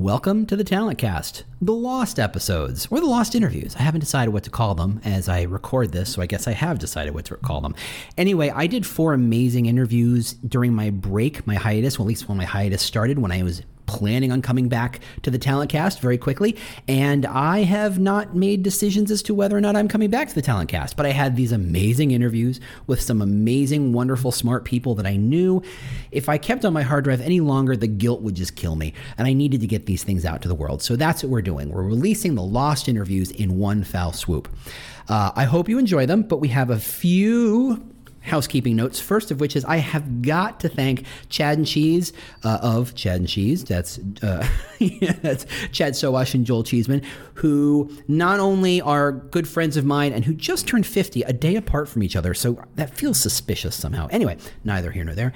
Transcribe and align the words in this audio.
Welcome 0.00 0.46
to 0.46 0.56
the 0.56 0.64
Talent 0.64 0.96
Cast, 0.96 1.44
the 1.60 1.74
lost 1.74 2.18
episodes, 2.18 2.88
or 2.90 3.00
the 3.00 3.06
lost 3.06 3.34
interviews. 3.34 3.76
I 3.76 3.82
haven't 3.82 4.00
decided 4.00 4.32
what 4.32 4.44
to 4.44 4.50
call 4.50 4.74
them 4.74 4.98
as 5.04 5.28
I 5.28 5.42
record 5.42 5.92
this, 5.92 6.14
so 6.14 6.22
I 6.22 6.26
guess 6.26 6.48
I 6.48 6.52
have 6.52 6.78
decided 6.78 7.12
what 7.12 7.26
to 7.26 7.36
call 7.36 7.60
them. 7.60 7.74
Anyway, 8.16 8.48
I 8.48 8.66
did 8.66 8.86
four 8.86 9.12
amazing 9.12 9.66
interviews 9.66 10.32
during 10.32 10.72
my 10.72 10.88
break, 10.88 11.46
my 11.46 11.56
hiatus, 11.56 11.98
well, 11.98 12.06
at 12.06 12.08
least 12.08 12.30
when 12.30 12.38
my 12.38 12.46
hiatus 12.46 12.80
started, 12.80 13.18
when 13.18 13.30
I 13.30 13.42
was 13.42 13.60
planning 13.90 14.30
on 14.30 14.40
coming 14.40 14.68
back 14.68 15.00
to 15.22 15.32
the 15.32 15.38
Talent 15.38 15.68
Cast 15.68 16.00
very 16.00 16.16
quickly, 16.16 16.56
and 16.86 17.26
I 17.26 17.64
have 17.64 17.98
not 17.98 18.36
made 18.36 18.62
decisions 18.62 19.10
as 19.10 19.20
to 19.24 19.34
whether 19.34 19.56
or 19.56 19.60
not 19.60 19.74
I'm 19.74 19.88
coming 19.88 20.10
back 20.10 20.28
to 20.28 20.34
the 20.34 20.42
Talent 20.42 20.70
Cast. 20.70 20.96
But 20.96 21.06
I 21.06 21.10
had 21.10 21.34
these 21.34 21.50
amazing 21.50 22.12
interviews 22.12 22.60
with 22.86 23.00
some 23.00 23.20
amazing, 23.20 23.92
wonderful, 23.92 24.30
smart 24.30 24.64
people 24.64 24.94
that 24.94 25.06
I 25.06 25.16
knew. 25.16 25.60
If 26.12 26.28
I 26.28 26.38
kept 26.38 26.64
on 26.64 26.72
my 26.72 26.82
hard 26.82 27.02
drive 27.02 27.20
any 27.20 27.40
longer, 27.40 27.76
the 27.76 27.88
guilt 27.88 28.22
would 28.22 28.36
just 28.36 28.54
kill 28.54 28.76
me, 28.76 28.94
and 29.18 29.26
I 29.26 29.32
needed 29.32 29.60
to 29.62 29.66
get 29.66 29.86
these 29.86 30.04
things 30.04 30.24
out 30.24 30.40
to 30.42 30.48
the 30.48 30.54
world. 30.54 30.82
So 30.82 30.94
that's 30.94 31.24
what 31.24 31.30
we're 31.30 31.42
doing. 31.42 31.70
We're 31.70 31.82
releasing 31.82 32.36
the 32.36 32.42
lost 32.42 32.88
interviews 32.88 33.32
in 33.32 33.58
one 33.58 33.82
foul 33.82 34.12
swoop. 34.12 34.48
Uh, 35.08 35.32
I 35.34 35.44
hope 35.44 35.68
you 35.68 35.78
enjoy 35.78 36.06
them, 36.06 36.22
but 36.22 36.36
we 36.36 36.48
have 36.48 36.70
a 36.70 36.78
few 36.78 37.84
housekeeping 38.20 38.76
notes. 38.76 39.00
First 39.00 39.30
of 39.30 39.40
which 39.40 39.56
is 39.56 39.64
I 39.64 39.76
have 39.76 40.22
got 40.22 40.60
to 40.60 40.68
thank 40.68 41.04
Chad 41.28 41.58
and 41.58 41.66
Cheese 41.66 42.12
uh, 42.44 42.58
of 42.62 42.94
Chad 42.94 43.20
and 43.20 43.28
Cheese. 43.28 43.64
That's 43.64 43.98
uh, 44.22 44.46
that's 45.22 45.46
Chad 45.72 45.94
Sowash 45.94 46.34
and 46.34 46.44
Joel 46.44 46.62
Cheeseman, 46.62 47.02
who 47.34 47.90
not 48.08 48.40
only 48.40 48.80
are 48.80 49.12
good 49.12 49.48
friends 49.48 49.76
of 49.76 49.84
mine 49.84 50.12
and 50.12 50.24
who 50.24 50.34
just 50.34 50.66
turned 50.66 50.86
50 50.86 51.22
a 51.22 51.32
day 51.32 51.56
apart 51.56 51.88
from 51.88 52.02
each 52.02 52.16
other. 52.16 52.34
So 52.34 52.62
that 52.76 52.96
feels 52.96 53.18
suspicious 53.18 53.74
somehow. 53.74 54.08
Anyway, 54.10 54.36
neither 54.64 54.90
here 54.90 55.04
nor 55.04 55.14
there. 55.14 55.32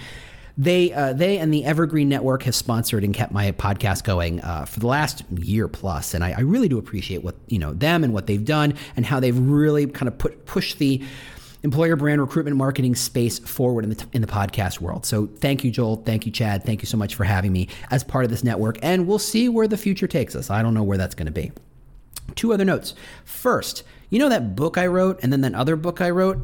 They, 0.57 0.93
uh, 0.93 1.15
they 1.15 1.39
and 1.39 1.53
the 1.53 1.65
Evergreen 1.65 2.09
Network 2.09 2.45
have 2.45 2.55
sponsored 2.55 3.03
and 3.03 3.13
kept 3.13 3.33
my 3.33 3.51
podcast 3.53 4.05
going 4.05 4.41
uh, 4.41 4.67
for 4.67 4.79
the 4.79 4.87
last 4.87 5.25
year 5.33 5.67
plus, 5.67 6.15
and 6.15 6.23
I, 6.23 6.31
I 6.31 6.41
really 6.43 6.69
do 6.69 6.79
appreciate 6.79 7.25
what 7.25 7.35
you 7.49 7.59
know 7.59 7.73
them 7.73 8.05
and 8.05 8.15
what 8.15 8.29
they've 8.29 8.45
done 8.45 8.75
and 8.95 9.05
how 9.05 9.19
they've 9.19 9.37
really 9.37 9.89
kind 9.89 10.07
of 10.07 10.17
put 10.17 10.47
push 10.47 10.75
the 10.75 11.03
employer 11.65 11.97
brand 11.97 12.21
recruitment 12.21 12.57
marketing 12.57 12.95
space 12.95 13.39
forward 13.39 13.85
in 13.85 13.91
the, 13.91 14.07
in 14.13 14.21
the 14.21 14.29
podcast 14.29 14.81
world. 14.81 15.05
So 15.05 15.27
thank 15.27 15.65
you, 15.65 15.71
Joel. 15.71 15.97
Thank 15.97 16.27
you, 16.27 16.31
Chad. 16.31 16.63
Thank 16.63 16.83
you 16.83 16.87
so 16.87 16.97
much 16.97 17.15
for 17.15 17.25
having 17.25 17.53
me 17.53 17.69
as 17.91 18.05
part 18.05 18.25
of 18.25 18.31
this 18.31 18.45
network. 18.45 18.79
And 18.83 19.09
we'll 19.09 19.19
see 19.19 19.49
where 19.49 19.67
the 19.67 19.79
future 19.79 20.07
takes 20.07 20.37
us. 20.37 20.51
I 20.51 20.63
don't 20.63 20.75
know 20.75 20.83
where 20.83 20.99
that's 20.99 21.15
going 21.15 21.27
to 21.27 21.33
be. 21.33 21.51
Two 22.37 22.53
other 22.53 22.65
notes. 22.65 22.95
First, 23.25 23.83
you 24.11 24.19
know 24.19 24.29
that 24.29 24.55
book 24.55 24.79
I 24.79 24.87
wrote 24.87 25.21
and 25.23 25.33
then 25.33 25.41
that 25.41 25.55
other 25.55 25.75
book 25.75 26.01
I 26.01 26.11
wrote? 26.11 26.39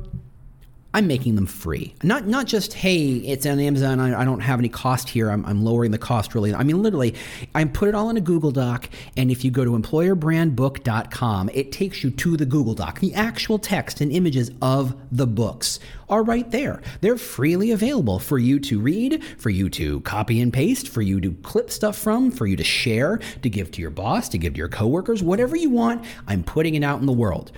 I'm 0.93 1.07
making 1.07 1.37
them 1.37 1.47
free. 1.47 1.95
Not 2.03 2.27
not 2.27 2.47
just 2.47 2.75
hey, 2.75 3.17
it's 3.17 3.47
on 3.47 3.61
Amazon. 3.61 4.01
I, 4.01 4.23
I 4.23 4.25
don't 4.25 4.41
have 4.41 4.59
any 4.59 4.69
cost 4.69 5.09
here. 5.09 5.31
I'm, 5.31 5.47
I'm, 5.47 5.65
lowering 5.65 5.93
the 5.93 5.99
cost 5.99 6.35
really. 6.35 6.53
I 6.53 6.65
mean, 6.65 6.83
literally, 6.83 7.15
I 7.55 7.65
put 7.65 7.89
it 7.89 7.95
all 7.95 8.11
in 8.11 8.17
a 8.17 8.21
Google 8.21 8.51
Doc, 8.51 8.89
and 9.17 9.31
if 9.31 9.45
you 9.45 9.53
go 9.53 9.65
to 9.65 9.71
employerbrandbook.com, 9.73 11.51
it 11.55 11.71
takes 11.71 12.03
you 12.03 12.11
to 12.11 12.37
the 12.37 12.47
Google 12.47 12.75
Doc. 12.75 12.99
The 12.99 13.15
actual 13.15 13.59
text 13.59 14.01
and 14.01 14.11
images 14.11 14.51
of 14.61 14.97
the 15.13 15.27
books 15.27 15.79
are 16.09 16.25
right 16.25 16.51
there. 16.51 16.83
They're 17.03 17.17
freely 17.17 17.71
available 17.71 18.19
for 18.19 18.39
you 18.39 18.59
to 18.61 18.81
read, 18.81 19.23
for 19.39 19.51
you 19.51 19.71
to 19.71 20.01
copy 20.01 20.41
and 20.41 20.53
paste, 20.53 20.89
for 20.89 21.03
you 21.03 21.21
to 21.21 21.33
clip 21.43 21.71
stuff 21.71 21.97
from, 21.97 22.33
for 22.33 22.47
you 22.47 22.57
to 22.57 22.65
share, 22.65 23.21
to 23.43 23.49
give 23.49 23.71
to 23.73 23.81
your 23.81 23.91
boss, 23.91 24.29
to 24.31 24.39
give 24.39 24.55
to 24.55 24.59
your 24.59 24.69
coworkers, 24.69 25.23
whatever 25.23 25.55
you 25.55 25.71
want. 25.71 26.05
I'm 26.27 26.43
putting 26.43 26.75
it 26.75 26.83
out 26.83 26.99
in 26.99 27.07
the 27.07 27.13
world. 27.13 27.53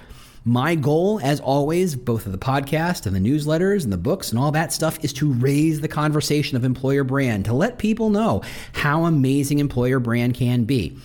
My 0.45 0.75
goal, 0.75 1.21
as 1.23 1.39
always, 1.39 1.95
both 1.95 2.27
of 2.27 2.33
the 2.33 2.39
podcast 2.39 3.07
and 3.07 3.15
the 3.15 3.21
newsletters 3.21 3.85
and 3.85 3.93
the 3.93 3.97
books 3.97 4.31
and 4.31 4.41
all 4.41 4.51
that 4.51 4.73
stuff, 4.73 4.98
is 5.05 5.12
to 5.15 5.33
raise 5.33 5.81
the 5.81 5.87
conversation 5.87 6.57
of 6.57 6.65
employer 6.65 7.05
brand, 7.05 7.45
to 7.45 7.53
let 7.53 7.79
people 7.79 8.11
know 8.11 8.43
how 8.73 9.05
amazing 9.05 9.61
employer 9.61 10.01
brand 10.01 10.35
can 10.35 10.65
be. 10.65 10.98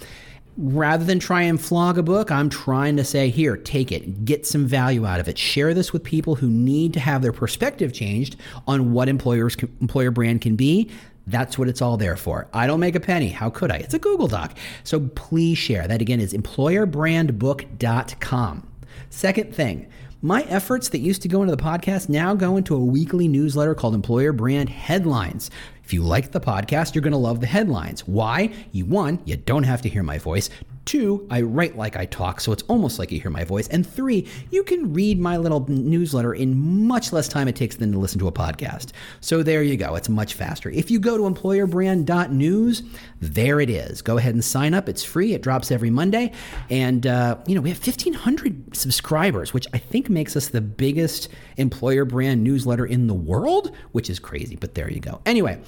Rather 0.57 1.05
than 1.05 1.19
try 1.19 1.43
and 1.43 1.61
flog 1.61 1.99
a 1.99 2.03
book, 2.03 2.31
I'm 2.31 2.49
trying 2.49 2.97
to 2.97 3.03
say, 3.03 3.29
here, 3.29 3.55
take 3.55 3.91
it, 3.91 4.25
get 4.25 4.47
some 4.47 4.65
value 4.65 5.05
out 5.05 5.19
of 5.19 5.27
it. 5.27 5.37
Share 5.37 5.75
this 5.75 5.93
with 5.93 6.03
people 6.03 6.33
who 6.33 6.49
need 6.49 6.93
to 6.93 6.99
have 6.99 7.21
their 7.21 7.31
perspective 7.31 7.93
changed 7.93 8.37
on 8.65 8.91
what 8.91 9.07
employers 9.07 9.55
employer 9.81 10.09
brand 10.09 10.41
can 10.41 10.55
be. 10.55 10.89
That's 11.27 11.59
what 11.59 11.67
it's 11.67 11.83
all 11.83 11.97
there 11.97 12.17
for. 12.17 12.47
I 12.53 12.65
don't 12.65 12.79
make 12.79 12.95
a 12.95 12.99
penny. 12.99 13.29
How 13.29 13.51
could 13.51 13.69
I? 13.69 13.75
It's 13.75 13.93
a 13.93 13.99
Google 13.99 14.27
Doc. 14.27 14.57
So 14.83 15.01
please 15.13 15.59
share. 15.59 15.87
That 15.87 16.01
again 16.01 16.21
is 16.21 16.33
employerbrandbook.com. 16.33 18.67
Second 19.09 19.53
thing, 19.53 19.87
my 20.21 20.43
efforts 20.43 20.89
that 20.89 20.99
used 20.99 21.21
to 21.21 21.27
go 21.27 21.41
into 21.43 21.55
the 21.55 21.61
podcast 21.61 22.09
now 22.09 22.33
go 22.33 22.57
into 22.57 22.75
a 22.75 22.79
weekly 22.79 23.27
newsletter 23.27 23.75
called 23.75 23.93
Employer 23.93 24.33
Brand 24.33 24.69
Headlines. 24.69 25.51
If 25.83 25.93
you 25.93 26.01
like 26.01 26.31
the 26.31 26.39
podcast, 26.39 26.95
you're 26.95 27.01
going 27.01 27.11
to 27.11 27.17
love 27.17 27.39
the 27.39 27.47
headlines. 27.47 28.07
Why? 28.07 28.51
You 28.71 28.85
one, 28.85 29.19
you 29.25 29.37
don't 29.37 29.63
have 29.63 29.81
to 29.83 29.89
hear 29.89 30.03
my 30.03 30.17
voice. 30.17 30.49
Two, 30.87 31.27
I 31.29 31.41
write 31.41 31.75
like 31.75 31.97
I 31.97 32.05
talk, 32.05 32.39
so 32.39 32.53
it's 32.53 32.63
almost 32.63 32.97
like 32.97 33.11
you 33.11 33.19
hear 33.19 33.29
my 33.29 33.43
voice. 33.43 33.67
And 33.67 33.85
three, 33.85 34.25
you 34.51 34.63
can 34.63 34.93
read 34.93 35.19
my 35.19 35.35
little 35.35 35.67
newsletter 35.67 36.33
in 36.33 36.87
much 36.87 37.11
less 37.11 37.27
time 37.27 37.49
it 37.49 37.57
takes 37.57 37.75
than 37.75 37.91
to 37.91 37.99
listen 37.99 38.19
to 38.19 38.27
a 38.29 38.31
podcast. 38.31 38.93
So 39.19 39.43
there 39.43 39.61
you 39.61 39.75
go. 39.75 39.95
It's 39.95 40.07
much 40.07 40.35
faster. 40.35 40.69
If 40.69 40.89
you 40.89 41.01
go 41.01 41.17
to 41.17 41.23
employerbrand.news, 41.23 42.83
there 43.19 43.59
it 43.59 43.69
is. 43.69 44.01
Go 44.01 44.17
ahead 44.17 44.33
and 44.33 44.41
sign 44.41 44.73
up. 44.73 44.87
It's 44.87 45.03
free. 45.03 45.33
It 45.33 45.41
drops 45.41 45.71
every 45.71 45.89
Monday. 45.89 46.31
And, 46.69 47.05
uh, 47.05 47.39
you 47.45 47.55
know, 47.55 47.59
we 47.59 47.67
have 47.67 47.85
1,500 47.85 48.73
subscribers, 48.73 49.53
which 49.53 49.67
I 49.73 49.79
think 49.79 50.09
makes 50.09 50.37
us 50.37 50.47
the 50.47 50.61
biggest 50.61 51.27
employer 51.57 52.05
brand 52.05 52.45
newsletter 52.45 52.85
in 52.85 53.07
the 53.07 53.13
world, 53.13 53.75
which 53.91 54.09
is 54.09 54.19
crazy, 54.19 54.55
but 54.55 54.73
there 54.73 54.89
you 54.89 55.01
go. 55.01 55.19
Anyway, 55.25 55.59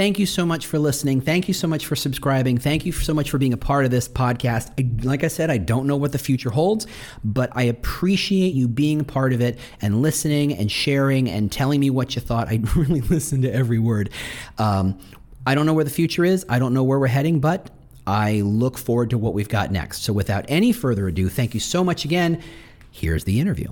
Thank 0.00 0.18
you 0.18 0.24
so 0.24 0.46
much 0.46 0.64
for 0.64 0.78
listening. 0.78 1.20
Thank 1.20 1.46
you 1.46 1.52
so 1.52 1.68
much 1.68 1.84
for 1.84 1.94
subscribing. 1.94 2.56
Thank 2.56 2.86
you 2.86 2.92
so 2.92 3.12
much 3.12 3.30
for 3.30 3.36
being 3.36 3.52
a 3.52 3.58
part 3.58 3.84
of 3.84 3.90
this 3.90 4.08
podcast. 4.08 5.04
Like 5.04 5.24
I 5.24 5.28
said, 5.28 5.50
I 5.50 5.58
don't 5.58 5.86
know 5.86 5.96
what 5.96 6.12
the 6.12 6.18
future 6.18 6.48
holds, 6.48 6.86
but 7.22 7.50
I 7.52 7.64
appreciate 7.64 8.54
you 8.54 8.66
being 8.66 9.00
a 9.00 9.04
part 9.04 9.34
of 9.34 9.42
it 9.42 9.58
and 9.82 10.00
listening 10.00 10.54
and 10.54 10.72
sharing 10.72 11.28
and 11.28 11.52
telling 11.52 11.80
me 11.80 11.90
what 11.90 12.14
you 12.16 12.22
thought. 12.22 12.48
I 12.48 12.62
really 12.76 13.02
listened 13.02 13.42
to 13.42 13.52
every 13.52 13.78
word. 13.78 14.08
Um, 14.56 14.98
I 15.46 15.54
don't 15.54 15.66
know 15.66 15.74
where 15.74 15.84
the 15.84 15.90
future 15.90 16.24
is. 16.24 16.46
I 16.48 16.58
don't 16.58 16.72
know 16.72 16.82
where 16.82 16.98
we're 16.98 17.06
heading, 17.06 17.38
but 17.38 17.68
I 18.06 18.40
look 18.40 18.78
forward 18.78 19.10
to 19.10 19.18
what 19.18 19.34
we've 19.34 19.50
got 19.50 19.70
next. 19.70 20.02
So, 20.02 20.14
without 20.14 20.46
any 20.48 20.72
further 20.72 21.08
ado, 21.08 21.28
thank 21.28 21.52
you 21.52 21.60
so 21.60 21.84
much 21.84 22.06
again. 22.06 22.42
Here's 22.90 23.24
the 23.24 23.38
interview. 23.38 23.68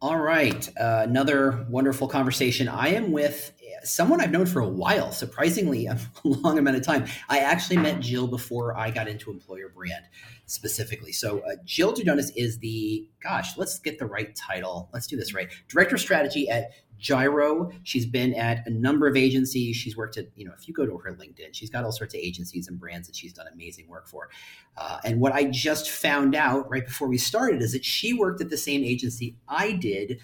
All 0.00 0.18
right, 0.18 0.68
uh, 0.78 1.00
another 1.02 1.66
wonderful 1.68 2.06
conversation. 2.06 2.68
I 2.68 2.90
am 2.90 3.10
with 3.10 3.50
someone 3.84 4.20
I've 4.20 4.30
known 4.30 4.46
for 4.46 4.60
a 4.60 4.68
while, 4.68 5.12
surprisingly 5.12 5.86
a 5.86 5.98
long 6.24 6.58
amount 6.58 6.76
of 6.76 6.82
time. 6.82 7.06
I 7.28 7.38
actually 7.38 7.76
met 7.76 8.00
Jill 8.00 8.26
before 8.26 8.76
I 8.76 8.90
got 8.90 9.08
into 9.08 9.30
employer 9.30 9.68
brand 9.68 10.04
specifically. 10.46 11.12
So 11.12 11.40
uh, 11.40 11.56
Jill 11.64 11.94
Dudonis 11.94 12.30
is 12.36 12.58
the 12.58 13.08
gosh, 13.22 13.56
let's 13.56 13.78
get 13.78 13.98
the 13.98 14.06
right 14.06 14.34
title. 14.34 14.90
Let's 14.92 15.06
do 15.06 15.16
this 15.16 15.34
right. 15.34 15.48
Director 15.68 15.94
of 15.94 16.00
strategy 16.00 16.48
at 16.48 16.70
Gyro. 16.98 17.70
She's 17.82 18.06
been 18.06 18.34
at 18.34 18.66
a 18.66 18.70
number 18.70 19.06
of 19.06 19.16
agencies. 19.16 19.76
She's 19.76 19.96
worked 19.96 20.16
at, 20.16 20.26
you 20.36 20.44
know, 20.44 20.52
if 20.58 20.66
you 20.66 20.74
go 20.74 20.86
to 20.86 20.96
her 20.98 21.12
LinkedIn, 21.12 21.52
she's 21.52 21.70
got 21.70 21.84
all 21.84 21.92
sorts 21.92 22.14
of 22.14 22.20
agencies 22.20 22.68
and 22.68 22.78
brands 22.78 23.06
that 23.08 23.16
she's 23.16 23.32
done 23.32 23.46
amazing 23.52 23.88
work 23.88 24.08
for. 24.08 24.30
Uh, 24.76 24.98
and 25.04 25.20
what 25.20 25.32
I 25.32 25.44
just 25.44 25.90
found 25.90 26.34
out 26.34 26.70
right 26.70 26.86
before 26.86 27.08
we 27.08 27.18
started 27.18 27.62
is 27.62 27.72
that 27.72 27.84
she 27.84 28.14
worked 28.14 28.40
at 28.40 28.50
the 28.50 28.56
same 28.56 28.82
agency 28.84 29.36
I 29.48 29.72
did 29.72 30.20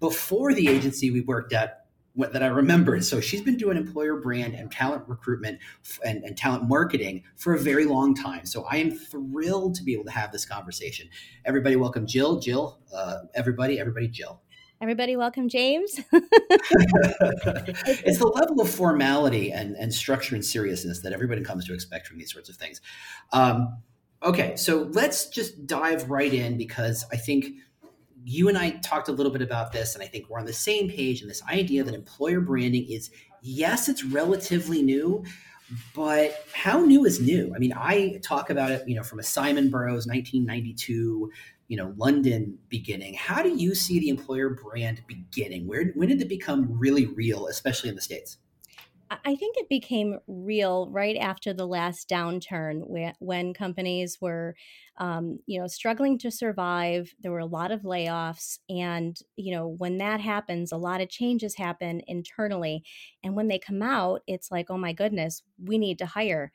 before 0.00 0.54
the 0.54 0.68
agency 0.68 1.10
we 1.10 1.20
worked 1.20 1.52
at 1.52 1.83
that 2.16 2.42
I 2.42 2.46
remember. 2.46 3.00
So 3.00 3.20
she's 3.20 3.42
been 3.42 3.56
doing 3.56 3.76
employer 3.76 4.16
brand 4.16 4.54
and 4.54 4.70
talent 4.70 5.02
recruitment 5.08 5.58
and, 6.04 6.22
and, 6.22 6.36
talent 6.36 6.68
marketing 6.68 7.24
for 7.36 7.54
a 7.54 7.58
very 7.58 7.86
long 7.86 8.14
time. 8.14 8.46
So 8.46 8.64
I 8.70 8.76
am 8.76 8.92
thrilled 8.92 9.74
to 9.76 9.82
be 9.82 9.94
able 9.94 10.04
to 10.04 10.12
have 10.12 10.30
this 10.30 10.44
conversation. 10.44 11.08
Everybody, 11.44 11.76
welcome 11.76 12.06
Jill. 12.06 12.38
Jill, 12.38 12.78
uh, 12.94 13.22
everybody, 13.34 13.80
everybody, 13.80 14.08
Jill. 14.08 14.40
Everybody, 14.80 15.16
welcome 15.16 15.48
James. 15.48 16.00
it's 16.12 16.28
the 18.18 18.32
level 18.34 18.60
of 18.60 18.68
formality 18.68 19.50
and, 19.50 19.76
and 19.76 19.94
structure 19.94 20.34
and 20.34 20.44
seriousness 20.44 21.00
that 21.00 21.12
everybody 21.12 21.42
comes 21.42 21.66
to 21.66 21.74
expect 21.74 22.06
from 22.06 22.18
these 22.18 22.32
sorts 22.32 22.48
of 22.48 22.56
things. 22.56 22.80
Um, 23.32 23.78
okay, 24.22 24.56
so 24.56 24.88
let's 24.92 25.28
just 25.28 25.66
dive 25.66 26.10
right 26.10 26.32
in 26.32 26.58
because 26.58 27.04
I 27.12 27.16
think 27.16 27.54
you 28.24 28.48
and 28.48 28.56
I 28.56 28.70
talked 28.70 29.08
a 29.08 29.12
little 29.12 29.32
bit 29.32 29.42
about 29.42 29.72
this, 29.72 29.94
and 29.94 30.02
I 30.02 30.06
think 30.06 30.28
we're 30.28 30.38
on 30.38 30.46
the 30.46 30.52
same 30.52 30.88
page 30.88 31.22
in 31.22 31.28
this 31.28 31.42
idea 31.44 31.84
that 31.84 31.94
employer 31.94 32.40
branding 32.40 32.90
is, 32.90 33.10
yes, 33.42 33.88
it's 33.88 34.02
relatively 34.04 34.82
new, 34.82 35.24
but 35.94 36.44
how 36.52 36.80
new 36.80 37.04
is 37.04 37.20
new? 37.20 37.52
I 37.54 37.58
mean, 37.58 37.72
I 37.76 38.20
talk 38.22 38.50
about 38.50 38.70
it, 38.70 38.88
you 38.88 38.94
know, 38.94 39.02
from 39.02 39.18
a 39.18 39.22
Simon 39.22 39.70
Burrows 39.70 40.06
1992, 40.06 41.30
you 41.68 41.76
know, 41.76 41.94
London 41.96 42.58
beginning. 42.68 43.14
How 43.14 43.42
do 43.42 43.54
you 43.54 43.74
see 43.74 43.98
the 43.98 44.08
employer 44.08 44.50
brand 44.50 45.02
beginning? 45.06 45.66
Where 45.66 45.92
when 45.94 46.08
did 46.08 46.20
it 46.20 46.28
become 46.28 46.78
really 46.78 47.06
real, 47.06 47.46
especially 47.46 47.88
in 47.88 47.94
the 47.94 48.02
states? 48.02 48.38
I 49.10 49.36
think 49.36 49.56
it 49.58 49.68
became 49.68 50.18
real 50.26 50.88
right 50.90 51.16
after 51.16 51.52
the 51.52 51.66
last 51.66 52.08
downturn, 52.08 53.12
when 53.18 53.52
companies 53.54 54.18
were, 54.20 54.56
um, 54.96 55.40
you 55.46 55.60
know, 55.60 55.66
struggling 55.66 56.18
to 56.18 56.30
survive. 56.30 57.14
There 57.18 57.30
were 57.30 57.38
a 57.38 57.46
lot 57.46 57.70
of 57.70 57.82
layoffs, 57.82 58.58
and 58.68 59.18
you 59.36 59.54
know, 59.54 59.68
when 59.68 59.98
that 59.98 60.20
happens, 60.20 60.72
a 60.72 60.76
lot 60.78 61.00
of 61.00 61.08
changes 61.10 61.56
happen 61.56 62.00
internally, 62.06 62.82
and 63.22 63.36
when 63.36 63.48
they 63.48 63.58
come 63.58 63.82
out, 63.82 64.22
it's 64.26 64.50
like, 64.50 64.70
oh 64.70 64.78
my 64.78 64.92
goodness, 64.92 65.42
we 65.62 65.76
need 65.78 65.98
to 65.98 66.06
hire. 66.06 66.50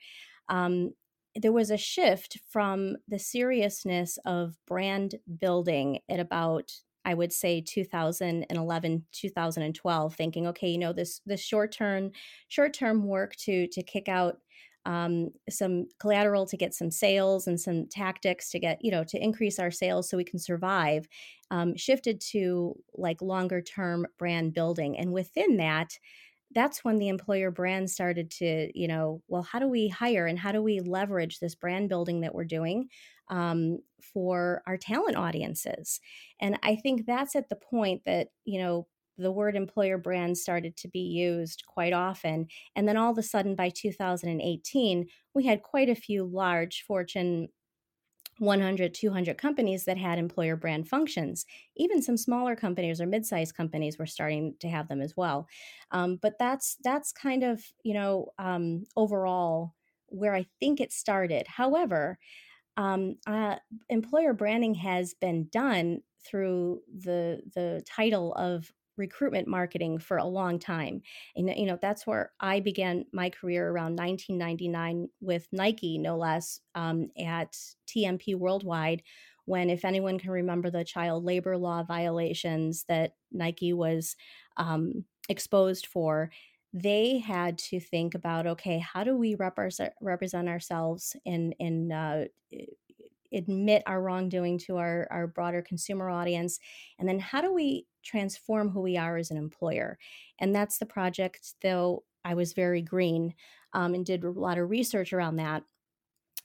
Um, 0.48 0.94
there 1.36 1.52
was 1.52 1.70
a 1.70 1.76
shift 1.76 2.38
from 2.48 2.96
the 3.06 3.18
seriousness 3.18 4.18
of 4.24 4.58
brand 4.66 5.14
building 5.38 6.00
at 6.08 6.18
about 6.18 6.72
I 7.04 7.14
would 7.14 7.32
say 7.32 7.60
2011, 7.60 9.04
2012, 9.12 10.14
thinking, 10.14 10.46
okay, 10.48 10.68
you 10.68 10.78
know, 10.78 10.92
this 10.92 11.20
this 11.26 11.40
short 11.40 11.72
term 11.72 12.10
short 12.48 12.74
term 12.74 13.06
work 13.06 13.36
to 13.36 13.66
to 13.68 13.82
kick 13.82 14.08
out 14.08 14.38
um, 14.86 15.30
some 15.48 15.86
collateral 15.98 16.46
to 16.46 16.56
get 16.56 16.74
some 16.74 16.90
sales 16.90 17.46
and 17.46 17.60
some 17.60 17.86
tactics 17.86 18.50
to 18.50 18.58
get 18.58 18.78
you 18.82 18.90
know 18.90 19.04
to 19.04 19.22
increase 19.22 19.58
our 19.58 19.70
sales 19.70 20.08
so 20.08 20.16
we 20.16 20.24
can 20.24 20.38
survive 20.38 21.06
um, 21.50 21.76
shifted 21.76 22.20
to 22.32 22.74
like 22.94 23.20
longer 23.20 23.60
term 23.60 24.06
brand 24.18 24.54
building. 24.54 24.98
And 24.98 25.12
within 25.12 25.56
that 25.58 25.98
that's 26.52 26.84
when 26.84 26.98
the 26.98 27.08
employer 27.08 27.50
brand 27.50 27.90
started 27.90 28.30
to 28.30 28.70
you 28.74 28.88
know 28.88 29.22
well 29.28 29.42
how 29.42 29.58
do 29.58 29.68
we 29.68 29.88
hire 29.88 30.26
and 30.26 30.38
how 30.38 30.52
do 30.52 30.62
we 30.62 30.80
leverage 30.80 31.38
this 31.38 31.54
brand 31.54 31.88
building 31.88 32.20
that 32.20 32.34
we're 32.34 32.44
doing 32.44 32.88
um, 33.30 33.78
for 34.02 34.62
our 34.66 34.76
talent 34.76 35.16
audiences. 35.16 36.00
And 36.40 36.58
i 36.62 36.76
think 36.76 37.06
that's 37.06 37.36
at 37.36 37.48
the 37.48 37.56
point 37.56 38.02
that 38.06 38.28
you 38.44 38.58
know 38.60 38.88
the 39.18 39.32
word 39.32 39.54
employer 39.54 39.98
brand 39.98 40.38
started 40.38 40.78
to 40.78 40.88
be 40.88 41.00
used 41.00 41.64
quite 41.66 41.92
often. 41.92 42.48
And 42.74 42.88
then 42.88 42.96
all 42.96 43.12
of 43.12 43.18
a 43.18 43.22
sudden 43.22 43.54
by 43.54 43.68
2018 43.70 45.08
we 45.34 45.46
had 45.46 45.62
quite 45.62 45.88
a 45.90 45.94
few 45.94 46.24
large 46.24 46.82
fortune 46.82 47.48
100 48.38 48.94
200 48.94 49.36
companies 49.36 49.84
that 49.84 49.98
had 49.98 50.18
employer 50.18 50.56
brand 50.56 50.88
functions. 50.88 51.44
Even 51.76 52.00
some 52.02 52.16
smaller 52.16 52.56
companies 52.56 53.00
or 53.00 53.06
mid-sized 53.06 53.54
companies 53.54 53.98
were 53.98 54.06
starting 54.06 54.54
to 54.60 54.68
have 54.68 54.88
them 54.88 55.02
as 55.02 55.14
well. 55.16 55.46
Um, 55.90 56.16
but 56.16 56.38
that's 56.38 56.76
that's 56.82 57.12
kind 57.12 57.42
of 57.44 57.62
you 57.84 57.94
know 57.94 58.28
um, 58.38 58.84
overall 58.96 59.74
where 60.06 60.34
i 60.34 60.44
think 60.58 60.80
it 60.80 60.92
started. 60.92 61.46
However 61.46 62.18
um, 62.76 63.16
uh, 63.26 63.56
employer 63.88 64.32
branding 64.32 64.74
has 64.74 65.14
been 65.14 65.48
done 65.50 66.02
through 66.24 66.82
the 66.92 67.42
the 67.54 67.82
title 67.86 68.34
of 68.34 68.72
recruitment 68.96 69.48
marketing 69.48 69.98
for 69.98 70.18
a 70.18 70.24
long 70.24 70.58
time. 70.58 71.00
And, 71.34 71.48
you 71.56 71.66
know, 71.66 71.78
that's 71.80 72.06
where 72.06 72.32
I 72.38 72.60
began 72.60 73.06
my 73.12 73.30
career 73.30 73.70
around 73.70 73.96
1999 73.96 75.08
with 75.20 75.48
Nike, 75.52 75.98
no 75.98 76.16
less, 76.16 76.60
um, 76.74 77.08
at 77.18 77.56
TMP 77.88 78.36
Worldwide. 78.36 79.02
When, 79.46 79.70
if 79.70 79.84
anyone 79.84 80.18
can 80.18 80.30
remember 80.30 80.70
the 80.70 80.84
child 80.84 81.24
labor 81.24 81.56
law 81.56 81.82
violations 81.82 82.84
that 82.88 83.14
Nike 83.32 83.72
was 83.72 84.14
um, 84.56 85.04
exposed 85.28 85.86
for, 85.86 86.30
they 86.72 87.18
had 87.18 87.58
to 87.58 87.80
think 87.80 88.14
about 88.14 88.46
okay, 88.46 88.78
how 88.78 89.04
do 89.04 89.16
we 89.16 89.34
represent, 89.34 89.92
represent 90.00 90.48
ourselves 90.48 91.16
in 91.24 91.92
uh, 91.92 92.24
admit 93.32 93.82
our 93.86 94.02
wrongdoing 94.02 94.58
to 94.58 94.76
our, 94.76 95.06
our 95.10 95.26
broader 95.26 95.62
consumer 95.62 96.10
audience? 96.10 96.58
And 96.98 97.08
then 97.08 97.18
how 97.18 97.40
do 97.40 97.52
we 97.52 97.86
transform 98.02 98.70
who 98.70 98.80
we 98.80 98.96
are 98.96 99.16
as 99.16 99.30
an 99.30 99.36
employer? 99.36 99.98
And 100.38 100.54
that's 100.54 100.78
the 100.78 100.86
project 100.86 101.54
though 101.62 102.04
i 102.24 102.34
was 102.34 102.52
very 102.52 102.82
green 102.82 103.34
um, 103.72 103.94
and 103.94 104.04
did 104.04 104.24
a 104.24 104.30
lot 104.30 104.58
of 104.58 104.68
research 104.68 105.12
around 105.12 105.36
that. 105.36 105.62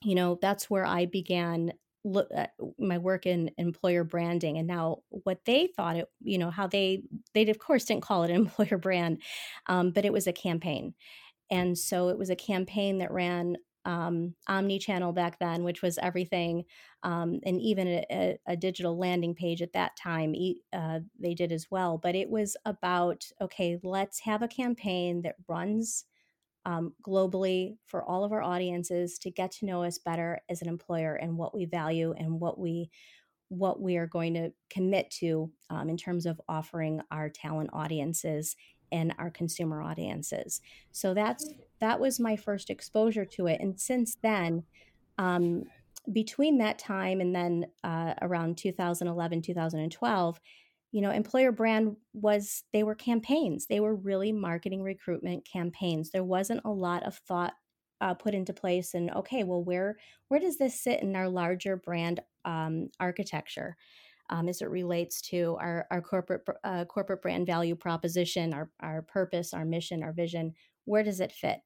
You 0.02 0.16
know 0.16 0.38
that's 0.42 0.70
where 0.70 0.86
i 0.86 1.06
began 1.06 1.74
look 2.06 2.30
at 2.34 2.52
my 2.78 2.98
work 2.98 3.26
in 3.26 3.50
employer 3.58 4.04
branding 4.04 4.58
and 4.58 4.68
now 4.68 5.00
what 5.10 5.44
they 5.46 5.68
thought 5.76 5.98
it 5.98 6.08
you 6.22 6.38
know 6.38 6.52
how 6.52 6.68
they 6.68 7.02
they 7.34 7.50
of 7.50 7.60
course 7.60 7.86
didn't 7.86 8.04
call 8.04 8.24
it 8.24 8.30
an 8.30 8.36
employer 8.48 8.78
brand 8.78 9.22
um, 9.68 9.92
but 9.92 10.06
it 10.06 10.14
was 10.14 10.28
a 10.28 10.34
campaign 10.34 10.94
and 11.52 11.78
so 11.78 12.10
it 12.10 12.18
was 12.18 12.30
a 12.30 12.36
campaign 12.36 13.00
that 13.00 13.12
ran 13.12 13.58
um, 13.86 14.34
omni-channel 14.48 15.14
back 15.14 15.38
then, 15.40 15.64
which 15.64 15.82
was 15.82 16.00
everything, 16.00 16.66
um, 17.04 17.40
and 17.46 17.62
even 17.62 17.88
a, 17.88 18.38
a, 18.48 18.58
digital 18.58 18.98
landing 18.98 19.36
page 19.36 19.62
at 19.62 19.74
that 19.74 19.96
time 19.96 20.34
uh, 20.74 21.00
they 21.20 21.36
did 21.36 21.52
as 21.52 21.68
well. 21.70 22.00
But 22.00 22.16
it 22.16 22.30
was 22.30 22.58
about 22.66 23.24
okay, 23.40 23.80
let's 23.84 24.20
have 24.22 24.42
a 24.42 24.48
campaign 24.48 25.22
that 25.22 25.36
runs 25.48 26.06
um, 26.66 26.94
globally 27.06 27.78
for 27.86 28.04
all 28.04 28.24
of 28.24 28.32
our 28.32 28.42
audiences 28.42 29.20
to 29.20 29.32
get 29.32 29.52
to 29.52 29.66
know 29.66 29.84
us 29.84 30.00
better 30.00 30.40
as 30.50 30.62
an 30.62 30.68
employer 30.68 31.16
and 31.16 31.38
what 31.38 31.54
we 31.54 31.66
value 31.66 32.14
and 32.18 32.40
what 32.40 32.60
we 32.60 32.90
what 33.50 33.80
we 33.80 33.96
are 33.96 34.08
going 34.08 34.34
to 34.34 34.52
commit 34.72 35.10
to 35.12 35.52
um, 35.70 35.88
in 35.88 35.96
terms 35.96 36.26
of 36.26 36.42
offering 36.50 37.00
our 37.12 37.30
talent 37.30 37.70
audiences 37.74 38.56
and 38.92 39.14
our 39.20 39.30
consumer 39.30 39.82
audiences. 39.82 40.62
So 40.92 41.14
that's 41.14 41.54
that 41.80 42.00
was 42.00 42.20
my 42.20 42.36
first 42.36 42.70
exposure 42.70 43.26
to 43.26 43.48
it, 43.48 43.62
and 43.62 43.80
since 43.80 44.18
then, 44.22 44.64
um, 45.18 45.64
between 46.12 46.58
that 46.60 46.80
time 46.80 47.22
and 47.22 47.36
then 47.36 47.66
uh, 47.84 48.14
around 48.22 48.58
2011 48.58 49.42
2012 49.42 50.40
you 50.96 51.02
know 51.02 51.12
employer 51.12 51.52
brand 51.52 51.98
was 52.14 52.64
they 52.72 52.82
were 52.82 52.96
campaigns 52.96 53.66
they 53.66 53.82
were 53.82 53.96
really 53.96 54.32
marketing 54.32 54.82
recruitment 54.82 55.46
campaigns 55.46 56.10
there 56.10 56.24
wasn't 56.24 56.62
a 56.64 56.72
lot 56.72 57.04
of 57.04 57.18
thought 57.28 57.52
uh, 58.00 58.14
put 58.14 58.34
into 58.34 58.54
place 58.54 58.94
and 58.94 59.12
okay 59.12 59.44
well 59.44 59.62
where 59.62 59.98
where 60.30 60.40
does 60.40 60.58
this 60.58 60.82
sit 60.82 61.02
in 61.02 61.14
our 61.14 61.28
larger 61.28 61.76
brand 61.76 62.22
um, 62.46 62.88
architecture 62.98 63.76
um, 64.30 64.48
as 64.48 64.62
it 64.62 64.70
relates 64.70 65.22
to 65.22 65.58
our, 65.60 65.86
our 65.92 66.02
corporate 66.02 66.42
uh, 66.64 66.86
corporate 66.86 67.22
brand 67.22 67.46
value 67.46 67.76
proposition, 67.76 68.54
our, 68.54 68.72
our 68.80 69.02
purpose, 69.04 69.54
our 69.54 69.66
mission, 69.66 70.02
our 70.02 70.14
vision. 70.14 70.54
Where 70.86 71.04
does 71.04 71.20
it 71.20 71.32
fit? 71.32 71.60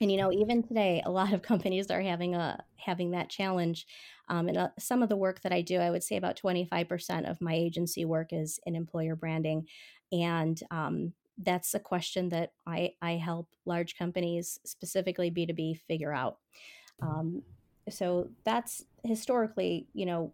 And 0.00 0.10
you 0.10 0.16
know, 0.16 0.32
even 0.32 0.62
today, 0.62 1.02
a 1.04 1.10
lot 1.10 1.32
of 1.32 1.42
companies 1.50 1.90
are 1.90 2.00
having 2.00 2.34
a 2.34 2.62
having 2.76 3.12
that 3.12 3.30
challenge. 3.30 3.86
Um, 4.28 4.48
and 4.48 4.56
uh, 4.56 4.68
some 4.78 5.02
of 5.02 5.08
the 5.08 5.16
work 5.16 5.42
that 5.42 5.52
I 5.52 5.60
do, 5.60 5.78
I 5.78 5.90
would 5.90 6.02
say 6.02 6.16
about 6.16 6.36
twenty 6.36 6.64
five 6.64 6.88
percent 6.88 7.26
of 7.26 7.40
my 7.40 7.54
agency 7.54 8.04
work 8.04 8.32
is 8.32 8.58
in 8.66 8.74
employer 8.74 9.16
branding, 9.16 9.66
and 10.12 10.60
um, 10.70 11.12
that's 11.38 11.74
a 11.74 11.80
question 11.80 12.28
that 12.30 12.52
I 12.66 12.92
I 13.02 13.12
help 13.12 13.48
large 13.64 13.96
companies, 13.96 14.58
specifically 14.64 15.30
B 15.30 15.46
two 15.46 15.54
B, 15.54 15.74
figure 15.74 16.12
out. 16.12 16.38
Um, 17.02 17.42
so 17.90 18.30
that's 18.44 18.84
historically, 19.04 19.86
you 19.92 20.06
know, 20.06 20.32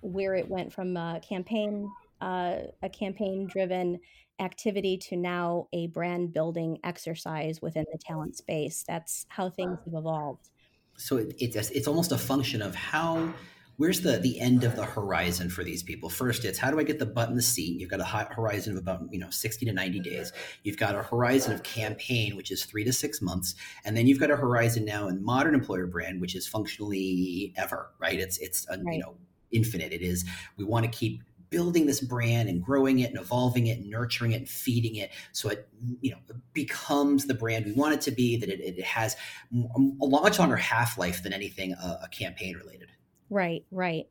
where 0.00 0.34
it 0.34 0.48
went 0.48 0.72
from 0.72 0.96
a 0.96 1.20
campaign 1.26 1.88
uh, 2.22 2.68
a 2.82 2.88
campaign 2.88 3.48
driven 3.50 3.98
activity 4.38 4.96
to 4.96 5.16
now 5.16 5.68
a 5.72 5.88
brand 5.88 6.32
building 6.32 6.78
exercise 6.84 7.60
within 7.60 7.84
the 7.92 7.98
talent 7.98 8.36
space. 8.36 8.84
That's 8.86 9.26
how 9.28 9.50
things 9.50 9.78
have 9.84 9.94
evolved. 9.94 10.48
So 10.96 11.16
it, 11.16 11.34
it's 11.38 11.70
it's 11.70 11.88
almost 11.88 12.12
a 12.12 12.18
function 12.18 12.62
of 12.62 12.74
how 12.74 13.34
where's 13.76 14.02
the 14.02 14.18
the 14.18 14.38
end 14.38 14.62
of 14.62 14.76
the 14.76 14.84
horizon 14.84 15.50
for 15.50 15.64
these 15.64 15.82
people? 15.82 16.08
First 16.08 16.44
it's 16.44 16.58
how 16.58 16.70
do 16.70 16.78
i 16.78 16.84
get 16.84 16.98
the 16.98 17.06
butt 17.06 17.28
in 17.28 17.34
the 17.34 17.42
seat? 17.42 17.80
You've 17.80 17.90
got 17.90 18.00
a 18.00 18.04
horizon 18.04 18.74
of 18.74 18.78
about 18.78 19.02
you 19.10 19.18
know 19.18 19.30
60 19.30 19.66
to 19.66 19.72
90 19.72 20.00
days. 20.00 20.32
You've 20.62 20.76
got 20.76 20.94
a 20.94 21.02
horizon 21.02 21.52
of 21.52 21.62
campaign 21.62 22.36
which 22.36 22.52
is 22.52 22.64
three 22.64 22.84
to 22.84 22.92
six 22.92 23.20
months. 23.20 23.54
And 23.84 23.96
then 23.96 24.06
you've 24.06 24.20
got 24.20 24.30
a 24.30 24.36
horizon 24.36 24.84
now 24.84 25.08
in 25.08 25.24
modern 25.24 25.54
employer 25.54 25.86
brand 25.86 26.20
which 26.20 26.36
is 26.36 26.46
functionally 26.46 27.52
ever 27.56 27.90
right? 27.98 28.20
It's 28.20 28.38
it's 28.38 28.66
a, 28.68 28.78
right. 28.78 28.94
you 28.94 29.00
know 29.00 29.16
infinite. 29.52 29.92
It 29.92 30.02
is 30.02 30.24
we 30.56 30.64
want 30.64 30.84
to 30.84 30.90
keep 30.90 31.22
building 31.52 31.86
this 31.86 32.00
brand 32.00 32.48
and 32.48 32.64
growing 32.64 32.98
it 32.98 33.10
and 33.10 33.20
evolving 33.20 33.68
it 33.68 33.78
and 33.78 33.88
nurturing 33.88 34.32
it 34.32 34.36
and 34.36 34.48
feeding 34.48 34.96
it. 34.96 35.12
So 35.30 35.50
it 35.50 35.68
you 36.00 36.10
know 36.10 36.18
becomes 36.52 37.26
the 37.26 37.34
brand 37.34 37.66
we 37.66 37.72
want 37.72 37.94
it 37.94 38.00
to 38.00 38.10
be 38.10 38.36
that 38.38 38.48
it, 38.48 38.60
it 38.60 38.82
has 38.82 39.14
a 39.52 40.08
much 40.08 40.40
longer 40.40 40.56
half-life 40.56 41.22
than 41.22 41.32
anything 41.32 41.74
uh, 41.74 41.98
a 42.02 42.08
campaign 42.08 42.56
related. 42.56 42.88
Right 43.30 43.64
right. 43.70 44.06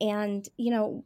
And 0.00 0.46
you 0.58 0.70
know 0.70 1.04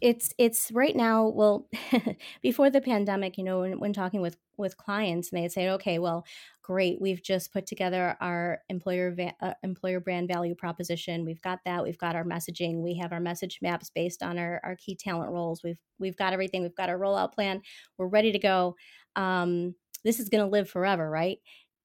it's 0.00 0.32
it's 0.38 0.70
right 0.72 0.94
now 0.96 1.26
well 1.26 1.68
before 2.42 2.70
the 2.70 2.80
pandemic 2.80 3.36
you 3.36 3.44
know 3.44 3.60
when, 3.60 3.80
when 3.80 3.92
talking 3.92 4.20
with 4.20 4.36
with 4.58 4.76
clients 4.76 5.30
and 5.30 5.40
they'd 5.40 5.52
say 5.52 5.70
okay 5.70 5.98
well 5.98 6.24
great 6.68 7.00
we've 7.00 7.22
just 7.22 7.50
put 7.50 7.66
together 7.66 8.14
our 8.20 8.60
employer 8.68 9.10
va- 9.10 9.34
uh, 9.40 9.54
employer 9.62 10.00
brand 10.00 10.28
value 10.28 10.54
proposition. 10.54 11.24
We've 11.24 11.40
got 11.40 11.60
that 11.64 11.82
we've 11.82 11.96
got 11.96 12.14
our 12.14 12.24
messaging 12.24 12.82
we 12.82 12.94
have 12.98 13.12
our 13.12 13.20
message 13.20 13.58
maps 13.62 13.90
based 13.94 14.22
on 14.22 14.38
our, 14.38 14.60
our 14.62 14.76
key 14.76 14.94
talent 14.94 15.30
roles. 15.30 15.62
We've 15.62 15.80
we've 15.98 16.16
got 16.16 16.34
everything 16.34 16.62
we've 16.62 16.76
got 16.76 16.90
our 16.90 16.98
rollout 16.98 17.32
plan. 17.32 17.62
We're 17.96 18.08
ready 18.08 18.32
to 18.32 18.38
go. 18.38 18.76
Um, 19.16 19.74
this 20.04 20.20
is 20.20 20.28
going 20.28 20.44
to 20.44 20.50
live 20.50 20.68
forever 20.68 21.08
right? 21.08 21.38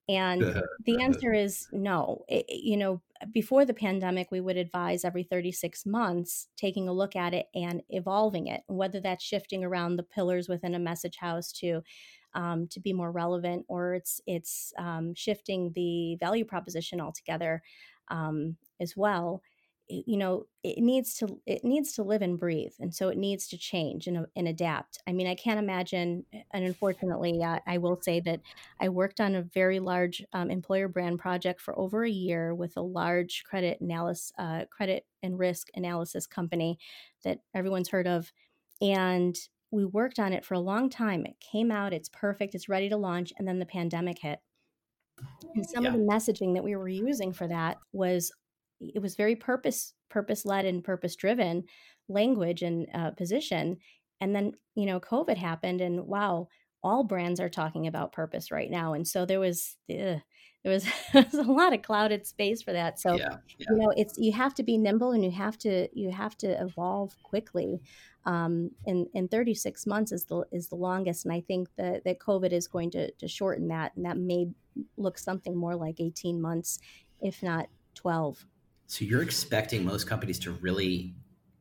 And 0.10 0.42
the 0.86 1.02
answer 1.02 1.34
is 1.34 1.66
no. 1.72 2.26
It, 2.28 2.46
you 2.50 2.76
know, 2.76 3.02
before 3.32 3.64
the 3.64 3.74
pandemic, 3.74 4.32
we 4.32 4.42
would 4.42 4.58
advise 4.58 5.06
every 5.06 5.24
36 5.24 5.86
months 5.86 6.48
taking 6.58 6.90
a 6.90 6.94
look 6.94 7.16
at 7.16 7.34
it 7.34 7.46
and 7.56 7.82
evolving 7.90 8.48
it, 8.48 8.64
whether 8.68 9.00
that's 9.00 9.24
shifting 9.24 9.64
around 9.64 9.96
the 9.96 10.04
pillars 10.04 10.50
within 10.50 10.76
a 10.76 10.80
message 10.80 11.18
house 11.18 11.54
to 11.54 11.82
um, 12.36 12.68
to 12.68 12.80
be 12.80 12.94
more 12.94 13.12
relevant, 13.12 13.66
or 13.68 13.94
it's 13.94 14.22
it's 14.28 14.74
um, 14.78 15.14
shifting 15.16 15.72
the 15.76 16.16
value 16.20 16.46
proposition 16.46 17.02
altogether 17.02 17.62
um, 18.10 18.58
as 18.80 18.96
well 18.96 19.42
you 19.90 20.18
know 20.18 20.46
it 20.64 20.82
needs 20.82 21.16
to 21.16 21.40
it 21.46 21.64
needs 21.64 21.92
to 21.94 22.04
live 22.04 22.22
and 22.22 22.40
breathe 22.40 22.72
and 22.80 22.94
so 22.94 23.10
it 23.10 23.18
needs 23.18 23.48
to 23.48 23.58
change 23.58 24.08
and, 24.08 24.26
and 24.36 24.48
adapt. 24.48 25.00
I 25.06 25.12
mean 25.12 25.28
i 25.28 25.36
can't 25.36 25.60
imagine 25.60 26.26
and 26.52 26.66
unfortunately 26.66 27.44
uh, 27.44 27.60
i 27.68 27.78
will 27.78 28.00
say 28.02 28.20
that 28.22 28.40
i 28.80 28.88
worked 28.90 29.20
on 29.20 29.36
a 29.36 29.42
very 29.42 29.80
large 29.80 30.24
um, 30.34 30.50
employer 30.50 30.88
brand 30.88 31.20
project 31.20 31.62
for 31.62 31.78
over 31.78 32.04
a 32.04 32.10
year 32.10 32.56
with 32.56 32.78
a 32.78 32.82
large 32.82 33.44
credit 33.44 33.82
analysis 33.82 34.32
uh, 34.38 34.64
credit 34.70 35.06
and 35.22 35.38
risk 35.38 35.68
analysis 35.76 36.28
company 36.28 36.80
that 37.24 37.40
everyone's 37.54 37.90
heard 37.90 38.08
of 38.08 38.32
and 38.82 39.36
we 39.74 39.86
worked 39.86 40.20
on 40.20 40.34
it 40.34 40.46
for 40.46 40.54
a 40.54 40.60
long 40.60 40.90
time 40.90 41.26
it 41.26 41.36
came 41.40 41.72
out 41.72 41.94
it's 41.94 42.10
perfect 42.10 42.54
it's 42.54 42.70
ready 42.70 42.88
to 42.90 42.96
launch 42.96 43.34
and 43.38 43.48
then 43.48 43.60
the 43.60 43.66
pandemic 43.66 44.20
hit 44.20 44.40
and 45.56 45.66
some 45.68 45.84
yeah. 45.84 45.90
of 45.90 45.96
the 45.96 46.06
messaging 46.06 46.54
that 46.54 46.64
we 46.64 46.76
were 46.76 46.88
using 46.88 47.34
for 47.34 47.48
that 47.48 47.78
was 47.92 48.32
it 48.80 49.02
was 49.02 49.16
very 49.16 49.36
purpose 49.36 49.94
purpose 50.10 50.46
led 50.46 50.66
and 50.66 50.84
purpose 50.84 51.16
driven 51.16 51.64
language 52.08 52.62
and 52.62 52.88
uh, 52.94 53.12
position 53.12 53.78
and 54.22 54.36
then 54.36 54.52
you 54.76 54.86
know 54.86 55.00
covid 55.00 55.38
happened 55.38 55.82
and 55.82 56.00
wow 56.06 56.48
all 56.84 57.04
brands 57.04 57.40
are 57.40 57.50
talking 57.50 57.88
about 57.88 58.12
purpose 58.12 58.52
right 58.52 58.70
now 58.70 58.94
and 58.94 59.08
so 59.08 59.26
there 59.26 59.40
was 59.40 59.76
ugh, 59.90 60.20
there 60.64 60.74
was, 60.74 60.86
there 61.14 61.26
was 61.32 61.48
a 61.48 61.52
lot 61.52 61.74
of 61.74 61.82
clouded 61.82 62.26
space 62.26 62.62
for 62.62 62.74
that. 62.74 63.00
So 63.00 63.16
yeah, 63.16 63.38
yeah. 63.58 63.66
you 63.70 63.78
know 63.78 63.94
it's 63.96 64.18
you 64.18 64.32
have 64.32 64.54
to 64.56 64.64
be 64.64 64.78
nimble 64.78 65.12
and 65.12 65.24
you 65.24 65.32
have 65.32 65.58
to 65.60 65.88
you 65.94 66.12
have 66.12 66.38
to 66.40 66.62
evolve 66.62 67.16
quickly. 67.24 67.82
Um, 68.26 68.72
and, 68.86 69.08
and 69.14 69.30
36 69.30 69.86
months 69.86 70.14
is 70.14 70.24
the 70.24 70.46
is 70.50 70.70
the 70.70 70.76
longest 70.76 71.26
and 71.26 71.34
i 71.34 71.42
think 71.42 71.68
that, 71.76 72.06
that 72.06 72.20
covid 72.20 72.54
is 72.54 72.70
going 72.70 72.90
to, 72.92 73.12
to 73.12 73.28
shorten 73.28 73.68
that 73.68 73.92
and 73.98 74.06
that 74.06 74.18
may 74.18 74.48
look 74.96 75.18
something 75.18 75.54
more 75.54 75.76
like 75.76 76.00
18 76.00 76.42
months 76.42 76.80
if 77.20 77.44
not 77.44 77.68
12 77.96 78.46
so 78.88 79.04
you're 79.04 79.22
expecting 79.22 79.84
most 79.84 80.08
companies 80.08 80.40
to 80.40 80.52
really 80.52 81.14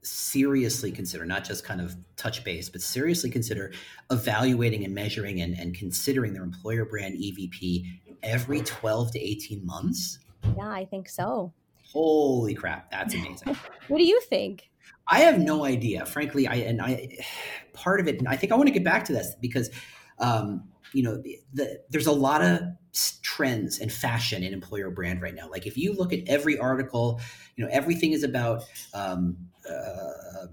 seriously 0.02 0.90
consider, 0.90 1.24
not 1.24 1.44
just 1.44 1.64
kind 1.64 1.80
of 1.80 1.96
touch 2.16 2.44
base, 2.44 2.68
but 2.68 2.80
seriously 2.80 3.30
consider 3.30 3.72
evaluating 4.10 4.84
and 4.84 4.94
measuring 4.94 5.40
and, 5.40 5.56
and 5.58 5.74
considering 5.74 6.32
their 6.32 6.42
employer 6.42 6.84
brand 6.84 7.14
EVP 7.14 8.00
every 8.22 8.60
12 8.60 9.12
to 9.12 9.20
18 9.20 9.64
months? 9.64 10.18
Yeah, 10.56 10.68
I 10.68 10.84
think 10.84 11.08
so. 11.08 11.52
Holy 11.84 12.54
crap, 12.54 12.90
that's 12.90 13.14
amazing. 13.14 13.56
what 13.88 13.98
do 13.98 14.04
you 14.04 14.20
think? 14.22 14.70
I 15.08 15.20
have 15.20 15.38
no 15.38 15.64
idea, 15.64 16.06
frankly. 16.06 16.46
I 16.46 16.54
and 16.56 16.80
I 16.80 17.18
part 17.72 18.00
of 18.00 18.08
it. 18.08 18.18
and 18.18 18.28
I 18.28 18.36
think 18.36 18.52
I 18.52 18.56
want 18.56 18.68
to 18.68 18.72
get 18.72 18.84
back 18.84 19.04
to 19.06 19.12
this 19.12 19.34
because 19.40 19.70
um, 20.18 20.64
you 20.92 21.02
know, 21.02 21.16
the, 21.16 21.38
the, 21.54 21.80
there's 21.90 22.06
a 22.06 22.12
lot 22.12 22.42
of 22.42 22.60
trends 23.22 23.78
and 23.78 23.90
fashion 23.90 24.42
in 24.42 24.52
employer 24.52 24.90
brand 24.90 25.22
right 25.22 25.34
now. 25.34 25.48
Like 25.50 25.66
if 25.66 25.76
you 25.76 25.94
look 25.94 26.12
at 26.12 26.20
every 26.26 26.58
article, 26.58 27.20
you 27.56 27.64
know, 27.64 27.70
everything 27.72 28.12
is 28.12 28.22
about, 28.22 28.64
um, 28.94 29.36
uh, 29.68 30.46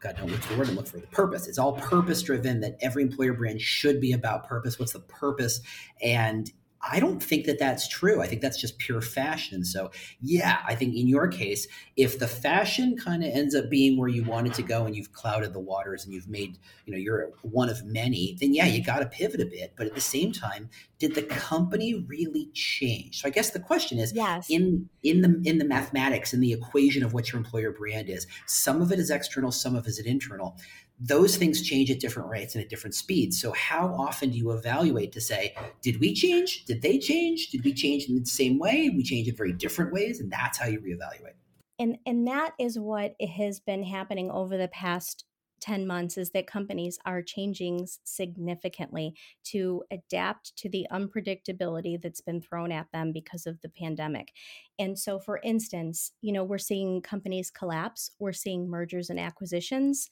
God, 0.00 0.16
no, 0.18 0.26
what's 0.26 0.46
the 0.46 0.56
word 0.56 0.68
I'm 0.68 0.76
looking 0.76 0.92
for? 0.92 0.98
The 0.98 1.06
purpose. 1.08 1.46
It's 1.46 1.58
all 1.58 1.72
purpose 1.74 2.22
driven 2.22 2.60
that 2.60 2.76
every 2.80 3.02
employer 3.02 3.34
brand 3.34 3.60
should 3.60 4.00
be 4.00 4.12
about 4.12 4.46
purpose. 4.46 4.78
What's 4.78 4.92
the 4.92 5.00
purpose? 5.00 5.60
And 6.00 6.50
I 6.90 7.00
don't 7.00 7.22
think 7.22 7.46
that 7.46 7.58
that's 7.58 7.88
true. 7.88 8.20
I 8.20 8.26
think 8.26 8.42
that's 8.42 8.60
just 8.60 8.78
pure 8.78 9.00
fashion. 9.00 9.64
So, 9.64 9.90
yeah, 10.20 10.60
I 10.66 10.74
think 10.74 10.94
in 10.94 11.08
your 11.08 11.28
case, 11.28 11.66
if 11.96 12.18
the 12.18 12.28
fashion 12.28 12.96
kind 12.96 13.24
of 13.24 13.30
ends 13.30 13.54
up 13.54 13.70
being 13.70 13.96
where 13.96 14.08
you 14.08 14.22
want 14.22 14.46
it 14.46 14.54
to 14.54 14.62
go 14.62 14.84
and 14.84 14.94
you've 14.94 15.12
clouded 15.12 15.52
the 15.52 15.60
waters 15.60 16.04
and 16.04 16.12
you've 16.12 16.28
made, 16.28 16.58
you 16.84 16.92
know, 16.92 16.98
you're 16.98 17.30
one 17.42 17.68
of 17.70 17.84
many, 17.84 18.36
then 18.40 18.52
yeah, 18.52 18.66
you 18.66 18.82
got 18.82 18.98
to 18.98 19.06
pivot 19.06 19.40
a 19.40 19.46
bit. 19.46 19.74
But 19.76 19.86
at 19.86 19.94
the 19.94 20.00
same 20.00 20.32
time, 20.32 20.68
did 20.98 21.14
the 21.14 21.22
company 21.22 21.94
really 22.06 22.50
change? 22.52 23.20
So 23.20 23.28
I 23.28 23.30
guess 23.30 23.50
the 23.50 23.60
question 23.60 23.98
is 23.98 24.12
yes. 24.12 24.48
in 24.50 24.88
in 25.02 25.22
the 25.22 25.40
in 25.44 25.58
the 25.58 25.64
mathematics 25.64 26.32
in 26.32 26.40
the 26.40 26.52
equation 26.52 27.02
of 27.02 27.14
what 27.14 27.32
your 27.32 27.38
employer 27.38 27.72
brand 27.72 28.08
is, 28.08 28.26
some 28.46 28.80
of 28.80 28.92
it 28.92 28.98
is 28.98 29.10
external, 29.10 29.52
some 29.52 29.74
of 29.74 29.86
it 29.86 29.90
is 29.90 29.98
internal 29.98 30.56
those 31.00 31.36
things 31.36 31.62
change 31.62 31.90
at 31.90 32.00
different 32.00 32.28
rates 32.28 32.54
and 32.54 32.62
at 32.62 32.70
different 32.70 32.94
speeds. 32.94 33.40
So, 33.40 33.52
how 33.52 33.94
often 33.98 34.30
do 34.30 34.38
you 34.38 34.52
evaluate 34.52 35.12
to 35.12 35.20
say, 35.20 35.54
did 35.82 36.00
we 36.00 36.14
change? 36.14 36.64
Did 36.64 36.82
they 36.82 36.98
change? 36.98 37.50
Did 37.50 37.64
we 37.64 37.74
change 37.74 38.08
in 38.08 38.18
the 38.18 38.26
same 38.26 38.58
way? 38.58 38.90
We 38.94 39.02
change 39.02 39.28
in 39.28 39.36
very 39.36 39.52
different 39.52 39.92
ways, 39.92 40.20
and 40.20 40.30
that's 40.30 40.58
how 40.58 40.66
you 40.66 40.80
reevaluate. 40.80 41.34
And 41.78 41.98
and 42.06 42.26
that 42.28 42.52
is 42.58 42.78
what 42.78 43.14
has 43.36 43.60
been 43.60 43.82
happening 43.82 44.30
over 44.30 44.56
the 44.56 44.68
past 44.68 45.24
10 45.60 45.86
months 45.86 46.18
is 46.18 46.30
that 46.30 46.46
companies 46.46 46.98
are 47.06 47.22
changing 47.22 47.88
significantly 48.04 49.14
to 49.44 49.82
adapt 49.90 50.54
to 50.56 50.68
the 50.68 50.86
unpredictability 50.92 51.98
that's 52.00 52.20
been 52.20 52.40
thrown 52.40 52.70
at 52.70 52.86
them 52.92 53.12
because 53.12 53.46
of 53.46 53.58
the 53.62 53.68
pandemic. 53.70 54.32
And 54.78 54.98
so 54.98 55.18
for 55.18 55.40
instance, 55.42 56.12
you 56.20 56.32
know, 56.32 56.44
we're 56.44 56.58
seeing 56.58 57.00
companies 57.00 57.50
collapse, 57.50 58.10
we're 58.18 58.34
seeing 58.34 58.68
mergers 58.68 59.08
and 59.08 59.18
acquisitions 59.18 60.10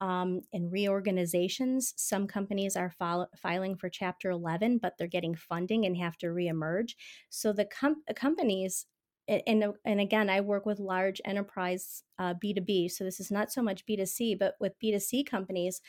um, 0.00 0.40
and 0.52 0.70
reorganizations. 0.72 1.94
Some 1.96 2.26
companies 2.26 2.76
are 2.76 2.90
fil- 2.90 3.28
filing 3.36 3.76
for 3.76 3.88
Chapter 3.88 4.30
11, 4.30 4.78
but 4.78 4.94
they're 4.98 5.06
getting 5.06 5.34
funding 5.34 5.86
and 5.86 5.96
have 5.96 6.16
to 6.18 6.26
reemerge. 6.26 6.94
So 7.30 7.52
the 7.52 7.66
com- 7.66 8.02
uh, 8.08 8.14
companies, 8.14 8.86
and, 9.28 9.64
and 9.84 10.00
again, 10.00 10.28
I 10.28 10.40
work 10.40 10.66
with 10.66 10.78
large 10.78 11.20
enterprise 11.24 12.02
uh, 12.18 12.34
B2B. 12.34 12.90
So 12.90 13.04
this 13.04 13.20
is 13.20 13.30
not 13.30 13.52
so 13.52 13.62
much 13.62 13.86
B2C, 13.86 14.38
but 14.38 14.54
with 14.60 14.78
B2C 14.82 15.26
companies 15.26 15.80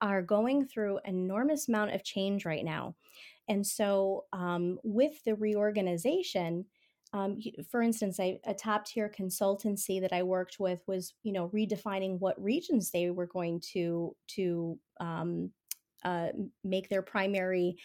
are 0.00 0.22
going 0.22 0.66
through 0.66 0.98
enormous 1.04 1.68
amount 1.68 1.94
of 1.94 2.02
change 2.02 2.44
right 2.44 2.64
now. 2.64 2.96
And 3.48 3.66
so 3.66 4.24
um, 4.32 4.78
with 4.82 5.22
the 5.24 5.34
reorganization, 5.34 6.64
um, 7.12 7.38
for 7.68 7.82
instance, 7.82 8.20
I, 8.20 8.38
a 8.44 8.54
top 8.54 8.86
tier 8.86 9.10
consultancy 9.10 10.00
that 10.00 10.12
I 10.12 10.22
worked 10.22 10.58
with 10.60 10.80
was, 10.86 11.14
you 11.22 11.32
know, 11.32 11.48
redefining 11.48 12.18
what 12.20 12.40
regions 12.40 12.90
they 12.90 13.10
were 13.10 13.26
going 13.26 13.60
to 13.72 14.14
to 14.36 14.78
um, 15.00 15.50
uh, 16.04 16.28
make 16.62 16.88
their 16.88 17.02
primary 17.02 17.76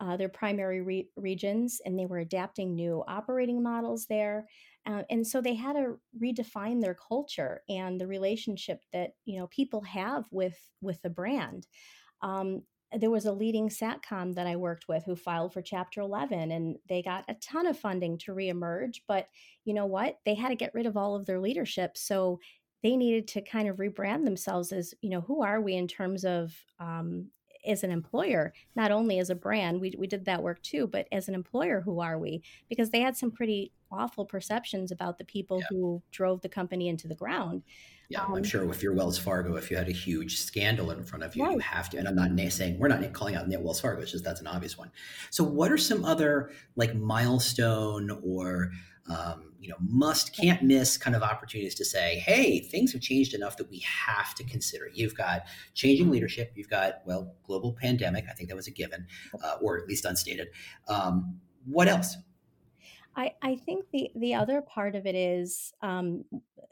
uh, 0.00 0.16
their 0.16 0.28
primary 0.28 0.80
re- 0.80 1.10
regions, 1.16 1.80
and 1.84 1.98
they 1.98 2.06
were 2.06 2.18
adapting 2.18 2.76
new 2.76 3.02
operating 3.08 3.60
models 3.60 4.06
there. 4.06 4.46
Uh, 4.86 5.02
and 5.10 5.26
so 5.26 5.40
they 5.40 5.54
had 5.54 5.72
to 5.72 5.98
redefine 6.22 6.80
their 6.80 6.94
culture 6.94 7.62
and 7.68 8.00
the 8.00 8.06
relationship 8.06 8.80
that 8.92 9.10
you 9.24 9.40
know 9.40 9.48
people 9.48 9.80
have 9.82 10.24
with 10.30 10.56
with 10.80 11.02
the 11.02 11.10
brand. 11.10 11.66
Um, 12.22 12.62
there 12.96 13.10
was 13.10 13.26
a 13.26 13.32
leading 13.32 13.68
satcom 13.68 14.34
that 14.34 14.46
I 14.46 14.56
worked 14.56 14.88
with 14.88 15.04
who 15.04 15.14
filed 15.14 15.52
for 15.52 15.60
Chapter 15.60 16.00
11 16.00 16.50
and 16.50 16.78
they 16.88 17.02
got 17.02 17.24
a 17.28 17.34
ton 17.34 17.66
of 17.66 17.78
funding 17.78 18.16
to 18.18 18.34
reemerge. 18.34 19.00
But 19.06 19.28
you 19.64 19.74
know 19.74 19.86
what? 19.86 20.18
They 20.24 20.34
had 20.34 20.48
to 20.48 20.54
get 20.54 20.74
rid 20.74 20.86
of 20.86 20.96
all 20.96 21.14
of 21.14 21.26
their 21.26 21.40
leadership. 21.40 21.98
So 21.98 22.40
they 22.82 22.96
needed 22.96 23.28
to 23.28 23.42
kind 23.42 23.68
of 23.68 23.76
rebrand 23.76 24.24
themselves 24.24 24.72
as, 24.72 24.94
you 25.02 25.10
know, 25.10 25.20
who 25.20 25.42
are 25.42 25.60
we 25.60 25.74
in 25.74 25.88
terms 25.88 26.24
of 26.24 26.54
um, 26.80 27.26
as 27.66 27.84
an 27.84 27.90
employer, 27.90 28.52
not 28.76 28.90
only 28.90 29.18
as 29.18 29.30
a 29.30 29.34
brand, 29.34 29.80
we, 29.80 29.92
we 29.98 30.06
did 30.06 30.24
that 30.24 30.42
work 30.42 30.62
too, 30.62 30.86
but 30.86 31.06
as 31.12 31.28
an 31.28 31.34
employer, 31.34 31.80
who 31.80 32.00
are 32.00 32.18
we? 32.18 32.42
Because 32.68 32.90
they 32.90 33.00
had 33.00 33.16
some 33.16 33.30
pretty 33.30 33.72
awful 33.90 34.24
perceptions 34.24 34.90
about 34.90 35.18
the 35.18 35.24
people 35.24 35.58
yeah. 35.58 35.66
who 35.70 36.02
drove 36.10 36.40
the 36.42 36.48
company 36.48 36.88
into 36.88 37.08
the 37.08 37.14
ground. 37.14 37.62
Yeah, 38.08 38.22
um, 38.22 38.34
I'm 38.34 38.44
sure 38.44 38.68
if 38.70 38.82
you're 38.82 38.94
Wells 38.94 39.18
Fargo, 39.18 39.56
if 39.56 39.70
you 39.70 39.76
had 39.76 39.88
a 39.88 39.92
huge 39.92 40.38
scandal 40.38 40.90
in 40.90 41.04
front 41.04 41.24
of 41.24 41.36
you, 41.36 41.44
right. 41.44 41.52
you 41.52 41.58
have 41.58 41.90
to. 41.90 41.98
And 41.98 42.08
I'm 42.08 42.14
not 42.14 42.30
saying 42.52 42.78
we're 42.78 42.88
not 42.88 43.12
calling 43.12 43.34
out 43.34 43.46
Wells 43.48 43.80
Fargo; 43.80 44.00
it's 44.00 44.12
just 44.12 44.24
that's 44.24 44.40
an 44.40 44.46
obvious 44.46 44.78
one. 44.78 44.90
So, 45.30 45.44
what 45.44 45.70
are 45.70 45.76
some 45.76 46.04
other 46.04 46.50
like 46.74 46.94
milestone 46.94 48.10
or 48.22 48.72
um, 49.10 49.52
you 49.60 49.68
know 49.68 49.76
must 49.80 50.34
can't 50.34 50.62
miss 50.62 50.96
kind 50.96 51.14
of 51.14 51.22
opportunities 51.22 51.74
to 51.76 51.84
say, 51.84 52.18
hey, 52.20 52.60
things 52.60 52.92
have 52.92 53.02
changed 53.02 53.34
enough 53.34 53.58
that 53.58 53.70
we 53.70 53.80
have 53.80 54.34
to 54.36 54.44
consider. 54.44 54.88
You've 54.92 55.14
got 55.14 55.42
changing 55.74 56.10
leadership. 56.10 56.52
You've 56.54 56.70
got 56.70 57.02
well, 57.04 57.34
global 57.44 57.74
pandemic. 57.78 58.24
I 58.30 58.32
think 58.32 58.48
that 58.48 58.56
was 58.56 58.68
a 58.68 58.72
given, 58.72 59.06
uh, 59.42 59.56
or 59.60 59.78
at 59.78 59.86
least 59.86 60.06
unstated. 60.06 60.48
Um, 60.88 61.40
what 61.66 61.88
else? 61.88 62.16
I, 63.18 63.32
I 63.42 63.56
think 63.56 63.86
the 63.92 64.10
the 64.14 64.34
other 64.34 64.62
part 64.62 64.94
of 64.94 65.04
it 65.04 65.16
is 65.16 65.72
um, 65.82 66.24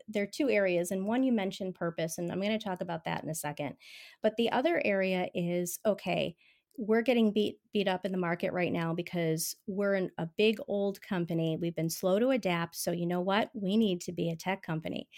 there 0.09 0.23
are 0.23 0.29
two 0.33 0.49
areas, 0.49 0.93
and 0.93 1.05
one 1.05 1.25
you 1.25 1.33
mentioned 1.33 1.75
purpose, 1.75 2.19
and 2.19 2.31
I'm 2.31 2.41
going 2.41 2.57
to 2.57 2.65
talk 2.65 2.81
about 2.81 3.05
that 3.05 3.25
in 3.25 3.29
a 3.29 3.35
second. 3.35 3.75
But 4.23 4.37
the 4.37 4.53
other 4.53 4.81
area 4.85 5.29
is 5.35 5.81
okay. 5.85 6.37
We're 6.79 7.03
getting 7.03 7.33
beat 7.33 7.59
beat 7.73 7.89
up 7.89 8.05
in 8.05 8.13
the 8.13 8.19
market 8.19 8.53
right 8.53 8.73
now 8.73 8.95
because 8.95 9.57
we're 9.67 10.09
a 10.19 10.27
big 10.39 10.61
old 10.69 11.03
company. 11.03 11.59
We've 11.61 11.75
been 11.75 11.91
slow 11.91 12.21
to 12.21 12.31
adapt, 12.31 12.77
so 12.77 12.93
you 12.93 13.07
know 13.07 13.21
what? 13.21 13.51
We 13.53 13.77
need 13.77 14.01
to 14.03 14.13
be 14.13 14.31
a 14.31 14.37
tech 14.37 14.63
company. 14.63 15.09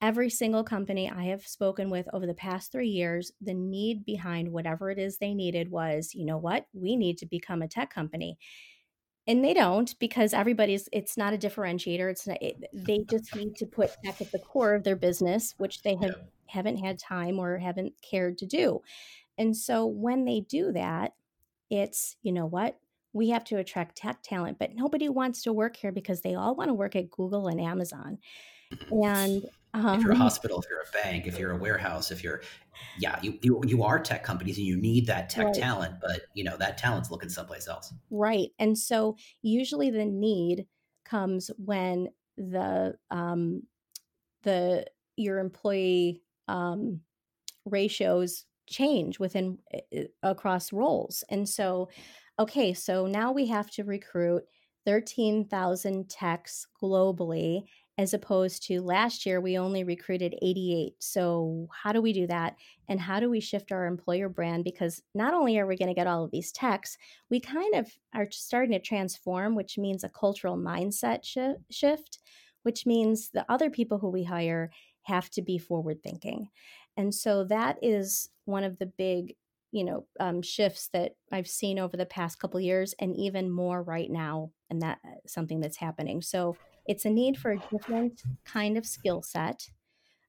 Every 0.00 0.30
single 0.30 0.62
company 0.62 1.10
I 1.10 1.24
have 1.24 1.42
spoken 1.42 1.90
with 1.90 2.06
over 2.12 2.26
the 2.26 2.32
past 2.32 2.70
three 2.70 2.88
years, 2.88 3.32
the 3.40 3.54
need 3.54 4.04
behind 4.06 4.50
whatever 4.50 4.90
it 4.90 4.98
is 4.98 5.18
they 5.18 5.34
needed 5.34 5.70
was, 5.70 6.14
you 6.14 6.24
know 6.24 6.38
what? 6.38 6.66
We 6.72 6.96
need 6.96 7.18
to 7.18 7.26
become 7.26 7.60
a 7.60 7.68
tech 7.68 7.92
company 7.92 8.38
and 9.26 9.44
they 9.44 9.54
don't 9.54 9.98
because 9.98 10.32
everybody's 10.32 10.88
it's 10.92 11.16
not 11.16 11.34
a 11.34 11.38
differentiator 11.38 12.10
it's 12.10 12.26
not 12.26 12.38
it, 12.40 12.56
they 12.72 13.00
just 13.10 13.34
need 13.36 13.54
to 13.54 13.66
put 13.66 13.90
tech 14.04 14.20
at 14.20 14.32
the 14.32 14.38
core 14.38 14.74
of 14.74 14.84
their 14.84 14.96
business 14.96 15.54
which 15.58 15.82
they 15.82 15.94
have 15.96 16.14
yeah. 16.16 16.24
haven't 16.46 16.78
had 16.78 16.98
time 16.98 17.38
or 17.38 17.58
haven't 17.58 17.92
cared 18.02 18.38
to 18.38 18.46
do 18.46 18.80
and 19.38 19.56
so 19.56 19.86
when 19.86 20.24
they 20.24 20.40
do 20.40 20.72
that 20.72 21.12
it's, 21.70 22.16
you 22.22 22.32
know 22.32 22.46
what? 22.46 22.78
We 23.12 23.30
have 23.30 23.44
to 23.44 23.56
attract 23.56 23.96
tech 23.96 24.22
talent, 24.22 24.58
but 24.58 24.74
nobody 24.74 25.08
wants 25.08 25.42
to 25.42 25.52
work 25.52 25.76
here 25.76 25.92
because 25.92 26.20
they 26.20 26.34
all 26.34 26.54
want 26.54 26.68
to 26.68 26.74
work 26.74 26.94
at 26.96 27.10
Google 27.10 27.48
and 27.48 27.60
Amazon. 27.60 28.18
And 28.92 29.44
um, 29.74 29.94
if 29.94 30.02
you're 30.02 30.12
a 30.12 30.14
um, 30.14 30.20
hospital, 30.20 30.60
if 30.60 30.68
you're 30.68 30.80
a 30.80 31.02
bank, 31.02 31.26
if 31.26 31.38
you're 31.38 31.52
a 31.52 31.56
warehouse, 31.56 32.10
if 32.10 32.24
you're, 32.24 32.42
yeah, 32.98 33.18
you 33.22 33.38
you, 33.42 33.60
you 33.66 33.82
are 33.84 34.00
tech 34.00 34.24
companies 34.24 34.58
and 34.58 34.66
you 34.66 34.76
need 34.76 35.06
that 35.06 35.28
tech 35.28 35.46
right. 35.46 35.54
talent, 35.54 35.94
but 36.00 36.22
you 36.34 36.42
know 36.44 36.56
that 36.56 36.76
talent's 36.76 37.10
looking 37.10 37.28
someplace 37.28 37.68
else. 37.68 37.92
Right, 38.10 38.50
and 38.58 38.76
so 38.76 39.16
usually 39.42 39.90
the 39.90 40.04
need 40.04 40.66
comes 41.04 41.50
when 41.56 42.08
the 42.36 42.94
um, 43.10 43.62
the 44.42 44.86
your 45.16 45.38
employee 45.38 46.22
um, 46.48 47.00
ratios 47.64 48.46
change 48.68 49.18
within 49.20 49.58
across 50.22 50.72
roles, 50.72 51.22
and 51.30 51.48
so 51.48 51.90
okay, 52.38 52.74
so 52.74 53.06
now 53.06 53.32
we 53.32 53.46
have 53.46 53.70
to 53.72 53.84
recruit. 53.84 54.42
13,000 54.86 56.08
techs 56.08 56.66
globally 56.82 57.64
as 58.00 58.14
opposed 58.14 58.62
to 58.62 58.80
last 58.80 59.26
year 59.26 59.42
we 59.42 59.58
only 59.58 59.84
recruited 59.84 60.34
88 60.40 60.94
so 61.00 61.68
how 61.82 61.92
do 61.92 62.00
we 62.00 62.14
do 62.14 62.26
that? 62.28 62.56
And 62.88 62.98
how 62.98 63.20
do 63.20 63.28
we 63.28 63.40
shift 63.40 63.72
our 63.72 63.84
employer 63.86 64.30
brand? 64.30 64.64
Because 64.64 65.02
not 65.14 65.34
only 65.34 65.58
are 65.58 65.66
we 65.66 65.76
going 65.76 65.90
to 65.90 65.94
get 65.94 66.06
all 66.06 66.24
of 66.24 66.30
these 66.30 66.50
techs 66.50 66.96
we 67.28 67.40
kind 67.40 67.74
of 67.74 67.92
are 68.14 68.26
starting 68.30 68.72
to 68.72 68.78
transform 68.78 69.54
which 69.54 69.76
means 69.76 70.02
a 70.02 70.08
cultural 70.08 70.56
mindset 70.56 71.24
sh- 71.24 71.60
shift 71.70 72.20
which 72.62 72.86
means 72.86 73.30
the 73.30 73.44
other 73.52 73.68
people 73.68 73.98
who 73.98 74.08
we 74.08 74.24
hire 74.24 74.70
have 75.02 75.28
to 75.30 75.42
be 75.42 75.58
forward 75.58 76.02
thinking 76.02 76.48
and 76.96 77.14
so 77.14 77.44
that 77.44 77.76
is 77.82 78.30
one 78.46 78.64
of 78.64 78.78
the 78.78 78.86
big 78.86 79.34
you 79.72 79.84
know 79.84 80.06
um, 80.18 80.40
shifts 80.40 80.88
that 80.94 81.12
i've 81.32 81.46
seen 81.46 81.78
over 81.78 81.96
the 81.98 82.06
past 82.06 82.38
couple 82.38 82.58
years 82.60 82.94
and 82.98 83.14
even 83.16 83.50
more 83.50 83.82
right 83.82 84.10
now 84.10 84.50
and 84.70 84.82
that 84.82 84.98
uh, 85.04 85.10
something 85.26 85.60
that's 85.60 85.76
happening. 85.76 86.22
So 86.22 86.56
it's 86.86 87.04
a 87.04 87.10
need 87.10 87.36
for 87.36 87.52
a 87.52 87.62
different 87.70 88.22
kind 88.44 88.76
of 88.76 88.86
skill 88.86 89.22
set. 89.22 89.70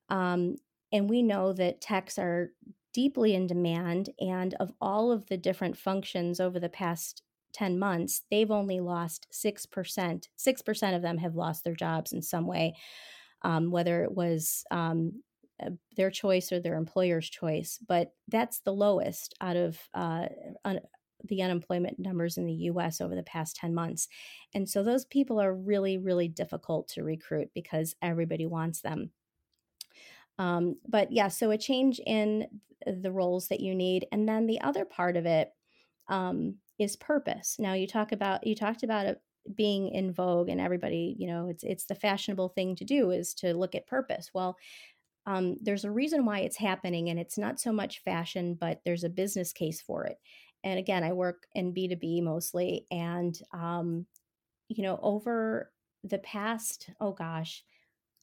Um, 0.10 0.56
and 0.92 1.10
we 1.10 1.22
know 1.24 1.54
that 1.54 1.82
techs 1.82 2.18
are 2.20 2.52
deeply 2.94 3.34
in 3.34 3.48
demand. 3.48 4.10
And 4.20 4.54
of 4.56 4.74
all 4.82 5.12
of 5.12 5.28
the 5.28 5.38
different 5.38 5.78
functions 5.78 6.40
over 6.40 6.60
the 6.60 6.70
past 6.70 7.24
10 7.54 7.80
months, 7.80 8.24
they've 8.30 8.52
only 8.52 8.80
lost 8.80 9.28
6%. 9.32 10.28
6% 10.38 10.96
of 10.96 11.02
them 11.02 11.18
have 11.18 11.36
lost 11.36 11.64
their 11.64 11.76
jobs 11.76 12.14
in 12.14 12.22
some 12.22 12.48
way, 12.48 12.76
um, 13.42 13.72
whether 13.72 14.04
it 14.04 14.12
was 14.12 14.64
um, 14.72 15.24
uh, 15.62 15.70
their 15.96 16.12
choice 16.12 16.52
or 16.52 16.60
their 16.60 16.76
employer's 16.76 17.30
choice. 17.30 17.80
But 17.88 18.14
that's 18.28 18.60
the 18.60 18.74
lowest 18.74 19.36
out 19.42 19.58
of 19.58 19.80
uh, 19.94 20.26
the 21.26 21.42
unemployment 21.42 22.00
numbers 22.00 22.38
in 22.38 22.46
the 22.46 22.54
US 22.54 23.02
over 23.02 23.16
the 23.16 23.24
past 23.24 23.56
10 23.56 23.74
months. 23.74 24.08
And 24.54 24.70
so 24.70 24.84
those 24.84 25.06
people 25.06 25.40
are 25.40 25.54
really, 25.54 25.98
really 25.98 26.28
difficult 26.28 26.88
to 26.90 27.04
recruit 27.04 27.50
because 27.54 27.96
everybody 28.02 28.46
wants 28.46 28.82
them. 28.82 29.12
Um, 30.38 30.78
but 30.88 31.12
yeah, 31.12 31.28
so 31.28 31.52
a 31.52 31.58
change 31.58 32.00
in 32.06 32.48
the 32.86 33.12
roles 33.12 33.48
that 33.50 33.60
you 33.60 33.76
need. 33.76 34.08
And 34.12 34.28
then 34.28 34.48
the 34.48 34.62
other 34.62 34.86
part 34.86 35.18
of 35.18 35.26
it 35.26 35.50
um, 36.08 36.56
is 36.80 36.96
purpose. 36.96 37.58
Now 37.60 37.74
you 37.74 37.88
talk 37.88 38.12
about, 38.12 38.46
you 38.46 38.56
talked 38.56 38.84
about 38.84 39.06
it 39.06 39.22
being 39.56 39.90
in 39.90 40.14
vogue 40.14 40.50
and 40.50 40.60
everybody, 40.60 41.16
you 41.18 41.28
know, 41.28 41.48
it's, 41.48 41.64
it's 41.64 41.86
the 41.86 41.96
fashionable 41.96 42.50
thing 42.50 42.76
to 42.76 42.86
do 42.86 43.12
is 43.12 43.34
to 43.36 43.54
look 43.54 43.76
at 43.76 43.88
purpose. 43.88 44.32
Well, 44.34 44.58
um, 45.26 45.58
there's 45.62 45.86
a 45.86 45.92
reason 45.92 46.26
why 46.26 46.40
it's 46.40 46.58
happening 46.58 47.10
and 47.10 47.20
it's 47.20 47.38
not 47.38 47.60
so 47.60 47.72
much 47.72 48.02
fashion 48.04 48.58
but 48.60 48.82
there's 48.84 49.04
a 49.04 49.10
business 49.10 49.54
case 49.54 49.82
for 49.82 50.06
it 50.06 50.18
and 50.64 50.80
again 50.80 51.04
i 51.04 51.12
work 51.12 51.48
in 51.56 51.74
b2b 51.74 52.22
mostly 52.24 52.86
and 52.92 53.42
um, 53.54 54.06
you 54.68 54.84
know 54.84 55.00
over 55.02 55.72
the 56.04 56.20
past 56.20 56.90
oh 57.00 57.12
gosh 57.12 57.64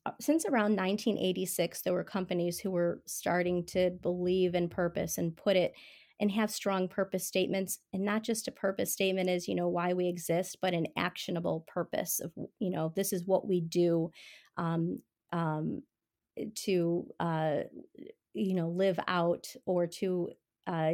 uh, 0.07 0.13
since 0.21 0.45
around 0.45 0.77
1986 0.77 1.83
there 1.83 1.93
were 1.93 2.05
companies 2.05 2.59
who 2.59 2.71
were 2.71 3.03
starting 3.07 3.65
to 3.65 3.91
believe 4.03 4.55
in 4.55 4.69
purpose 4.69 5.19
and 5.19 5.37
put 5.37 5.57
it 5.57 5.73
and 6.21 6.31
have 6.33 6.51
strong 6.51 6.89
purpose 6.89 7.27
statements 7.27 7.79
and 7.93 8.05
not 8.05 8.25
just 8.25 8.49
a 8.49 8.53
purpose 8.53 8.93
statement 8.93 9.31
is, 9.31 9.47
you 9.47 9.55
know 9.55 9.69
why 9.69 9.93
we 9.93 10.09
exist 10.09 10.59
but 10.61 10.75
an 10.75 10.87
actionable 10.97 11.65
purpose 11.69 12.21
of 12.21 12.33
you 12.59 12.71
know 12.71 12.93
this 12.97 13.13
is 13.13 13.25
what 13.25 13.47
we 13.47 13.61
do 13.61 14.11
um, 14.57 15.01
um, 15.33 15.83
to 16.55 17.07
uh, 17.21 17.59
you 18.35 18.55
know 18.55 18.69
live 18.69 18.99
out 19.07 19.47
or 19.67 19.87
to 19.87 20.31
uh, 20.67 20.93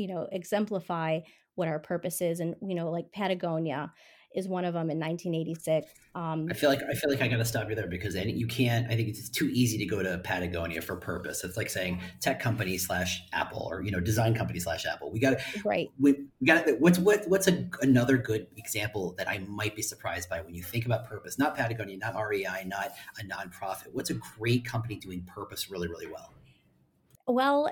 you 0.00 0.08
know 0.08 0.26
exemplify 0.32 1.20
what 1.54 1.68
our 1.68 1.78
purpose 1.78 2.20
is 2.20 2.40
and 2.40 2.54
you 2.62 2.74
know 2.74 2.90
like 2.90 3.12
patagonia 3.12 3.92
is 4.34 4.46
one 4.46 4.64
of 4.64 4.74
them 4.74 4.90
in 4.90 4.98
1986 4.98 5.90
um, 6.14 6.46
i 6.50 6.54
feel 6.54 6.70
like 6.70 6.80
i 6.90 6.94
feel 6.94 7.10
like 7.10 7.20
i 7.20 7.28
gotta 7.28 7.44
stop 7.44 7.68
you 7.68 7.74
there 7.74 7.88
because 7.88 8.14
you 8.14 8.46
can't 8.46 8.86
i 8.90 8.94
think 8.94 9.08
it's 9.08 9.28
too 9.28 9.50
easy 9.52 9.76
to 9.76 9.84
go 9.84 10.02
to 10.02 10.18
patagonia 10.18 10.80
for 10.80 10.96
purpose. 10.96 11.44
It's 11.44 11.56
like 11.56 11.68
saying 11.68 12.00
tech 12.20 12.40
company 12.40 12.78
slash 12.78 13.22
apple 13.32 13.66
or 13.70 13.82
you 13.82 13.90
know 13.90 14.00
design 14.00 14.34
company 14.34 14.60
slash 14.60 14.86
apple. 14.86 15.10
We 15.10 15.20
gotta 15.20 15.40
right. 15.64 15.90
we, 15.98 16.12
we 16.40 16.46
gotta 16.46 16.76
what's 16.78 16.98
what, 16.98 17.28
what's 17.28 17.48
a, 17.48 17.68
another 17.82 18.16
good 18.16 18.46
example 18.56 19.14
that 19.18 19.28
i 19.28 19.38
might 19.38 19.76
be 19.76 19.82
surprised 19.82 20.28
by 20.28 20.40
when 20.40 20.54
you 20.54 20.62
think 20.62 20.86
about 20.86 21.08
purpose? 21.08 21.38
Not 21.38 21.56
patagonia 21.56 21.96
not 21.98 22.14
rei 22.14 22.46
not 22.66 22.92
a 23.18 23.24
nonprofit. 23.24 23.88
What's 23.92 24.10
a 24.10 24.14
great 24.14 24.64
company 24.64 24.96
doing 24.96 25.22
purpose 25.22 25.70
really 25.70 25.88
really 25.88 26.06
well 26.06 26.34
well, 27.30 27.70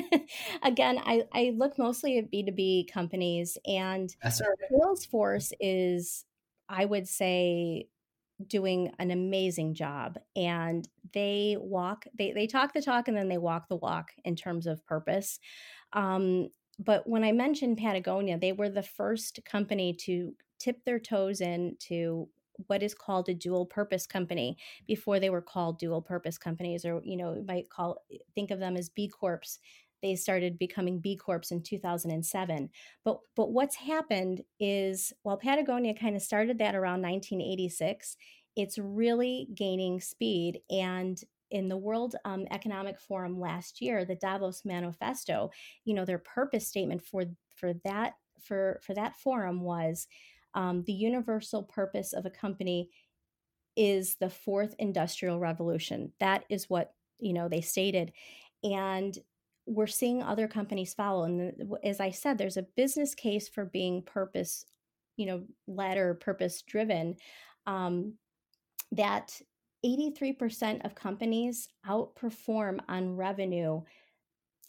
again, 0.62 0.98
I, 1.04 1.24
I 1.32 1.52
look 1.56 1.78
mostly 1.78 2.18
at 2.18 2.30
B2B 2.30 2.90
companies, 2.92 3.58
and 3.66 4.14
Salesforce 4.72 5.52
is, 5.60 6.24
I 6.68 6.84
would 6.84 7.08
say, 7.08 7.88
doing 8.46 8.92
an 8.98 9.10
amazing 9.10 9.74
job. 9.74 10.18
And 10.36 10.88
they 11.12 11.56
walk, 11.58 12.06
they, 12.16 12.32
they 12.32 12.46
talk 12.46 12.72
the 12.72 12.82
talk 12.82 13.08
and 13.08 13.16
then 13.16 13.28
they 13.28 13.38
walk 13.38 13.68
the 13.68 13.76
walk 13.76 14.10
in 14.24 14.36
terms 14.36 14.66
of 14.66 14.84
purpose. 14.86 15.38
Um, 15.92 16.48
but 16.78 17.08
when 17.08 17.22
I 17.22 17.32
mentioned 17.32 17.78
Patagonia, 17.78 18.38
they 18.38 18.52
were 18.52 18.68
the 18.68 18.82
first 18.82 19.40
company 19.44 19.94
to 20.00 20.34
tip 20.58 20.84
their 20.84 20.98
toes 20.98 21.40
into 21.40 22.28
what 22.66 22.82
is 22.82 22.94
called 22.94 23.28
a 23.28 23.34
dual 23.34 23.66
purpose 23.66 24.06
company 24.06 24.56
before 24.86 25.20
they 25.20 25.30
were 25.30 25.42
called 25.42 25.78
dual 25.78 26.02
purpose 26.02 26.38
companies 26.38 26.84
or 26.84 27.00
you 27.04 27.16
know 27.16 27.34
you 27.34 27.44
might 27.46 27.68
call 27.70 27.98
think 28.34 28.50
of 28.50 28.60
them 28.60 28.76
as 28.76 28.88
b 28.88 29.08
corps. 29.08 29.58
They 30.02 30.16
started 30.16 30.58
becoming 30.58 30.98
b 31.00 31.16
corps 31.16 31.50
in 31.50 31.62
2007 31.62 32.68
but 33.04 33.20
but 33.34 33.52
what's 33.52 33.76
happened 33.76 34.42
is 34.60 35.12
while 35.22 35.38
patagonia 35.38 35.94
kind 35.94 36.14
of 36.14 36.22
started 36.22 36.58
that 36.58 36.74
around 36.74 37.00
1986 37.00 38.16
it's 38.56 38.78
really 38.78 39.48
gaining 39.54 40.00
speed. 40.00 40.60
And 40.70 41.20
in 41.50 41.68
the 41.68 41.76
World 41.76 42.16
um, 42.24 42.46
Economic 42.50 42.98
Forum 43.00 43.38
last 43.38 43.80
year, 43.80 44.04
the 44.04 44.16
Davos 44.16 44.64
Manifesto, 44.64 45.50
you 45.84 45.94
know, 45.94 46.04
their 46.04 46.18
purpose 46.18 46.66
statement 46.66 47.04
for 47.04 47.24
for 47.54 47.72
that 47.84 48.14
for 48.40 48.80
for 48.82 48.94
that 48.94 49.16
forum 49.16 49.60
was 49.60 50.06
um, 50.54 50.82
the 50.86 50.92
universal 50.92 51.62
purpose 51.62 52.12
of 52.12 52.26
a 52.26 52.30
company 52.30 52.90
is 53.76 54.16
the 54.16 54.30
fourth 54.30 54.74
industrial 54.78 55.38
revolution. 55.38 56.12
That 56.20 56.44
is 56.48 56.70
what 56.70 56.94
you 57.18 57.32
know 57.32 57.48
they 57.48 57.60
stated, 57.60 58.12
and 58.62 59.16
we're 59.66 59.86
seeing 59.86 60.22
other 60.22 60.46
companies 60.46 60.94
follow. 60.94 61.24
And 61.24 61.76
as 61.82 62.00
I 62.00 62.10
said, 62.10 62.36
there's 62.36 62.56
a 62.56 62.66
business 62.76 63.14
case 63.14 63.48
for 63.48 63.64
being 63.64 64.02
purpose, 64.02 64.66
you 65.16 65.26
know, 65.26 65.42
led 65.66 65.96
or 65.96 66.14
purpose 66.14 66.62
driven. 66.62 67.16
Um, 67.66 68.14
that 68.92 69.40
83% 69.84 70.84
of 70.84 70.94
companies 70.94 71.68
outperform 71.86 72.80
on 72.88 73.16
revenue 73.16 73.82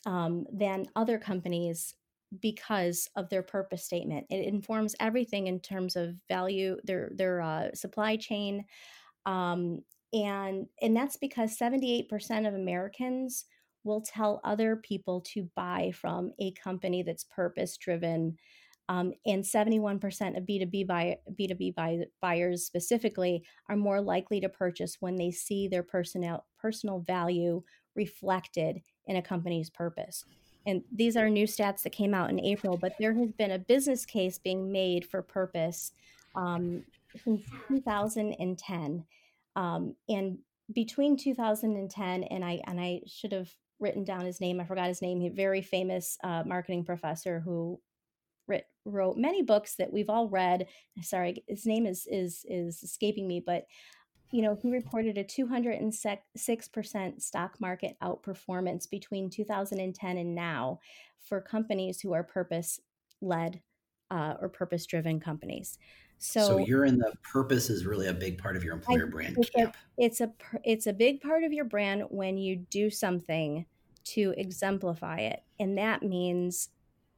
um, 0.05 0.45
than 0.51 0.87
other 0.95 1.17
companies 1.17 1.95
because 2.41 3.09
of 3.15 3.29
their 3.29 3.43
purpose 3.43 3.83
statement. 3.85 4.25
It 4.29 4.45
informs 4.45 4.95
everything 4.99 5.47
in 5.47 5.59
terms 5.59 5.95
of 5.95 6.15
value, 6.27 6.77
their 6.83 7.11
their 7.15 7.41
uh, 7.41 7.69
supply 7.73 8.17
chain, 8.17 8.65
um, 9.25 9.81
and 10.13 10.67
and 10.81 10.95
that's 10.95 11.17
because 11.17 11.57
seventy 11.57 11.97
eight 11.97 12.09
percent 12.09 12.45
of 12.45 12.53
Americans 12.53 13.45
will 13.83 14.01
tell 14.01 14.41
other 14.43 14.75
people 14.75 15.21
to 15.21 15.47
buy 15.55 15.91
from 15.93 16.31
a 16.39 16.51
company 16.53 17.03
that's 17.03 17.23
purpose 17.23 17.77
driven. 17.77 18.37
Um, 18.87 19.13
and 19.25 19.43
71% 19.43 20.37
of 20.37 20.43
B2B, 20.43 20.85
buy, 20.85 21.17
B2B 21.39 21.73
buy, 21.73 22.01
buyers 22.21 22.65
specifically 22.65 23.43
are 23.67 23.75
more 23.75 23.99
likely 23.99 24.39
to 24.41 24.49
purchase 24.49 24.97
when 24.99 25.15
they 25.15 25.31
see 25.31 25.67
their 25.67 25.81
personal, 25.81 26.45
personal 26.59 26.99
value 26.99 27.63
reflected 27.95 28.81
in 29.07 29.15
a 29.15 29.23
company's 29.23 29.71
purpose 29.71 30.23
and 30.65 30.81
these 30.91 31.15
are 31.15 31.29
new 31.29 31.45
stats 31.45 31.83
that 31.83 31.91
came 31.91 32.13
out 32.13 32.29
in 32.29 32.39
April, 32.39 32.77
but 32.77 32.93
there 32.99 33.13
has 33.13 33.31
been 33.31 33.51
a 33.51 33.59
business 33.59 34.05
case 34.05 34.37
being 34.37 34.71
made 34.71 35.05
for 35.05 35.21
purpose 35.21 35.91
um, 36.35 36.83
since 37.23 37.43
2010. 37.67 39.05
Um, 39.55 39.95
and 40.09 40.39
between 40.73 41.17
2010 41.17 42.23
and 42.23 42.43
I 42.43 42.61
and 42.65 42.79
I 42.79 43.01
should 43.05 43.31
have 43.31 43.49
written 43.79 44.03
down 44.03 44.25
his 44.25 44.41
name. 44.41 44.59
I 44.59 44.65
forgot 44.65 44.87
his 44.87 45.01
name. 45.01 45.21
He 45.21 45.29
very 45.29 45.61
famous 45.61 46.17
uh, 46.23 46.43
marketing 46.45 46.83
professor 46.83 47.39
who 47.39 47.79
wrote 48.85 49.17
many 49.17 49.41
books 49.41 49.75
that 49.75 49.91
we've 49.91 50.09
all 50.09 50.29
read. 50.29 50.67
Sorry, 51.01 51.43
his 51.47 51.65
name 51.65 51.85
is 51.85 52.07
is 52.09 52.45
is 52.47 52.83
escaping 52.83 53.27
me, 53.27 53.41
but 53.45 53.65
you 54.31 54.41
know, 54.41 54.57
he 54.61 54.71
reported 54.71 55.17
a 55.17 55.23
206% 55.23 57.21
stock 57.21 57.59
market 57.59 57.95
outperformance 58.01 58.89
between 58.89 59.29
2010 59.29 60.17
and 60.17 60.35
now 60.35 60.79
for 61.19 61.41
companies 61.41 62.01
who 62.01 62.13
are 62.13 62.23
purpose 62.23 62.79
led 63.21 63.61
uh, 64.11 64.35
or 64.39 64.49
purpose 64.49 64.85
driven 64.85 65.19
companies. 65.19 65.77
So, 66.17 66.47
so, 66.47 66.57
you're 66.57 66.85
in 66.85 66.97
the 66.97 67.13
purpose 67.23 67.69
is 67.69 67.85
really 67.85 68.07
a 68.07 68.13
big 68.13 68.37
part 68.37 68.55
of 68.55 68.63
your 68.63 68.73
employer 68.73 69.07
I, 69.07 69.09
brand 69.09 69.37
it's 69.37 69.49
camp. 69.49 69.75
A, 69.75 70.03
it's 70.03 70.21
a 70.21 70.31
it's 70.63 70.87
a 70.87 70.93
big 70.93 71.21
part 71.21 71.43
of 71.43 71.51
your 71.51 71.65
brand 71.65 72.03
when 72.09 72.37
you 72.37 72.55
do 72.55 72.89
something 72.89 73.65
to 74.05 74.33
exemplify 74.37 75.19
it, 75.19 75.43
and 75.59 75.77
that 75.77 76.03
means 76.03 76.69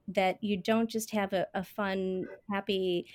that 0.08 0.44
you 0.44 0.58
don't 0.58 0.90
just 0.90 1.12
have 1.12 1.34
a, 1.34 1.46
a 1.54 1.64
fun, 1.64 2.26
happy 2.50 3.06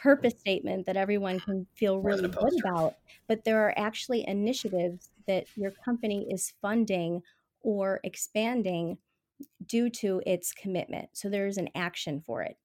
purpose 0.00 0.34
statement 0.38 0.86
that 0.86 0.96
everyone 0.96 1.40
can 1.40 1.66
feel 1.74 1.98
really 1.98 2.28
good 2.28 2.60
about, 2.60 2.94
but 3.26 3.44
there 3.44 3.60
are 3.60 3.74
actually 3.76 4.26
initiatives 4.26 5.10
that 5.26 5.46
your 5.56 5.72
company 5.84 6.26
is 6.30 6.54
funding 6.62 7.22
or 7.62 8.00
expanding 8.04 8.98
due 9.66 9.90
to 9.90 10.22
its 10.26 10.52
commitment. 10.52 11.08
So 11.12 11.28
there 11.28 11.46
is 11.46 11.58
an 11.58 11.68
action 11.74 12.22
for 12.24 12.42
it. 12.42 12.56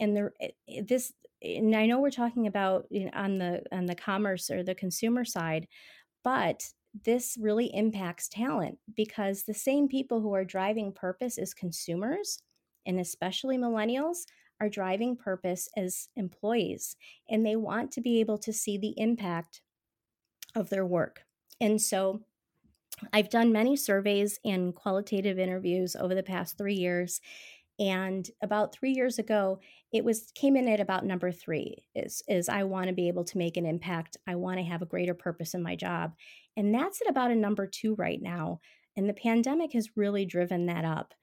And 0.00 0.16
there 0.16 0.32
eh, 0.40 0.48
eh, 0.68 0.82
this 0.86 1.12
and 1.42 1.74
I 1.74 1.86
know 1.86 1.98
we're 1.98 2.10
talking 2.10 2.46
about 2.46 2.86
you 2.90 3.06
know, 3.06 3.10
on 3.14 3.38
the 3.38 3.62
on 3.72 3.86
the 3.86 3.94
commerce 3.94 4.50
or 4.50 4.62
the 4.62 4.74
consumer 4.74 5.24
side, 5.24 5.66
but 6.22 6.62
this 7.04 7.36
really 7.40 7.74
impacts 7.74 8.28
talent 8.28 8.78
because 8.96 9.42
the 9.42 9.54
same 9.54 9.88
people 9.88 10.20
who 10.20 10.34
are 10.34 10.44
driving 10.44 10.92
purpose 10.92 11.38
as 11.38 11.54
consumers 11.54 12.42
and 12.86 13.00
especially 13.00 13.56
millennials 13.56 14.26
are 14.62 14.68
driving 14.68 15.16
purpose 15.16 15.68
as 15.76 16.08
employees 16.14 16.96
and 17.28 17.44
they 17.44 17.56
want 17.56 17.90
to 17.90 18.00
be 18.00 18.20
able 18.20 18.38
to 18.38 18.52
see 18.52 18.78
the 18.78 18.94
impact 18.96 19.60
of 20.54 20.70
their 20.70 20.86
work. 20.86 21.24
And 21.60 21.82
so 21.82 22.20
I've 23.12 23.28
done 23.28 23.50
many 23.50 23.74
surveys 23.74 24.38
and 24.44 24.72
qualitative 24.72 25.36
interviews 25.36 25.96
over 25.96 26.14
the 26.14 26.22
past 26.22 26.56
3 26.58 26.74
years 26.74 27.20
and 27.80 28.30
about 28.40 28.72
3 28.72 28.92
years 28.92 29.18
ago 29.18 29.58
it 29.92 30.04
was 30.04 30.30
came 30.36 30.56
in 30.56 30.68
at 30.68 30.78
about 30.78 31.04
number 31.04 31.32
3 31.32 31.84
is 31.96 32.22
is 32.28 32.48
I 32.48 32.62
want 32.62 32.86
to 32.86 32.92
be 32.92 33.08
able 33.08 33.24
to 33.24 33.38
make 33.38 33.56
an 33.56 33.66
impact. 33.66 34.16
I 34.28 34.36
want 34.36 34.58
to 34.58 34.64
have 34.64 34.82
a 34.82 34.86
greater 34.86 35.14
purpose 35.14 35.54
in 35.54 35.62
my 35.62 35.74
job. 35.74 36.14
And 36.56 36.72
that's 36.72 37.00
at 37.00 37.10
about 37.10 37.32
a 37.32 37.34
number 37.34 37.66
2 37.66 37.96
right 37.96 38.22
now. 38.22 38.60
And 38.96 39.08
the 39.08 39.14
pandemic 39.14 39.72
has 39.72 39.96
really 39.96 40.24
driven 40.24 40.66
that 40.66 40.84
up. 40.84 41.14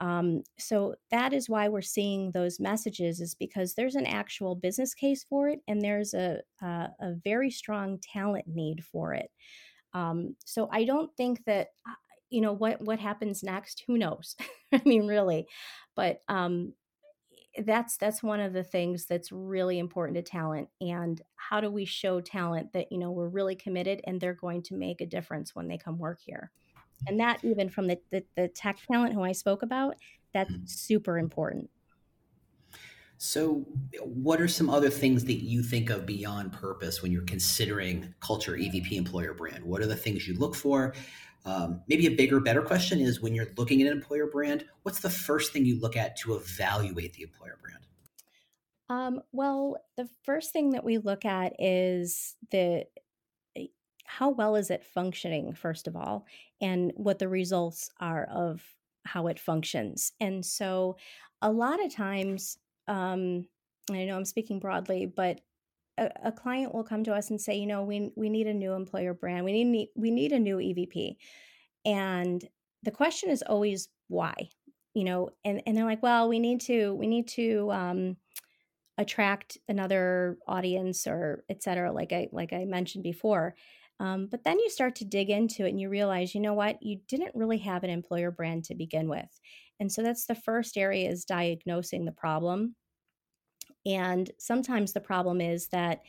Um, 0.00 0.44
so 0.58 0.94
that 1.10 1.32
is 1.32 1.48
why 1.48 1.68
we're 1.68 1.82
seeing 1.82 2.30
those 2.30 2.60
messages 2.60 3.20
is 3.20 3.34
because 3.34 3.74
there's 3.74 3.96
an 3.96 4.06
actual 4.06 4.54
business 4.54 4.94
case 4.94 5.24
for 5.28 5.48
it 5.48 5.60
and 5.66 5.82
there's 5.82 6.14
a, 6.14 6.38
a, 6.62 6.88
a 7.00 7.14
very 7.24 7.50
strong 7.50 7.98
talent 8.00 8.46
need 8.46 8.84
for 8.84 9.14
it. 9.14 9.30
Um, 9.94 10.36
so 10.44 10.68
I 10.70 10.84
don't 10.84 11.10
think 11.16 11.44
that 11.46 11.68
uh, 11.88 11.94
you 12.30 12.40
know 12.42 12.52
what 12.52 12.80
what 12.82 12.98
happens 12.98 13.42
next. 13.42 13.84
Who 13.86 13.98
knows? 13.98 14.36
I 14.72 14.82
mean, 14.84 15.06
really, 15.06 15.46
but 15.96 16.20
um, 16.28 16.74
that's 17.64 17.96
that's 17.96 18.22
one 18.22 18.40
of 18.40 18.52
the 18.52 18.62
things 18.62 19.06
that's 19.06 19.32
really 19.32 19.78
important 19.78 20.16
to 20.16 20.22
talent. 20.22 20.68
And 20.80 21.20
how 21.36 21.60
do 21.60 21.70
we 21.70 21.84
show 21.84 22.20
talent 22.20 22.72
that 22.74 22.92
you 22.92 22.98
know 22.98 23.10
we're 23.10 23.28
really 23.28 23.56
committed 23.56 24.00
and 24.04 24.20
they're 24.20 24.34
going 24.34 24.62
to 24.64 24.74
make 24.74 25.00
a 25.00 25.06
difference 25.06 25.54
when 25.54 25.68
they 25.68 25.78
come 25.78 25.98
work 25.98 26.20
here? 26.24 26.52
And 27.06 27.20
that 27.20 27.42
even 27.44 27.68
from 27.68 27.86
the, 27.86 27.98
the, 28.10 28.24
the 28.36 28.48
tech 28.48 28.78
talent 28.86 29.14
who 29.14 29.22
i 29.22 29.32
spoke 29.32 29.62
about 29.62 29.94
that's 30.32 30.52
mm-hmm. 30.52 30.66
super 30.66 31.18
important. 31.18 31.70
So 33.20 33.66
what 34.00 34.40
are 34.40 34.46
some 34.46 34.70
other 34.70 34.90
things 34.90 35.24
that 35.24 35.42
you 35.42 35.62
think 35.62 35.90
of 35.90 36.06
beyond 36.06 36.52
purpose 36.52 37.02
when 37.02 37.10
you're 37.10 37.22
considering 37.22 38.14
culture 38.20 38.52
evp 38.52 38.92
employer 38.92 39.34
brand? 39.34 39.64
What 39.64 39.82
are 39.82 39.86
the 39.86 39.96
things 39.96 40.28
you 40.28 40.34
look 40.34 40.54
for? 40.54 40.94
Um, 41.44 41.82
maybe 41.88 42.06
a 42.06 42.14
bigger 42.14 42.38
better 42.38 42.62
question 42.62 43.00
is 43.00 43.20
when 43.20 43.34
you're 43.34 43.48
looking 43.56 43.80
at 43.80 43.88
an 43.88 43.96
employer 43.96 44.26
brand 44.26 44.64
what's 44.82 45.00
the 45.00 45.10
first 45.10 45.52
thing 45.52 45.64
you 45.64 45.80
look 45.80 45.96
at 45.96 46.16
to 46.18 46.34
evaluate 46.34 47.14
the 47.14 47.22
employer 47.22 47.58
brand? 47.60 47.78
Um, 48.88 49.22
well 49.32 49.78
the 49.96 50.08
first 50.22 50.52
thing 50.52 50.70
that 50.70 50.84
we 50.84 50.98
look 50.98 51.24
at 51.24 51.54
is 51.58 52.36
the 52.50 52.84
how 54.08 54.30
well 54.30 54.56
is 54.56 54.70
it 54.70 54.82
functioning 54.86 55.52
first 55.52 55.86
of 55.86 55.94
all 55.94 56.26
and 56.62 56.92
what 56.96 57.18
the 57.18 57.28
results 57.28 57.90
are 58.00 58.24
of 58.24 58.64
how 59.04 59.26
it 59.26 59.38
functions. 59.38 60.12
And 60.18 60.44
so 60.44 60.96
a 61.42 61.52
lot 61.52 61.84
of 61.84 61.94
times 61.94 62.58
um, 62.88 63.46
i 63.90 64.04
know 64.04 64.16
i'm 64.16 64.24
speaking 64.24 64.58
broadly 64.58 65.06
but 65.06 65.40
a, 65.98 66.10
a, 66.24 66.32
client 66.32 66.74
will 66.74 66.84
come 66.84 67.04
to 67.04 67.14
us 67.14 67.30
and 67.30 67.40
say 67.40 67.56
you 67.56 67.66
know 67.66 67.82
we, 67.82 68.10
we 68.16 68.28
need 68.28 68.46
a 68.46 68.54
new 68.54 68.72
employer 68.72 69.14
brand. 69.14 69.44
We 69.44 69.64
need 69.64 69.88
we 69.94 70.10
need 70.10 70.32
a 70.32 70.38
new 70.38 70.56
evp 70.56 71.16
and 71.84 72.44
the 72.82 72.90
question 72.90 73.30
is 73.30 73.42
always 73.42 73.88
why? 74.08 74.50
You 74.94 75.04
know 75.04 75.30
and, 75.44 75.62
and 75.66 75.76
they're 75.76 75.84
like 75.84 76.02
well 76.02 76.28
we 76.28 76.38
need 76.38 76.60
to 76.62 76.94
we 76.94 77.06
need 77.06 77.28
to 77.28 77.70
um, 77.72 78.16
attract 78.96 79.58
another 79.68 80.38
audience 80.46 81.06
or 81.06 81.44
et 81.48 81.62
cetera 81.62 81.92
like 81.92 82.12
i 82.12 82.28
like 82.32 82.52
i 82.52 82.64
mentioned 82.64 83.04
before 83.04 83.54
um, 84.00 84.28
but 84.30 84.44
then 84.44 84.58
you 84.58 84.70
start 84.70 84.94
to 84.96 85.04
dig 85.04 85.30
into 85.30 85.64
it 85.66 85.70
and 85.70 85.80
you 85.80 85.88
realize, 85.88 86.34
you 86.34 86.40
know 86.40 86.54
what, 86.54 86.82
you 86.82 87.00
didn't 87.08 87.34
really 87.34 87.58
have 87.58 87.82
an 87.82 87.90
employer 87.90 88.30
brand 88.30 88.64
to 88.64 88.74
begin 88.74 89.08
with. 89.08 89.40
And 89.80 89.90
so 89.90 90.02
that's 90.02 90.26
the 90.26 90.34
first 90.34 90.76
area 90.76 91.08
is 91.08 91.24
diagnosing 91.24 92.04
the 92.04 92.12
problem. 92.12 92.76
And 93.86 94.30
sometimes 94.38 94.92
the 94.92 95.00
problem 95.00 95.40
is 95.40 95.68
that, 95.68 96.02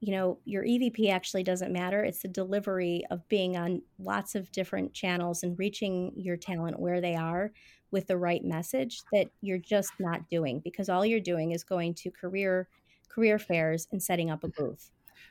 you 0.00 0.12
know, 0.12 0.38
your 0.44 0.64
EVP 0.64 1.10
actually 1.10 1.42
doesn't 1.42 1.72
matter. 1.72 2.02
It's 2.02 2.22
the 2.22 2.28
delivery 2.28 3.04
of 3.10 3.26
being 3.28 3.56
on 3.56 3.82
lots 3.98 4.34
of 4.34 4.50
different 4.52 4.92
channels 4.92 5.42
and 5.42 5.58
reaching 5.58 6.12
your 6.16 6.36
talent 6.36 6.78
where 6.78 7.00
they 7.00 7.14
are 7.14 7.52
with 7.90 8.06
the 8.06 8.16
right 8.16 8.44
message 8.44 9.02
that 9.12 9.28
you're 9.40 9.58
just 9.58 9.92
not 9.98 10.28
doing 10.28 10.60
because 10.60 10.88
all 10.88 11.04
you're 11.04 11.20
doing 11.20 11.52
is 11.52 11.64
going 11.64 11.94
to 11.94 12.10
career 12.10 12.68
career 13.08 13.38
fairs 13.38 13.88
and 13.90 14.00
setting 14.00 14.30
up 14.30 14.44
a 14.44 14.48
booth. 14.48 14.90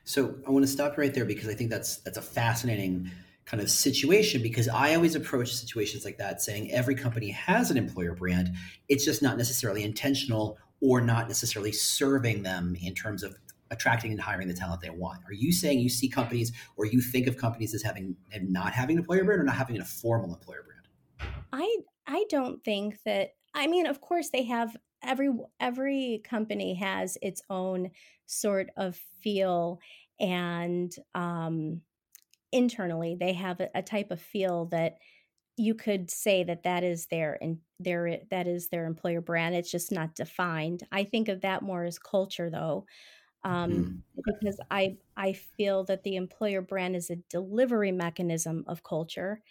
So 0.09 0.33
I 0.47 0.49
want 0.49 0.65
to 0.65 0.71
stop 0.71 0.97
right 0.97 1.13
there 1.13 1.23
because 1.23 1.49
I 1.49 1.53
think 1.53 1.69
that's 1.69 1.97
that's 1.97 2.17
a 2.17 2.21
fascinating 2.23 3.11
kind 3.45 3.61
of 3.61 3.69
situation 3.69 4.41
because 4.41 4.67
I 4.67 4.95
always 4.95 5.13
approach 5.13 5.53
situations 5.53 6.03
like 6.03 6.17
that 6.17 6.41
saying 6.41 6.71
every 6.71 6.95
company 6.95 7.29
has 7.29 7.69
an 7.69 7.77
employer 7.77 8.15
brand. 8.15 8.55
It's 8.87 9.05
just 9.05 9.21
not 9.21 9.37
necessarily 9.37 9.83
intentional 9.83 10.57
or 10.81 10.99
not 10.99 11.27
necessarily 11.27 11.71
serving 11.71 12.41
them 12.41 12.75
in 12.81 12.95
terms 12.95 13.21
of 13.21 13.35
attracting 13.69 14.11
and 14.11 14.19
hiring 14.19 14.47
the 14.47 14.55
talent 14.55 14.81
they 14.81 14.89
want. 14.89 15.19
Are 15.27 15.33
you 15.33 15.51
saying 15.51 15.77
you 15.77 15.89
see 15.89 16.09
companies 16.09 16.53
or 16.75 16.87
you 16.87 17.01
think 17.01 17.27
of 17.27 17.37
companies 17.37 17.75
as 17.75 17.83
having 17.83 18.15
and 18.33 18.51
not 18.51 18.73
having 18.73 18.95
an 18.95 19.01
employer 19.01 19.23
brand 19.23 19.41
or 19.41 19.43
not 19.43 19.57
having 19.57 19.79
a 19.79 19.85
formal 19.85 20.33
employer 20.33 20.65
brand? 20.65 21.35
I 21.53 21.77
I 22.07 22.25
don't 22.29 22.63
think 22.63 22.97
that 23.05 23.35
I 23.53 23.67
mean 23.67 23.85
of 23.85 24.01
course 24.01 24.31
they 24.31 24.45
have 24.45 24.75
every 25.03 25.29
every 25.59 26.21
company 26.23 26.73
has 26.73 27.15
its 27.21 27.43
own 27.47 27.91
sort 28.29 28.69
of 28.77 28.95
feel 29.21 29.79
and 30.19 30.93
um, 31.15 31.81
internally 32.51 33.17
they 33.19 33.33
have 33.33 33.59
a, 33.59 33.69
a, 33.73 33.81
type 33.81 34.11
of 34.11 34.21
feel 34.21 34.65
that 34.65 34.97
you 35.57 35.73
could 35.73 36.09
say 36.11 36.43
that 36.43 36.63
that 36.63 36.83
is 36.83 37.07
their 37.07 37.37
and 37.41 37.57
their 37.79 38.19
that 38.29 38.47
is 38.47 38.69
their 38.69 38.85
employer 38.85 39.19
brand 39.19 39.55
it's 39.55 39.71
just 39.71 39.91
not 39.91 40.15
defined 40.15 40.83
i 40.91 41.03
think 41.03 41.27
of 41.27 41.41
that 41.41 41.63
more 41.63 41.83
as 41.83 41.97
culture 41.97 42.49
though 42.49 42.85
um, 43.45 43.71
mm-hmm. 43.71 43.95
because 44.15 44.59
i 44.69 44.95
i 45.17 45.33
feel 45.33 45.83
that 45.83 46.03
the 46.03 46.15
employer 46.15 46.61
brand 46.61 46.95
is 46.95 47.09
a 47.09 47.17
delivery 47.29 47.91
mechanism 47.91 48.63
of 48.67 48.83
culture 48.83 49.41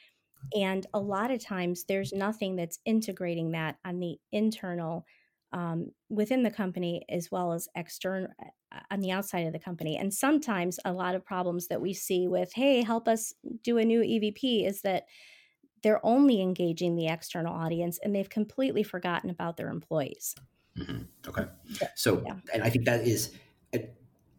and 0.54 0.86
a 0.94 1.00
lot 1.00 1.32
of 1.32 1.44
times 1.44 1.84
there's 1.84 2.12
nothing 2.12 2.54
that's 2.54 2.78
integrating 2.84 3.52
that 3.52 3.76
on 3.84 3.98
the 3.98 4.16
internal 4.30 5.04
um, 5.52 5.90
within 6.10 6.42
the 6.42 6.50
company 6.50 7.04
as 7.08 7.30
well 7.30 7.52
as 7.52 7.68
external 7.74 8.28
uh, 8.72 8.80
on 8.90 9.00
the 9.00 9.10
outside 9.10 9.46
of 9.46 9.52
the 9.52 9.58
company. 9.58 9.96
And 9.96 10.12
sometimes 10.12 10.78
a 10.84 10.92
lot 10.92 11.14
of 11.14 11.24
problems 11.24 11.68
that 11.68 11.80
we 11.80 11.94
see 11.94 12.28
with, 12.28 12.52
hey, 12.54 12.82
help 12.82 13.08
us 13.08 13.32
do 13.62 13.78
a 13.78 13.84
new 13.84 14.00
EVP 14.00 14.66
is 14.66 14.82
that 14.82 15.04
they're 15.82 16.04
only 16.04 16.42
engaging 16.42 16.96
the 16.96 17.06
external 17.06 17.54
audience 17.54 17.98
and 18.02 18.14
they've 18.14 18.28
completely 18.28 18.82
forgotten 18.82 19.30
about 19.30 19.56
their 19.56 19.70
employees. 19.70 20.34
Mm-hmm. 20.76 21.04
Okay. 21.28 21.46
So, 21.94 22.22
yeah. 22.26 22.34
and 22.52 22.62
I 22.62 22.70
think 22.70 22.84
that 22.84 23.06
is 23.06 23.34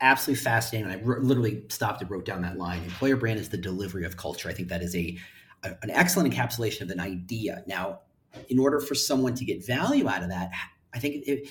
absolutely 0.02 0.42
fascinating. 0.42 0.92
I 0.92 1.02
literally 1.04 1.64
stopped 1.70 2.02
and 2.02 2.10
wrote 2.10 2.26
down 2.26 2.42
that 2.44 2.58
line. 2.58 2.84
Employer 2.84 3.16
brand 3.16 3.40
is 3.40 3.50
the 3.50 3.58
delivery 3.58 4.06
of 4.06 4.18
culture. 4.18 4.50
I 4.50 4.54
think 4.54 4.70
that 4.70 4.82
is 4.82 4.96
a, 4.96 5.18
a 5.64 5.70
an 5.82 5.90
excellent 5.90 6.34
encapsulation 6.34 6.82
of 6.82 6.90
an 6.90 7.00
idea. 7.00 7.64
Now, 7.68 8.02
in 8.50 8.60
order 8.60 8.80
for 8.80 8.96
someone 8.96 9.36
to 9.36 9.46
get 9.46 9.66
value 9.66 10.08
out 10.08 10.24
of 10.24 10.30
that, 10.30 10.52
I 10.94 11.00
think 11.00 11.28
it, 11.28 11.50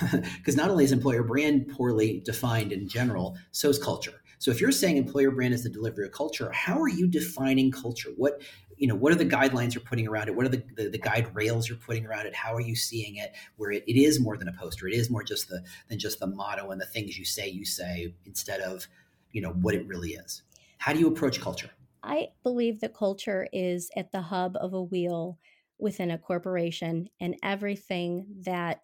because 0.36 0.56
not 0.56 0.70
only 0.70 0.84
is 0.84 0.92
employer 0.92 1.22
brand 1.22 1.68
poorly 1.68 2.22
defined 2.24 2.72
in 2.72 2.88
general, 2.88 3.36
so 3.52 3.68
is 3.68 3.78
culture. 3.78 4.22
So 4.38 4.50
if 4.50 4.58
you're 4.58 4.72
saying 4.72 4.96
employer 4.96 5.30
brand 5.30 5.52
is 5.52 5.62
the 5.62 5.68
delivery 5.68 6.06
of 6.06 6.12
culture, 6.12 6.50
how 6.52 6.80
are 6.80 6.88
you 6.88 7.06
defining 7.06 7.70
culture? 7.70 8.10
What 8.16 8.40
you 8.78 8.86
know, 8.86 8.94
what 8.94 9.12
are 9.12 9.16
the 9.16 9.26
guidelines 9.26 9.74
you're 9.74 9.84
putting 9.84 10.08
around 10.08 10.28
it? 10.28 10.34
What 10.34 10.46
are 10.46 10.48
the, 10.48 10.62
the, 10.74 10.88
the 10.88 10.98
guide 10.98 11.34
rails 11.34 11.68
you're 11.68 11.76
putting 11.76 12.06
around 12.06 12.24
it? 12.24 12.34
How 12.34 12.54
are 12.54 12.62
you 12.62 12.74
seeing 12.74 13.16
it? 13.16 13.34
Where 13.56 13.70
it, 13.70 13.84
it 13.86 13.96
is 13.96 14.18
more 14.18 14.38
than 14.38 14.48
a 14.48 14.54
poster, 14.54 14.88
it 14.88 14.94
is 14.94 15.10
more 15.10 15.22
just 15.22 15.50
the 15.50 15.62
than 15.88 15.98
just 15.98 16.18
the 16.18 16.26
motto 16.26 16.70
and 16.70 16.80
the 16.80 16.86
things 16.86 17.18
you 17.18 17.26
say 17.26 17.48
you 17.48 17.66
say 17.66 18.14
instead 18.24 18.60
of 18.60 18.88
you 19.32 19.42
know 19.42 19.50
what 19.50 19.74
it 19.74 19.86
really 19.86 20.12
is. 20.12 20.42
How 20.78 20.94
do 20.94 20.98
you 20.98 21.08
approach 21.08 21.40
culture? 21.40 21.70
I 22.02 22.28
believe 22.42 22.80
that 22.80 22.94
culture 22.94 23.46
is 23.52 23.90
at 23.94 24.10
the 24.10 24.22
hub 24.22 24.56
of 24.56 24.72
a 24.72 24.82
wheel 24.82 25.38
within 25.80 26.10
a 26.10 26.18
corporation, 26.18 27.08
and 27.20 27.36
everything 27.42 28.26
that 28.42 28.82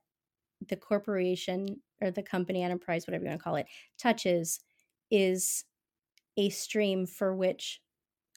the 0.68 0.76
corporation 0.76 1.80
or 2.00 2.11
the 2.11 2.22
company 2.22 2.62
enterprise, 2.62 3.06
whatever 3.06 3.24
you 3.24 3.30
want 3.30 3.40
to 3.40 3.44
call 3.44 3.56
it, 3.56 3.66
touches 3.98 4.61
is 5.11 5.64
a 6.37 6.48
stream 6.48 7.06
for 7.06 7.35
which 7.35 7.80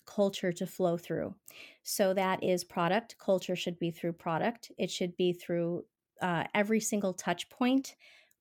culture 0.05 0.51
to 0.51 0.65
flow 0.65 0.97
through. 0.97 1.35
So 1.83 2.13
that 2.13 2.43
is 2.43 2.63
product. 2.63 3.15
Culture 3.19 3.55
should 3.55 3.79
be 3.79 3.91
through 3.91 4.13
product. 4.13 4.71
It 4.77 4.89
should 4.89 5.15
be 5.17 5.33
through 5.33 5.85
uh, 6.21 6.45
every 6.53 6.79
single 6.79 7.13
touch 7.13 7.49
point 7.49 7.95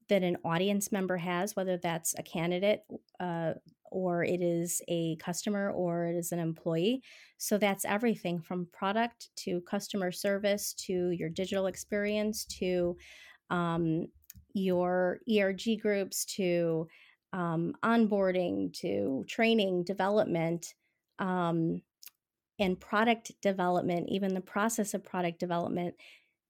that 0.08 0.22
an 0.22 0.38
audience 0.44 0.90
member 0.90 1.18
has, 1.18 1.54
whether 1.54 1.76
that's 1.76 2.14
a 2.18 2.22
candidate 2.22 2.82
uh, 3.20 3.52
or 3.90 4.24
it 4.24 4.42
is 4.42 4.80
a 4.88 5.16
customer 5.16 5.70
or 5.70 6.06
it 6.06 6.16
is 6.16 6.32
an 6.32 6.38
employee. 6.38 7.02
So 7.36 7.58
that's 7.58 7.84
everything 7.84 8.40
from 8.40 8.68
product 8.72 9.30
to 9.36 9.60
customer 9.62 10.12
service 10.12 10.74
to 10.86 11.10
your 11.10 11.28
digital 11.28 11.66
experience 11.66 12.44
to 12.58 12.96
um, 13.50 14.08
your 14.54 15.20
ERG 15.30 15.80
groups 15.80 16.24
to 16.36 16.88
um, 17.32 17.74
onboarding 17.84 18.72
to 18.80 19.24
training, 19.28 19.84
development, 19.84 20.74
um, 21.18 21.82
and 22.58 22.80
product 22.80 23.32
development, 23.42 24.08
even 24.08 24.34
the 24.34 24.40
process 24.40 24.94
of 24.94 25.04
product 25.04 25.38
development, 25.38 25.94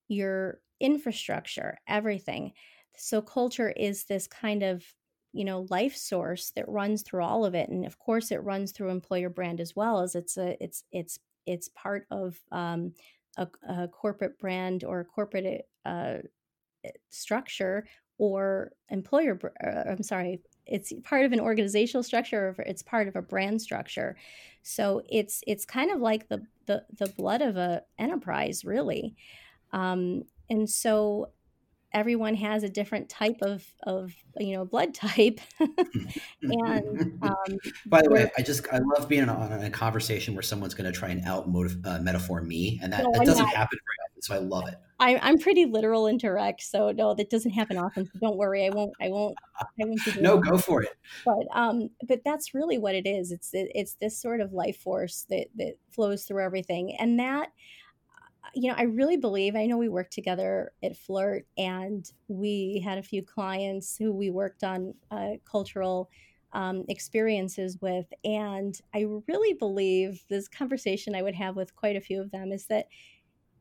your 0.09 0.61
infrastructure, 0.81 1.77
everything. 1.87 2.53
So, 2.97 3.21
culture 3.21 3.71
is 3.71 4.05
this 4.05 4.27
kind 4.27 4.63
of 4.63 4.85
you 5.33 5.45
know 5.45 5.67
life 5.71 5.97
source 5.97 6.51
that 6.57 6.69
runs 6.69 7.03
through 7.03 7.23
all 7.23 7.45
of 7.45 7.55
it 7.55 7.69
and 7.69 7.85
of 7.85 7.99
course 7.99 8.31
it 8.31 8.43
runs 8.43 8.73
through 8.73 8.91
employer 8.91 9.29
brand 9.29 9.61
as 9.61 9.77
well 9.77 10.01
as 10.01 10.15
it's 10.15 10.37
a 10.37 10.63
it's 10.63 10.85
it's 10.93 11.19
it's 11.47 11.71
part 11.75 12.07
of 12.11 12.39
um, 12.53 12.93
a, 13.39 13.49
a, 13.69 13.89
corporate 13.89 14.39
brand 14.39 14.85
or 14.85 15.01
a 15.01 15.05
corporate 15.05 15.67
uh, 15.87 16.17
structure 17.11 17.87
or 18.19 18.73
employer 18.91 19.39
uh, 19.65 19.91
i'm 19.91 20.03
sorry 20.03 20.41
it's 20.69 20.93
part 21.03 21.25
of 21.25 21.33
an 21.33 21.41
organizational 21.41 22.03
structure 22.03 22.55
or 22.59 22.63
it's 22.65 22.83
part 22.83 23.09
of 23.09 23.17
a 23.17 23.23
brand 23.23 23.61
structure. 23.61 24.17
So 24.63 25.03
it's 25.09 25.43
it's 25.47 25.65
kind 25.65 25.91
of 25.91 26.01
like 26.01 26.29
the 26.29 26.43
the, 26.67 26.85
the 26.97 27.09
blood 27.17 27.41
of 27.41 27.57
a 27.57 27.83
enterprise 27.99 28.65
really. 28.65 29.17
Um, 29.73 30.25
and 30.51 30.69
so 30.69 31.31
everyone 31.93 32.35
has 32.35 32.63
a 32.63 32.69
different 32.69 33.09
type 33.09 33.39
of 33.43 33.65
of 33.83 34.15
you 34.39 34.53
know 34.53 34.65
blood 34.65 34.95
type. 34.95 35.41
And 36.43 37.19
um, 37.23 37.59
by 37.87 38.03
the 38.03 38.11
way 38.11 38.31
i 38.39 38.43
just 38.43 38.67
i 38.73 38.79
love 38.79 39.09
being 39.09 39.29
on, 39.29 39.53
a 39.53 39.71
conversation 39.71 40.35
where 40.35 40.43
someone's 40.43 40.75
going 40.75 40.91
to 40.91 40.97
try 40.97 41.09
and 41.09 41.25
out 41.25 41.49
uh, 41.85 41.99
metaphor 41.99 42.41
me 42.43 42.79
and 42.83 42.93
that, 42.93 43.05
no, 43.05 43.13
that 43.13 43.27
doesn't 43.27 43.45
not, 43.45 43.55
happen 43.55 43.79
very 43.85 44.09
often 44.09 44.23
so 44.23 44.35
i 44.35 44.39
love 44.39 44.69
it. 44.69 44.77
I, 45.01 45.19
i'm 45.23 45.39
pretty 45.39 45.67
literal 45.67 46.07
and 46.07 46.19
direct 46.19 46.63
so 46.63 46.93
no 46.93 47.15
that 47.15 47.31
doesn't 47.31 47.51
happen 47.51 47.77
often 47.77 48.07
so 48.07 48.13
don't 48.21 48.37
worry 48.37 48.65
i 48.65 48.71
won't 48.71 48.93
i 49.01 49.09
won't 49.09 49.37
i 49.61 49.85
won't 49.85 50.01
no 50.21 50.39
go 50.39 50.59
for 50.59 50.83
it. 50.83 50.97
But 51.25 51.47
um 51.53 51.91
but 52.07 52.21
that's 52.25 52.55
really 52.55 52.79
what 52.79 52.95
it 52.95 53.07
is 53.07 53.33
it's 53.33 53.51
it's 53.53 53.95
this 53.95 54.21
sort 54.21 54.41
of 54.41 54.53
life 54.53 54.79
force 54.79 55.27
that 55.31 55.47
that 55.57 55.75
flows 55.91 56.25
through 56.25 56.45
everything 56.45 56.97
and 56.99 57.19
that 57.19 57.51
you 58.59 58.69
know, 58.69 58.75
I 58.77 58.83
really 58.83 59.17
believe, 59.17 59.55
I 59.55 59.67
know 59.67 59.77
we 59.77 59.89
worked 59.89 60.13
together 60.13 60.73
at 60.83 60.97
Flirt 60.97 61.47
and 61.57 62.11
we 62.27 62.83
had 62.85 62.99
a 62.99 63.03
few 63.05 63.23
clients 63.23 63.97
who 63.97 64.13
we 64.13 64.31
worked 64.31 64.65
on 64.65 64.95
uh, 65.13 65.35
cultural 65.49 66.11
um, 66.53 66.85
experiences 66.89 67.79
with. 67.81 68.07
And 68.25 68.77
I 68.93 69.07
really 69.29 69.55
believe 69.55 70.25
this 70.29 70.49
conversation 70.49 71.15
I 71.15 71.23
would 71.23 71.37
have 71.37 71.55
with 71.55 71.77
quite 71.77 71.95
a 71.95 72.01
few 72.01 72.21
of 72.21 72.33
them 72.33 72.51
is 72.51 72.67
that 72.67 72.89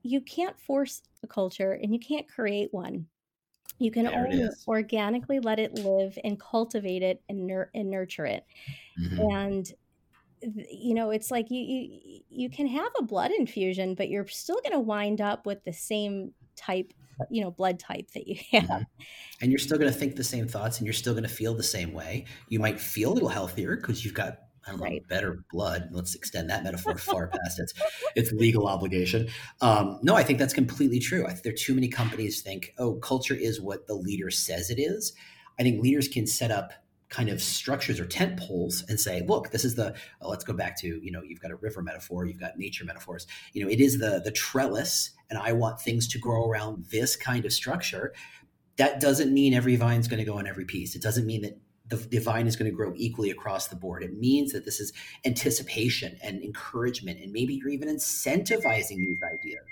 you 0.01 0.19
can't 0.19 0.59
force 0.59 1.03
a 1.21 1.27
culture 1.27 1.73
and 1.73 1.93
you 1.93 1.99
can't 1.99 2.27
create 2.27 2.73
one. 2.73 3.05
You 3.77 3.91
can 3.91 4.05
there 4.05 4.17
only 4.17 4.49
organically 4.67 5.39
let 5.39 5.59
it 5.59 5.75
live 5.75 6.17
and 6.23 6.39
cultivate 6.39 7.03
it 7.03 7.21
and, 7.29 7.45
nur- 7.45 7.69
and 7.75 7.91
nurture 7.91 8.25
it. 8.25 8.45
Mm-hmm. 8.99 9.31
And 9.31 9.71
you 10.41 10.93
know 10.93 11.09
it's 11.09 11.31
like 11.31 11.49
you 11.49 11.59
you 11.59 12.21
you 12.29 12.49
can 12.49 12.67
have 12.67 12.91
a 12.99 13.03
blood 13.03 13.31
infusion 13.31 13.95
but 13.95 14.09
you're 14.09 14.27
still 14.27 14.59
going 14.61 14.73
to 14.73 14.79
wind 14.79 15.21
up 15.21 15.45
with 15.45 15.63
the 15.63 15.73
same 15.73 16.33
type 16.55 16.93
you 17.29 17.41
know 17.41 17.51
blood 17.51 17.79
type 17.79 18.11
that 18.11 18.27
you 18.27 18.35
have 18.51 18.63
mm-hmm. 18.63 18.83
and 19.41 19.51
you're 19.51 19.59
still 19.59 19.77
going 19.77 19.91
to 19.91 19.97
think 19.97 20.15
the 20.15 20.23
same 20.23 20.47
thoughts 20.47 20.77
and 20.77 20.85
you're 20.85 20.93
still 20.93 21.13
going 21.13 21.23
to 21.23 21.29
feel 21.29 21.53
the 21.53 21.63
same 21.63 21.93
way 21.93 22.25
you 22.49 22.59
might 22.59 22.79
feel 22.79 23.11
a 23.11 23.13
little 23.13 23.29
healthier 23.29 23.75
because 23.75 24.05
you've 24.05 24.13
got 24.13 24.39
I 24.65 24.71
don't 24.71 24.79
know, 24.81 24.85
right. 24.85 25.07
better 25.07 25.45
blood. 25.49 25.87
Let's 25.93 26.13
extend 26.13 26.49
that 26.49 26.61
metaphor 26.61 26.97
far 26.97 27.27
past 27.27 27.57
its 27.57 27.73
its 28.17 28.33
legal 28.33 28.67
obligation. 28.67 29.29
Um, 29.61 29.97
no, 30.03 30.15
I 30.15 30.23
think 30.23 30.39
that's 30.39 30.53
completely 30.53 30.99
true. 30.99 31.25
I 31.25 31.29
think 31.29 31.43
there 31.43 31.53
are 31.53 31.55
too 31.55 31.73
many 31.73 31.87
companies 31.87 32.41
think, 32.41 32.73
oh, 32.77 32.95
culture 32.95 33.33
is 33.33 33.61
what 33.61 33.87
the 33.87 33.93
leader 33.93 34.29
says 34.29 34.69
it 34.69 34.77
is. 34.77 35.13
I 35.57 35.63
think 35.63 35.81
leaders 35.81 36.09
can 36.09 36.27
set 36.27 36.51
up 36.51 36.73
kind 37.09 37.29
of 37.29 37.41
structures 37.41 37.99
or 37.99 38.05
tent 38.05 38.37
poles 38.37 38.83
and 38.89 38.99
say, 38.99 39.23
look, 39.27 39.51
this 39.51 39.63
is 39.63 39.75
the 39.75 39.95
oh, 40.21 40.29
let's 40.29 40.43
go 40.43 40.53
back 40.53 40.77
to, 40.79 40.87
you 41.01 41.11
know, 41.11 41.21
you've 41.21 41.41
got 41.41 41.51
a 41.51 41.55
river 41.55 41.81
metaphor, 41.81 42.25
you've 42.25 42.39
got 42.39 42.57
nature 42.57 42.85
metaphors. 42.85 43.27
You 43.53 43.63
know, 43.63 43.71
it 43.71 43.79
is 43.79 43.99
the 43.99 44.21
the 44.23 44.31
trellis, 44.31 45.11
and 45.29 45.39
I 45.39 45.53
want 45.53 45.79
things 45.79 46.07
to 46.09 46.19
grow 46.19 46.49
around 46.49 46.85
this 46.91 47.15
kind 47.15 47.45
of 47.45 47.53
structure. 47.53 48.13
That 48.77 48.99
doesn't 48.99 49.33
mean 49.33 49.53
every 49.53 49.75
vine's 49.75 50.07
going 50.07 50.19
to 50.19 50.25
go 50.25 50.37
on 50.37 50.47
every 50.47 50.65
piece. 50.65 50.95
It 50.95 51.01
doesn't 51.01 51.25
mean 51.25 51.41
that 51.41 51.59
the, 51.87 51.95
the 51.95 52.19
vine 52.19 52.47
is 52.47 52.55
going 52.55 52.69
to 52.69 52.75
grow 52.75 52.93
equally 52.95 53.31
across 53.31 53.67
the 53.67 53.75
board. 53.75 54.03
It 54.03 54.17
means 54.17 54.51
that 54.51 54.65
this 54.65 54.79
is 54.79 54.91
anticipation 55.25 56.17
and 56.21 56.43
encouragement, 56.43 57.19
and 57.21 57.31
maybe 57.31 57.55
you're 57.55 57.69
even 57.69 57.87
incentivizing 57.87 58.97
these 58.97 59.19
ideas. 59.23 59.65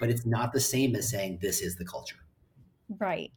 But 0.00 0.10
it's 0.10 0.26
not 0.26 0.52
the 0.52 0.60
same 0.60 0.96
as 0.96 1.08
saying 1.08 1.38
this 1.40 1.60
is 1.60 1.76
the 1.76 1.84
culture. 1.84 2.16
Right. 2.98 3.30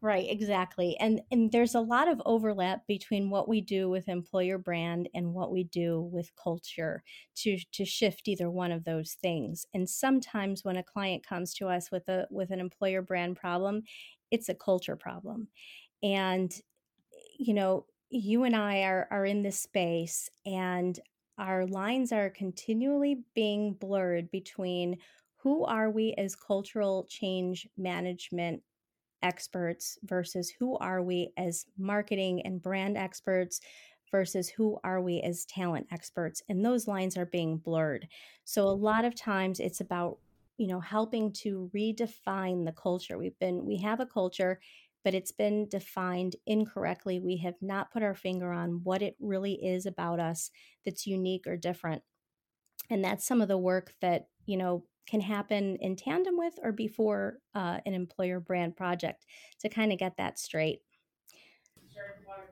Right, 0.00 0.30
exactly. 0.30 0.96
And 1.00 1.22
and 1.32 1.50
there's 1.50 1.74
a 1.74 1.80
lot 1.80 2.06
of 2.06 2.22
overlap 2.24 2.86
between 2.86 3.30
what 3.30 3.48
we 3.48 3.60
do 3.60 3.88
with 3.90 4.08
employer 4.08 4.56
brand 4.56 5.08
and 5.12 5.34
what 5.34 5.50
we 5.50 5.64
do 5.64 6.00
with 6.00 6.36
culture 6.36 7.02
to 7.38 7.58
to 7.72 7.84
shift 7.84 8.28
either 8.28 8.48
one 8.48 8.70
of 8.70 8.84
those 8.84 9.14
things. 9.14 9.66
And 9.74 9.90
sometimes 9.90 10.62
when 10.64 10.76
a 10.76 10.84
client 10.84 11.26
comes 11.26 11.52
to 11.54 11.66
us 11.66 11.90
with 11.90 12.08
a 12.08 12.28
with 12.30 12.52
an 12.52 12.60
employer 12.60 13.02
brand 13.02 13.36
problem, 13.38 13.82
it's 14.30 14.48
a 14.48 14.54
culture 14.54 14.94
problem. 14.96 15.48
And 16.02 16.52
you 17.38 17.54
know, 17.54 17.86
you 18.10 18.44
and 18.44 18.56
I 18.56 18.82
are 18.82 19.06
are 19.10 19.24
in 19.24 19.42
this 19.42 19.60
space 19.60 20.28
and 20.46 20.98
our 21.38 21.66
lines 21.66 22.12
are 22.12 22.30
continually 22.30 23.24
being 23.34 23.74
blurred 23.74 24.30
between 24.30 24.98
who 25.36 25.64
are 25.64 25.90
we 25.90 26.14
as 26.14 26.34
cultural 26.34 27.06
change 27.08 27.68
management 27.76 28.62
experts 29.22 29.98
versus 30.04 30.50
who 30.58 30.76
are 30.78 31.02
we 31.02 31.32
as 31.36 31.66
marketing 31.76 32.42
and 32.42 32.62
brand 32.62 32.96
experts 32.96 33.60
versus 34.10 34.48
who 34.48 34.78
are 34.84 35.00
we 35.00 35.20
as 35.20 35.44
talent 35.44 35.86
experts 35.92 36.42
and 36.48 36.64
those 36.64 36.88
lines 36.88 37.16
are 37.16 37.26
being 37.26 37.58
blurred. 37.58 38.08
So 38.44 38.62
a 38.64 38.70
lot 38.70 39.04
of 39.04 39.14
times 39.14 39.60
it's 39.60 39.80
about 39.80 40.18
you 40.56 40.66
know 40.66 40.80
helping 40.80 41.32
to 41.32 41.70
redefine 41.74 42.64
the 42.64 42.72
culture. 42.72 43.18
We've 43.18 43.38
been 43.38 43.64
we 43.64 43.78
have 43.78 44.00
a 44.00 44.06
culture 44.06 44.60
but 45.04 45.14
it's 45.14 45.32
been 45.32 45.68
defined 45.68 46.36
incorrectly. 46.46 47.20
We 47.20 47.38
have 47.38 47.54
not 47.62 47.92
put 47.92 48.02
our 48.02 48.14
finger 48.14 48.52
on 48.52 48.80
what 48.82 49.00
it 49.00 49.16
really 49.20 49.54
is 49.54 49.86
about 49.86 50.20
us 50.20 50.50
that's 50.84 51.06
unique 51.06 51.46
or 51.46 51.56
different. 51.56 52.02
And 52.90 53.04
that's 53.04 53.26
some 53.26 53.40
of 53.40 53.48
the 53.48 53.58
work 53.58 53.94
that 54.00 54.28
you 54.46 54.56
know 54.56 54.84
can 55.08 55.20
happen 55.20 55.76
in 55.76 55.96
tandem 55.96 56.36
with 56.36 56.58
or 56.62 56.72
before 56.72 57.38
uh, 57.54 57.78
an 57.86 57.94
employer 57.94 58.40
brand 58.40 58.76
project 58.76 59.24
to 59.60 59.68
kind 59.68 59.92
of 59.92 59.98
get 59.98 60.16
that 60.18 60.38
straight. 60.38 60.80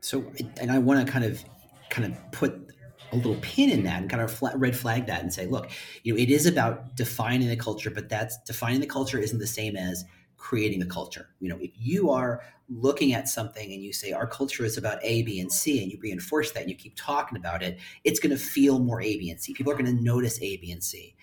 So, 0.01 0.25
and 0.61 0.71
I 0.71 0.79
want 0.79 1.07
to 1.07 1.13
kind 1.13 1.25
of 1.25 1.45
kind 1.91 2.13
of 2.13 2.33
put 2.33 2.73
a 3.13 3.17
little 3.17 3.37
pin 3.37 3.71
in 3.71 3.85
that 3.85 4.01
and 4.01 4.11
kind 4.11 4.23
of 4.23 4.33
flat, 4.33 4.59
red 4.59 4.77
flag 4.77 5.07
that 5.07 5.23
and 5.23 5.33
say, 5.33 5.47
look, 5.47 5.71
you 6.03 6.13
know, 6.13 6.19
it 6.19 6.31
is 6.31 6.47
about 6.47 6.97
defining 6.97 7.49
the 7.49 7.57
culture, 7.57 7.91
but 7.91 8.09
that's 8.09 8.39
defining 8.43 8.81
the 8.81 8.87
culture 8.87 9.19
isn't 9.19 9.39
the 9.39 9.47
same 9.47 9.77
as 9.77 10.05
creating 10.37 10.83
a 10.83 10.87
culture. 10.87 11.29
You 11.41 11.49
know, 11.49 11.59
if 11.61 11.71
you 11.77 12.11
are 12.11 12.43
looking 12.69 13.13
at 13.13 13.29
something 13.29 13.73
and 13.73 13.83
you 13.83 13.93
say 13.93 14.13
our 14.13 14.27
culture 14.27 14.65
is 14.65 14.77
about 14.77 14.99
A, 15.03 15.23
B, 15.23 15.41
and 15.41 15.53
C, 15.53 15.83
and 15.83 15.91
you 15.91 15.99
reinforce 16.01 16.51
that 16.53 16.63
and 16.63 16.71
you 16.71 16.77
keep 16.77 16.97
talking 16.97 17.39
about 17.39 17.63
it, 17.63 17.79
it's 18.05 18.19
going 18.19 18.37
to 18.37 18.43
feel 18.43 18.79
more 18.79 19.01
A, 19.01 19.17
B, 19.19 19.31
and 19.31 19.41
C. 19.41 19.55
People 19.55 19.73
are 19.73 19.77
going 19.77 19.97
to 19.97 20.03
notice 20.03 20.41
A, 20.43 20.57
B, 20.57 20.71
and 20.73 20.83
C 20.83 21.16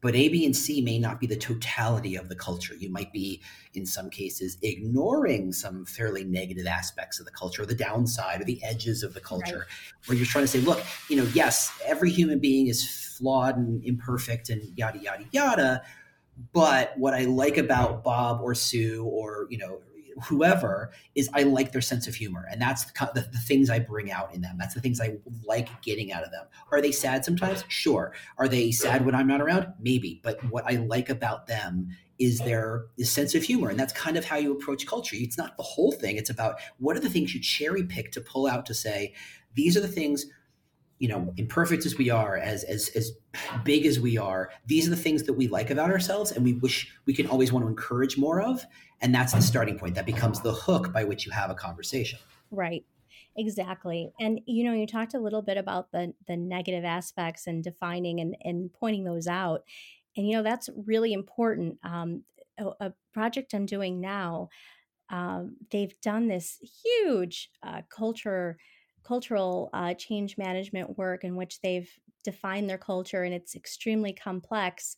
but 0.00 0.14
A, 0.14 0.28
B, 0.28 0.44
and 0.46 0.56
C 0.56 0.80
may 0.80 0.98
not 0.98 1.18
be 1.18 1.26
the 1.26 1.36
totality 1.36 2.14
of 2.14 2.28
the 2.28 2.36
culture. 2.36 2.74
You 2.74 2.90
might 2.90 3.12
be, 3.12 3.42
in 3.74 3.84
some 3.84 4.10
cases, 4.10 4.56
ignoring 4.62 5.52
some 5.52 5.84
fairly 5.84 6.22
negative 6.24 6.66
aspects 6.66 7.18
of 7.18 7.26
the 7.26 7.32
culture, 7.32 7.62
or 7.62 7.66
the 7.66 7.74
downside, 7.74 8.40
or 8.40 8.44
the 8.44 8.62
edges 8.62 9.02
of 9.02 9.14
the 9.14 9.20
culture, 9.20 9.58
right. 9.58 10.06
where 10.06 10.16
you're 10.16 10.26
trying 10.26 10.44
to 10.44 10.48
say, 10.48 10.60
look, 10.60 10.82
you 11.08 11.16
know, 11.16 11.28
yes, 11.34 11.72
every 11.84 12.10
human 12.10 12.38
being 12.38 12.68
is 12.68 13.16
flawed 13.18 13.56
and 13.56 13.84
imperfect 13.84 14.50
and 14.50 14.62
yada, 14.78 14.98
yada, 14.98 15.24
yada. 15.32 15.82
But 16.52 16.96
what 16.96 17.14
I 17.14 17.24
like 17.24 17.58
about 17.58 18.04
Bob 18.04 18.40
or 18.40 18.54
Sue 18.54 19.04
or, 19.04 19.48
you 19.50 19.58
know, 19.58 19.80
whoever 20.24 20.90
is 21.14 21.28
I 21.34 21.42
like 21.42 21.72
their 21.72 21.80
sense 21.80 22.06
of 22.06 22.14
humor. 22.14 22.46
And 22.50 22.60
that's 22.60 22.84
the, 22.84 23.10
the, 23.14 23.20
the, 23.32 23.38
things 23.38 23.70
I 23.70 23.78
bring 23.78 24.10
out 24.10 24.34
in 24.34 24.40
them. 24.40 24.56
That's 24.58 24.74
the 24.74 24.80
things 24.80 25.00
I 25.00 25.16
like 25.46 25.68
getting 25.82 26.12
out 26.12 26.24
of 26.24 26.30
them. 26.30 26.46
Are 26.72 26.80
they 26.80 26.92
sad 26.92 27.24
sometimes? 27.24 27.64
Sure. 27.68 28.12
Are 28.36 28.48
they 28.48 28.70
sad 28.70 29.04
when 29.04 29.14
I'm 29.14 29.26
not 29.26 29.40
around? 29.40 29.72
Maybe. 29.80 30.20
But 30.22 30.42
what 30.50 30.64
I 30.66 30.76
like 30.76 31.08
about 31.08 31.46
them 31.46 31.88
is 32.18 32.38
their 32.40 32.86
sense 33.00 33.34
of 33.34 33.44
humor. 33.44 33.68
And 33.68 33.78
that's 33.78 33.92
kind 33.92 34.16
of 34.16 34.24
how 34.24 34.36
you 34.36 34.52
approach 34.52 34.86
culture. 34.86 35.16
It's 35.18 35.38
not 35.38 35.56
the 35.56 35.62
whole 35.62 35.92
thing. 35.92 36.16
It's 36.16 36.30
about 36.30 36.56
what 36.78 36.96
are 36.96 37.00
the 37.00 37.10
things 37.10 37.34
you 37.34 37.40
cherry 37.40 37.84
pick 37.84 38.10
to 38.12 38.20
pull 38.20 38.46
out 38.46 38.66
to 38.66 38.74
say, 38.74 39.14
these 39.54 39.76
are 39.76 39.80
the 39.80 39.88
things 39.88 40.26
you 40.98 41.08
know 41.08 41.32
imperfect 41.36 41.86
as 41.86 41.96
we 41.96 42.10
are 42.10 42.36
as 42.36 42.64
as 42.64 42.88
as 42.90 43.12
big 43.64 43.86
as 43.86 44.00
we 44.00 44.18
are 44.18 44.50
these 44.66 44.86
are 44.86 44.90
the 44.90 44.96
things 44.96 45.22
that 45.24 45.32
we 45.32 45.48
like 45.48 45.70
about 45.70 45.90
ourselves 45.90 46.32
and 46.32 46.44
we 46.44 46.54
wish 46.54 46.92
we 47.06 47.14
can 47.14 47.26
always 47.26 47.52
want 47.52 47.64
to 47.64 47.68
encourage 47.68 48.16
more 48.16 48.40
of. 48.40 48.64
And 49.00 49.14
that's 49.14 49.32
the 49.32 49.40
starting 49.40 49.78
point. 49.78 49.94
That 49.94 50.06
becomes 50.06 50.40
the 50.40 50.52
hook 50.52 50.92
by 50.92 51.04
which 51.04 51.24
you 51.24 51.32
have 51.32 51.50
a 51.50 51.54
conversation. 51.54 52.18
Right. 52.50 52.84
Exactly. 53.36 54.10
And 54.18 54.40
you 54.46 54.64
know 54.64 54.72
you 54.72 54.86
talked 54.86 55.14
a 55.14 55.20
little 55.20 55.42
bit 55.42 55.56
about 55.56 55.92
the 55.92 56.14
the 56.26 56.36
negative 56.36 56.84
aspects 56.84 57.46
and 57.46 57.62
defining 57.62 58.20
and 58.20 58.36
and 58.42 58.72
pointing 58.72 59.04
those 59.04 59.26
out. 59.26 59.62
And 60.16 60.26
you 60.28 60.36
know 60.36 60.42
that's 60.42 60.68
really 60.86 61.12
important. 61.12 61.78
Um, 61.84 62.24
a, 62.58 62.86
a 62.86 62.92
project 63.14 63.54
i'm 63.54 63.66
doing 63.66 64.00
now 64.00 64.48
um, 65.10 65.56
they've 65.70 65.94
done 66.02 66.28
this 66.28 66.58
huge 66.84 67.50
uh, 67.62 67.82
culture 67.88 68.58
cultural 69.08 69.70
uh, 69.72 69.94
change 69.94 70.36
management 70.36 70.98
work 70.98 71.24
in 71.24 71.34
which 71.34 71.60
they've 71.60 71.90
defined 72.24 72.68
their 72.68 72.78
culture 72.78 73.22
and 73.22 73.34
it's 73.34 73.56
extremely 73.56 74.12
complex 74.12 74.96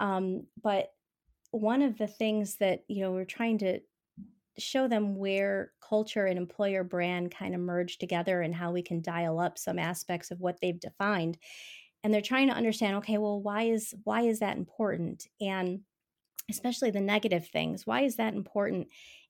um, 0.00 0.46
but 0.62 0.88
one 1.50 1.82
of 1.82 1.98
the 1.98 2.06
things 2.06 2.56
that 2.56 2.80
you 2.88 3.02
know 3.02 3.12
we're 3.12 3.24
trying 3.24 3.58
to 3.58 3.80
show 4.58 4.88
them 4.88 5.16
where 5.16 5.72
culture 5.86 6.26
and 6.26 6.38
employer 6.38 6.84
brand 6.84 7.30
kind 7.30 7.54
of 7.54 7.60
merge 7.60 7.98
together 7.98 8.40
and 8.42 8.54
how 8.54 8.72
we 8.72 8.82
can 8.82 9.00
dial 9.00 9.38
up 9.38 9.58
some 9.58 9.78
aspects 9.78 10.30
of 10.30 10.40
what 10.40 10.58
they've 10.60 10.80
defined 10.80 11.36
and 12.02 12.12
they're 12.12 12.20
trying 12.20 12.48
to 12.48 12.54
understand 12.54 12.96
okay 12.96 13.18
well 13.18 13.40
why 13.40 13.64
is 13.64 13.94
why 14.04 14.22
is 14.22 14.40
that 14.40 14.56
important? 14.56 15.26
And 15.40 15.80
especially 16.50 16.90
the 16.90 17.00
negative 17.00 17.48
things 17.48 17.86
why 17.86 18.02
is 18.02 18.16
that 18.16 18.34
important? 18.34 18.88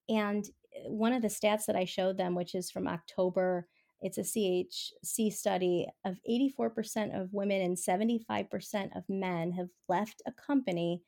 And 0.09 0.45
eh, 0.75 0.89
one 0.89 1.13
of 1.13 1.23
the 1.23 1.29
stats 1.29 1.67
that 1.67 1.77
i 1.77 1.85
showed 1.85 2.17
them 2.17 2.35
which 2.35 2.55
is 2.55 2.71
from 2.71 2.87
october 2.87 3.67
it's 4.01 4.19
a 4.19 4.23
chc 4.23 5.33
study 5.33 5.87
of 6.05 6.19
84% 6.29 7.21
of 7.21 7.33
women 7.33 7.61
and 7.61 7.77
75% 7.77 8.97
of 8.97 9.05
men 9.09 9.53
have 9.53 9.69
left 9.89 10.23
a 10.27 10.33
company 10.33 11.03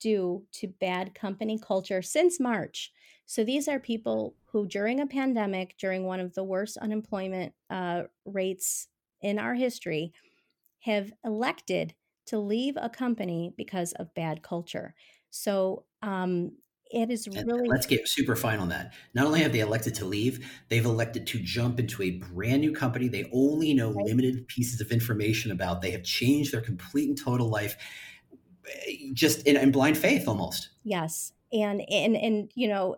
due 0.00 0.44
to 0.52 0.68
bad 0.80 1.14
company 1.14 1.58
culture 1.58 2.02
since 2.02 2.38
March. 2.38 2.92
So 3.26 3.42
these 3.42 3.68
are 3.68 3.78
people 3.78 4.34
who, 4.52 4.66
during 4.66 5.00
a 5.00 5.06
pandemic, 5.06 5.76
during 5.78 6.04
one 6.04 6.20
of 6.20 6.34
the 6.34 6.44
worst 6.44 6.76
unemployment 6.76 7.54
uh, 7.70 8.02
rates 8.26 8.88
in 9.22 9.38
our 9.38 9.54
history, 9.54 10.12
have 10.80 11.10
elected 11.24 11.94
to 12.26 12.38
leave 12.38 12.76
a 12.76 12.90
company 12.90 13.54
because 13.56 13.92
of 13.92 14.14
bad 14.14 14.42
culture. 14.42 14.94
So 15.30 15.84
um, 16.02 16.52
it 16.90 17.10
is 17.10 17.28
really. 17.28 17.68
Let's 17.68 17.86
get 17.86 18.08
super 18.08 18.36
fine 18.36 18.58
on 18.58 18.68
that. 18.68 18.92
Not 19.14 19.26
only 19.26 19.42
have 19.42 19.52
they 19.52 19.60
elected 19.60 19.94
to 19.96 20.04
leave, 20.04 20.46
they've 20.68 20.84
elected 20.84 21.26
to 21.28 21.38
jump 21.40 21.80
into 21.80 22.02
a 22.02 22.10
brand 22.10 22.60
new 22.60 22.72
company 22.72 23.08
they 23.08 23.28
only 23.32 23.74
know 23.74 23.92
right. 23.92 24.06
limited 24.06 24.46
pieces 24.48 24.80
of 24.80 24.90
information 24.90 25.50
about. 25.50 25.82
They 25.82 25.90
have 25.90 26.02
changed 26.04 26.52
their 26.52 26.60
complete 26.60 27.08
and 27.08 27.18
total 27.18 27.48
life 27.48 27.76
just 29.12 29.46
in, 29.46 29.56
in 29.56 29.70
blind 29.70 29.98
faith 29.98 30.28
almost. 30.28 30.70
Yes. 30.82 31.32
And, 31.52 31.82
and, 31.90 32.16
and, 32.16 32.50
you 32.54 32.68
know, 32.68 32.96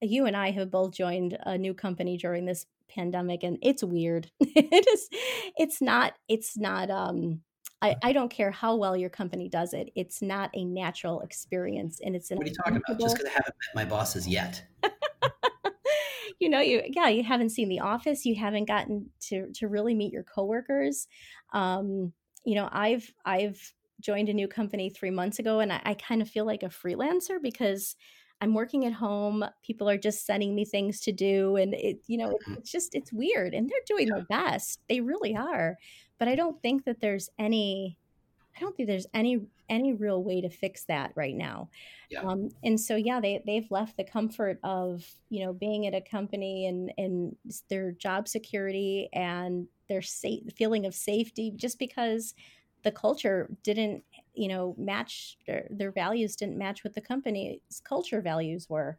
you 0.00 0.26
and 0.26 0.36
I 0.36 0.50
have 0.52 0.70
both 0.70 0.92
joined 0.92 1.36
a 1.44 1.58
new 1.58 1.74
company 1.74 2.16
during 2.16 2.44
this 2.44 2.66
pandemic 2.88 3.42
and 3.42 3.58
it's 3.62 3.82
weird. 3.82 4.30
it 4.40 4.86
is, 4.86 5.08
it's 5.56 5.82
not, 5.82 6.14
it's 6.28 6.56
not, 6.56 6.90
um, 6.90 7.40
I, 7.82 7.96
I 8.02 8.12
don't 8.12 8.30
care 8.30 8.50
how 8.50 8.76
well 8.76 8.96
your 8.96 9.10
company 9.10 9.48
does 9.48 9.74
it. 9.74 9.90
It's 9.94 10.22
not 10.22 10.50
a 10.54 10.64
natural 10.64 11.20
experience, 11.20 12.00
and 12.02 12.16
it's 12.16 12.30
an. 12.30 12.38
What 12.38 12.46
are 12.46 12.50
you 12.50 12.56
talking 12.56 12.76
about? 12.76 13.00
Just 13.00 13.16
because 13.16 13.30
I 13.30 13.34
haven't 13.34 13.54
met 13.74 13.74
my 13.74 13.84
bosses 13.84 14.26
yet. 14.26 14.64
you 16.40 16.48
know, 16.48 16.60
you 16.60 16.82
yeah, 16.86 17.08
you 17.08 17.22
haven't 17.22 17.50
seen 17.50 17.68
the 17.68 17.80
office. 17.80 18.24
You 18.24 18.34
haven't 18.34 18.64
gotten 18.66 19.10
to 19.28 19.50
to 19.56 19.68
really 19.68 19.94
meet 19.94 20.12
your 20.12 20.22
coworkers. 20.22 21.06
Um, 21.52 22.12
you 22.44 22.54
know, 22.54 22.68
I've 22.72 23.12
I've 23.24 23.60
joined 24.00 24.28
a 24.28 24.34
new 24.34 24.48
company 24.48 24.90
three 24.90 25.10
months 25.10 25.38
ago 25.38 25.60
and 25.60 25.72
I, 25.72 25.80
I 25.84 25.94
kind 25.94 26.20
of 26.20 26.28
feel 26.28 26.44
like 26.44 26.62
a 26.62 26.66
freelancer 26.66 27.40
because 27.42 27.96
I'm 28.40 28.54
working 28.54 28.84
at 28.84 28.92
home. 28.92 29.44
People 29.62 29.88
are 29.88 29.96
just 29.96 30.26
sending 30.26 30.54
me 30.54 30.64
things 30.64 31.00
to 31.00 31.12
do. 31.12 31.56
And 31.56 31.74
it, 31.74 32.00
you 32.06 32.18
know, 32.18 32.28
mm-hmm. 32.28 32.54
it's 32.54 32.70
just, 32.70 32.94
it's 32.94 33.12
weird. 33.12 33.54
And 33.54 33.68
they're 33.68 33.78
doing 33.86 34.08
their 34.08 34.26
best. 34.28 34.80
They 34.88 35.00
really 35.00 35.34
are. 35.34 35.76
But 36.18 36.28
I 36.28 36.34
don't 36.34 36.60
think 36.62 36.84
that 36.84 37.00
there's 37.00 37.30
any, 37.38 37.98
I 38.56 38.60
don't 38.60 38.76
think 38.76 38.88
there's 38.88 39.06
any, 39.12 39.42
any 39.68 39.92
real 39.92 40.22
way 40.22 40.40
to 40.40 40.48
fix 40.48 40.84
that 40.84 41.12
right 41.14 41.34
now. 41.34 41.68
Yeah. 42.10 42.22
Um, 42.22 42.50
and 42.64 42.80
so, 42.80 42.96
yeah, 42.96 43.20
they, 43.20 43.42
they've 43.44 43.70
left 43.70 43.96
the 43.96 44.04
comfort 44.04 44.58
of, 44.64 45.04
you 45.28 45.44
know, 45.44 45.52
being 45.52 45.86
at 45.86 45.94
a 45.94 46.00
company 46.00 46.66
and, 46.66 46.92
and 46.96 47.36
their 47.68 47.92
job 47.92 48.28
security 48.28 49.08
and 49.12 49.66
their 49.88 50.02
safe 50.02 50.42
feeling 50.56 50.86
of 50.86 50.94
safety 50.94 51.52
just 51.54 51.78
because 51.78 52.34
the 52.86 52.92
culture 52.92 53.48
didn't 53.64 54.04
you 54.34 54.46
know 54.46 54.72
match 54.78 55.38
their, 55.46 55.66
their 55.70 55.90
values 55.90 56.36
didn't 56.36 56.56
match 56.56 56.84
what 56.84 56.94
the 56.94 57.00
company's 57.00 57.82
culture 57.82 58.20
values 58.20 58.68
were 58.70 58.96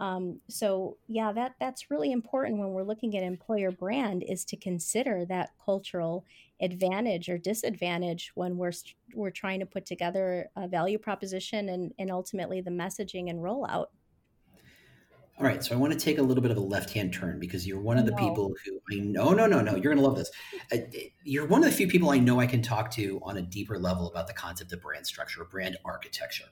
um, 0.00 0.40
so 0.48 0.96
yeah 1.06 1.32
that 1.32 1.54
that's 1.60 1.90
really 1.90 2.12
important 2.12 2.58
when 2.58 2.70
we're 2.70 2.82
looking 2.82 3.14
at 3.14 3.22
employer 3.22 3.70
brand 3.70 4.24
is 4.26 4.42
to 4.46 4.56
consider 4.56 5.26
that 5.26 5.50
cultural 5.62 6.24
advantage 6.60 7.28
or 7.28 7.38
disadvantage 7.38 8.32
when 8.34 8.56
we're 8.56 8.72
we're 9.14 9.30
trying 9.30 9.60
to 9.60 9.66
put 9.66 9.84
together 9.84 10.48
a 10.56 10.66
value 10.66 10.98
proposition 10.98 11.68
and 11.68 11.92
and 11.98 12.10
ultimately 12.10 12.60
the 12.60 12.70
messaging 12.70 13.28
and 13.28 13.40
rollout 13.40 13.86
all 15.38 15.44
right, 15.44 15.62
so 15.62 15.74
I 15.74 15.78
want 15.78 15.92
to 15.92 15.98
take 15.98 16.16
a 16.16 16.22
little 16.22 16.40
bit 16.40 16.50
of 16.50 16.56
a 16.56 16.62
left-hand 16.62 17.12
turn 17.12 17.38
because 17.38 17.66
you're 17.66 17.80
one 17.80 17.98
of 17.98 18.06
the 18.06 18.12
no. 18.12 18.16
people 18.16 18.54
who 18.64 18.80
I 18.90 19.00
know. 19.00 19.28
Oh, 19.28 19.32
no, 19.34 19.46
no, 19.46 19.60
no. 19.60 19.72
You're 19.72 19.92
going 19.94 19.98
to 19.98 20.02
love 20.02 20.16
this. 20.16 20.30
You're 21.24 21.46
one 21.46 21.62
of 21.62 21.68
the 21.68 21.76
few 21.76 21.88
people 21.88 22.08
I 22.08 22.18
know 22.18 22.40
I 22.40 22.46
can 22.46 22.62
talk 22.62 22.90
to 22.92 23.20
on 23.22 23.36
a 23.36 23.42
deeper 23.42 23.78
level 23.78 24.08
about 24.08 24.28
the 24.28 24.32
concept 24.32 24.72
of 24.72 24.80
brand 24.80 25.06
structure 25.06 25.44
brand 25.44 25.76
architecture. 25.84 26.46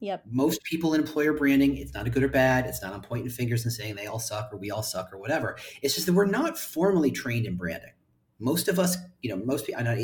Yep. 0.00 0.24
Most 0.30 0.62
people 0.62 0.92
in 0.92 1.00
employer 1.00 1.32
branding, 1.32 1.78
it's 1.78 1.94
not 1.94 2.06
a 2.06 2.10
good 2.10 2.22
or 2.22 2.28
bad. 2.28 2.66
It's 2.66 2.82
not 2.82 2.92
on 2.92 3.00
pointing 3.00 3.30
fingers 3.30 3.64
and 3.64 3.72
saying 3.72 3.94
they 3.94 4.06
all 4.06 4.18
suck 4.18 4.52
or 4.52 4.58
we 4.58 4.70
all 4.70 4.82
suck 4.82 5.10
or 5.10 5.16
whatever. 5.16 5.56
It's 5.80 5.94
just 5.94 6.04
that 6.04 6.12
we're 6.12 6.26
not 6.26 6.58
formally 6.58 7.10
trained 7.10 7.46
in 7.46 7.56
branding 7.56 7.92
most 8.38 8.68
of 8.68 8.78
us, 8.78 8.96
you 9.22 9.30
know, 9.30 9.42
most 9.44 9.66
people, 9.66 9.80
I 9.80 9.84
know 9.84 9.96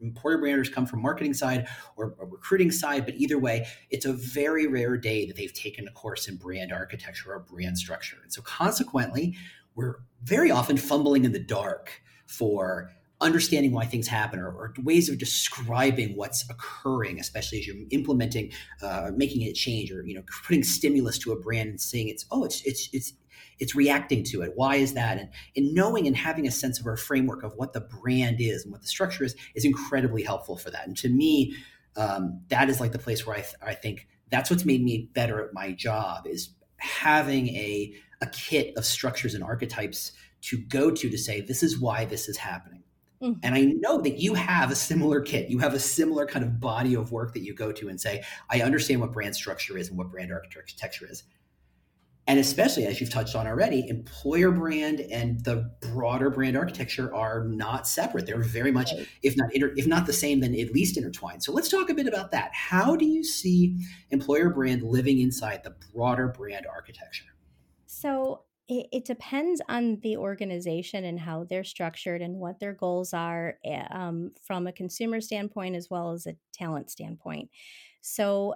employer 0.00 0.38
branders 0.38 0.68
come 0.68 0.86
from 0.86 1.02
marketing 1.02 1.34
side 1.34 1.66
or, 1.96 2.14
or, 2.18 2.26
recruiting 2.26 2.70
side, 2.70 3.04
but 3.04 3.14
either 3.16 3.38
way, 3.38 3.66
it's 3.90 4.04
a 4.04 4.12
very 4.12 4.66
rare 4.66 4.96
day 4.96 5.26
that 5.26 5.36
they've 5.36 5.52
taken 5.52 5.88
a 5.88 5.90
course 5.92 6.28
in 6.28 6.36
brand 6.36 6.72
architecture 6.72 7.32
or 7.32 7.40
brand 7.40 7.78
structure. 7.78 8.18
And 8.22 8.32
so 8.32 8.42
consequently, 8.42 9.36
we're 9.74 9.96
very 10.22 10.50
often 10.50 10.76
fumbling 10.76 11.24
in 11.24 11.32
the 11.32 11.40
dark 11.40 12.02
for 12.26 12.90
understanding 13.20 13.72
why 13.72 13.86
things 13.86 14.06
happen 14.06 14.38
or, 14.38 14.48
or 14.48 14.74
ways 14.82 15.08
of 15.08 15.18
describing 15.18 16.16
what's 16.16 16.48
occurring, 16.50 17.18
especially 17.18 17.58
as 17.58 17.66
you're 17.66 17.76
implementing, 17.90 18.52
uh, 18.82 19.10
making 19.16 19.42
it 19.42 19.54
change 19.54 19.90
or, 19.90 20.04
you 20.04 20.14
know, 20.14 20.22
putting 20.46 20.62
stimulus 20.62 21.18
to 21.18 21.32
a 21.32 21.40
brand 21.40 21.70
and 21.70 21.80
saying 21.80 22.08
it's, 22.08 22.26
oh, 22.30 22.44
it's, 22.44 22.62
it's, 22.62 22.88
it's, 22.92 23.14
it's 23.58 23.74
reacting 23.74 24.24
to 24.24 24.42
it. 24.42 24.52
Why 24.54 24.76
is 24.76 24.94
that? 24.94 25.18
And, 25.18 25.28
and 25.56 25.74
knowing 25.74 26.06
and 26.06 26.16
having 26.16 26.46
a 26.46 26.50
sense 26.50 26.80
of 26.80 26.86
our 26.86 26.96
framework 26.96 27.42
of 27.42 27.54
what 27.56 27.72
the 27.72 27.80
brand 27.80 28.40
is 28.40 28.64
and 28.64 28.72
what 28.72 28.82
the 28.82 28.88
structure 28.88 29.24
is 29.24 29.34
is 29.54 29.64
incredibly 29.64 30.22
helpful 30.22 30.56
for 30.56 30.70
that. 30.70 30.86
And 30.86 30.96
to 30.98 31.08
me, 31.08 31.54
um, 31.96 32.40
that 32.48 32.68
is 32.68 32.80
like 32.80 32.92
the 32.92 32.98
place 32.98 33.26
where 33.26 33.36
I, 33.36 33.40
th- 33.40 33.54
I 33.62 33.74
think 33.74 34.08
that's 34.30 34.50
what's 34.50 34.64
made 34.64 34.82
me 34.82 35.10
better 35.14 35.42
at 35.42 35.54
my 35.54 35.72
job 35.72 36.26
is 36.26 36.50
having 36.78 37.48
a, 37.48 37.94
a 38.20 38.26
kit 38.26 38.76
of 38.76 38.84
structures 38.84 39.34
and 39.34 39.44
archetypes 39.44 40.12
to 40.42 40.58
go 40.58 40.90
to 40.90 41.08
to 41.08 41.18
say 41.18 41.40
this 41.40 41.62
is 41.62 41.78
why 41.78 42.04
this 42.04 42.28
is 42.28 42.36
happening. 42.36 42.82
Mm-hmm. 43.22 43.40
And 43.42 43.54
I 43.54 43.62
know 43.78 44.00
that 44.02 44.18
you 44.18 44.34
have 44.34 44.70
a 44.70 44.74
similar 44.74 45.20
kit. 45.20 45.48
You 45.48 45.58
have 45.60 45.72
a 45.72 45.78
similar 45.78 46.26
kind 46.26 46.44
of 46.44 46.60
body 46.60 46.94
of 46.94 47.12
work 47.12 47.32
that 47.34 47.42
you 47.42 47.54
go 47.54 47.72
to 47.72 47.88
and 47.88 47.98
say, 47.98 48.22
I 48.50 48.60
understand 48.60 49.00
what 49.00 49.12
brand 49.12 49.34
structure 49.34 49.78
is 49.78 49.88
and 49.88 49.96
what 49.96 50.10
brand 50.10 50.30
architecture 50.32 51.06
is 51.08 51.22
and 52.26 52.38
especially 52.38 52.86
as 52.86 53.00
you've 53.00 53.10
touched 53.10 53.36
on 53.36 53.46
already, 53.46 53.86
employer 53.88 54.50
brand 54.50 55.00
and 55.00 55.44
the 55.44 55.70
broader 55.80 56.30
brand 56.30 56.56
architecture 56.56 57.14
are 57.14 57.44
not 57.44 57.86
separate. 57.86 58.26
They're 58.26 58.42
very 58.42 58.72
much, 58.72 58.92
if 59.22 59.36
not 59.36 59.54
inter, 59.54 59.72
if 59.76 59.86
not 59.86 60.06
the 60.06 60.12
same, 60.12 60.40
then 60.40 60.54
at 60.54 60.72
least 60.72 60.96
intertwined. 60.96 61.42
So 61.42 61.52
let's 61.52 61.68
talk 61.68 61.90
a 61.90 61.94
bit 61.94 62.06
about 62.06 62.30
that. 62.30 62.50
How 62.54 62.96
do 62.96 63.04
you 63.04 63.22
see 63.22 63.76
employer 64.10 64.48
brand 64.48 64.82
living 64.82 65.20
inside 65.20 65.64
the 65.64 65.74
broader 65.92 66.28
brand 66.28 66.66
architecture? 66.66 67.26
So 67.86 68.44
it, 68.68 68.86
it 68.90 69.04
depends 69.04 69.60
on 69.68 70.00
the 70.02 70.16
organization 70.16 71.04
and 71.04 71.20
how 71.20 71.44
they're 71.44 71.64
structured 71.64 72.22
and 72.22 72.36
what 72.36 72.58
their 72.58 72.72
goals 72.72 73.12
are 73.12 73.58
eh, 73.64 73.84
um, 73.90 74.32
from 74.42 74.66
a 74.66 74.72
consumer 74.72 75.20
standpoint 75.20 75.76
as 75.76 75.90
well 75.90 76.12
as 76.12 76.26
a 76.26 76.36
talent 76.54 76.90
standpoint. 76.90 77.50
So 78.00 78.54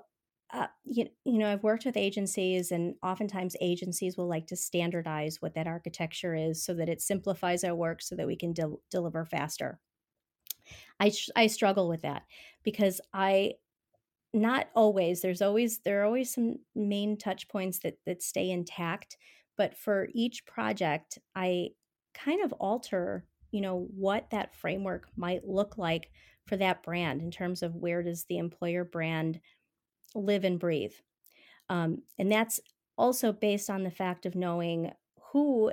uh, 0.51 0.69
you, 0.85 1.09
you 1.25 1.39
know, 1.39 1.51
I've 1.51 1.63
worked 1.63 1.85
with 1.85 1.97
agencies, 1.97 2.73
and 2.73 2.95
oftentimes 3.03 3.57
agencies 3.61 4.17
will 4.17 4.29
like 4.29 4.47
to 4.49 4.57
standardize 4.57 5.43
what 5.43 5.55
that 5.55 5.67
architecture 5.67 6.35
is 6.35 6.65
so 6.65 6.75
that 6.75 6.89
it 6.89 7.03
simplifies 7.03 7.65
our 7.65 7.75
work 7.75 8.01
so 8.01 8.17
that 8.17 8.27
we 8.27 8.37
can 8.37 8.53
de- 8.53 8.77
deliver 8.91 9.25
faster. 9.25 9.79
I, 11.01 11.13
I 11.37 11.47
struggle 11.47 11.89
with 11.89 12.03
that 12.03 12.25
because 12.63 13.01
I 13.13 13.55
not 14.35 14.69
always 14.75 15.23
there's 15.23 15.41
always 15.41 15.79
there 15.81 16.03
are 16.03 16.05
always 16.05 16.33
some 16.33 16.57
main 16.75 17.17
touch 17.17 17.49
points 17.49 17.79
that 17.79 17.99
that 18.05 18.23
stay 18.23 18.51
intact 18.51 19.17
but 19.57 19.75
for 19.75 20.09
each 20.13 20.45
project 20.45 21.19
i 21.35 21.69
kind 22.13 22.43
of 22.45 22.53
alter 22.55 23.27
you 23.51 23.61
know 23.61 23.89
what 23.97 24.29
that 24.31 24.55
framework 24.55 25.09
might 25.17 25.49
look 25.49 25.79
like 25.79 26.11
for 26.47 26.57
that 26.59 26.83
brand 26.83 27.23
in 27.23 27.31
terms 27.31 27.63
of 27.63 27.75
where 27.75 28.03
does 28.03 28.25
the 28.25 28.37
employer 28.37 28.85
brand 28.85 29.41
live 30.15 30.45
and 30.45 30.59
breathe. 30.59 30.95
Um, 31.69 32.03
and 32.19 32.31
that's 32.31 32.61
also 32.97 33.33
based 33.33 33.71
on 33.71 33.85
the 33.85 33.91
fact 33.91 34.27
of 34.27 34.35
knowing 34.35 34.93
who 35.33 35.73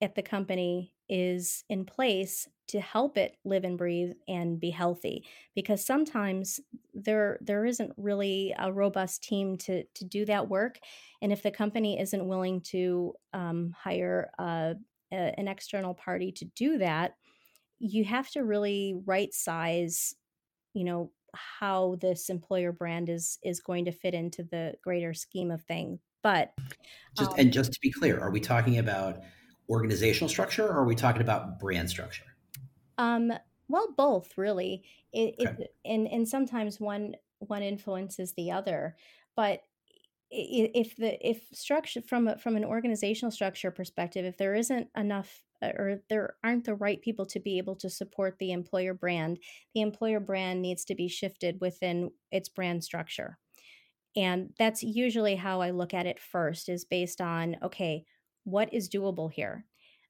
at 0.00 0.14
the 0.14 0.22
company 0.22 0.94
is 1.08 1.64
in 1.68 1.84
place 1.84 2.48
to 2.68 2.80
help 2.80 3.18
it 3.18 3.36
live 3.44 3.64
and 3.64 3.76
breathe 3.76 4.12
and 4.28 4.60
be 4.60 4.70
healthy 4.70 5.26
because 5.54 5.84
sometimes 5.84 6.60
there 6.94 7.38
there 7.40 7.66
isn't 7.66 7.92
really 7.96 8.54
a 8.58 8.72
robust 8.72 9.22
team 9.24 9.58
to 9.58 9.84
to 9.94 10.04
do 10.04 10.24
that 10.24 10.48
work 10.48 10.78
and 11.20 11.32
if 11.32 11.42
the 11.42 11.50
company 11.50 11.98
isn't 11.98 12.28
willing 12.28 12.60
to 12.60 13.12
um, 13.32 13.74
hire 13.76 14.30
a, 14.38 14.76
a, 15.12 15.16
an 15.38 15.48
external 15.48 15.94
party 15.94 16.30
to 16.30 16.44
do 16.44 16.78
that 16.78 17.14
you 17.78 18.04
have 18.04 18.30
to 18.30 18.44
really 18.44 18.94
right 19.06 19.32
size 19.34 20.14
you 20.74 20.84
know 20.84 21.12
how 21.34 21.96
this 22.00 22.28
employer 22.28 22.72
brand 22.72 23.08
is 23.08 23.38
is 23.42 23.60
going 23.60 23.84
to 23.84 23.92
fit 23.92 24.14
into 24.14 24.42
the 24.42 24.74
greater 24.82 25.14
scheme 25.14 25.50
of 25.50 25.62
things 25.62 26.00
but 26.22 26.52
just 27.16 27.30
um, 27.30 27.36
and 27.38 27.52
just 27.52 27.72
to 27.72 27.80
be 27.80 27.90
clear 27.90 28.18
are 28.20 28.30
we 28.30 28.40
talking 28.40 28.78
about 28.78 29.20
organizational 29.68 30.28
structure 30.28 30.66
or 30.66 30.78
are 30.78 30.84
we 30.84 30.94
talking 30.94 31.22
about 31.22 31.58
brand 31.58 31.88
structure 31.88 32.24
um 32.98 33.32
well 33.68 33.88
both 33.96 34.36
really 34.36 34.82
it, 35.12 35.34
okay. 35.40 35.62
it 35.62 35.74
and 35.84 36.08
and 36.08 36.28
sometimes 36.28 36.80
one 36.80 37.14
one 37.38 37.62
influences 37.62 38.32
the 38.34 38.50
other 38.50 38.96
but 39.36 39.62
if 40.30 40.96
the 40.96 41.28
if 41.28 41.42
structure 41.52 42.00
from 42.02 42.28
a, 42.28 42.38
from 42.38 42.56
an 42.56 42.64
organizational 42.64 43.32
structure 43.32 43.70
perspective 43.70 44.24
if 44.24 44.36
there 44.36 44.54
isn't 44.54 44.88
enough 44.96 45.42
or 45.62 46.02
there 46.08 46.34
aren't 46.42 46.64
the 46.64 46.74
right 46.74 47.00
people 47.00 47.26
to 47.26 47.40
be 47.40 47.58
able 47.58 47.76
to 47.76 47.90
support 47.90 48.36
the 48.38 48.52
employer 48.52 48.94
brand, 48.94 49.38
the 49.74 49.80
employer 49.80 50.20
brand 50.20 50.62
needs 50.62 50.84
to 50.86 50.94
be 50.94 51.08
shifted 51.08 51.60
within 51.60 52.10
its 52.30 52.48
brand 52.48 52.84
structure. 52.84 53.38
And 54.16 54.52
that's 54.58 54.82
usually 54.82 55.36
how 55.36 55.60
I 55.60 55.70
look 55.70 55.94
at 55.94 56.06
it 56.06 56.18
first 56.18 56.68
is 56.68 56.84
based 56.84 57.20
on 57.20 57.56
okay, 57.62 58.04
what 58.44 58.72
is 58.74 58.88
doable 58.88 59.30
here? 59.30 59.64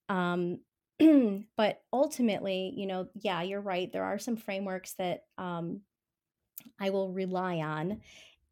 Um, 0.09 0.61
but 1.57 1.83
ultimately, 1.93 2.73
you 2.77 2.87
know, 2.87 3.09
yeah, 3.15 3.43
you're 3.43 3.61
right. 3.61 3.93
There 3.93 4.05
are 4.05 4.19
some 4.19 4.37
frameworks 4.37 4.95
that 4.99 5.21
um, 5.39 5.83
I 6.81 6.91
will 6.91 7.13
rely 7.13 7.57
on. 7.57 8.01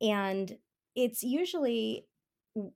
And 0.01 0.57
it's 0.95 1.23
usually 1.23 2.07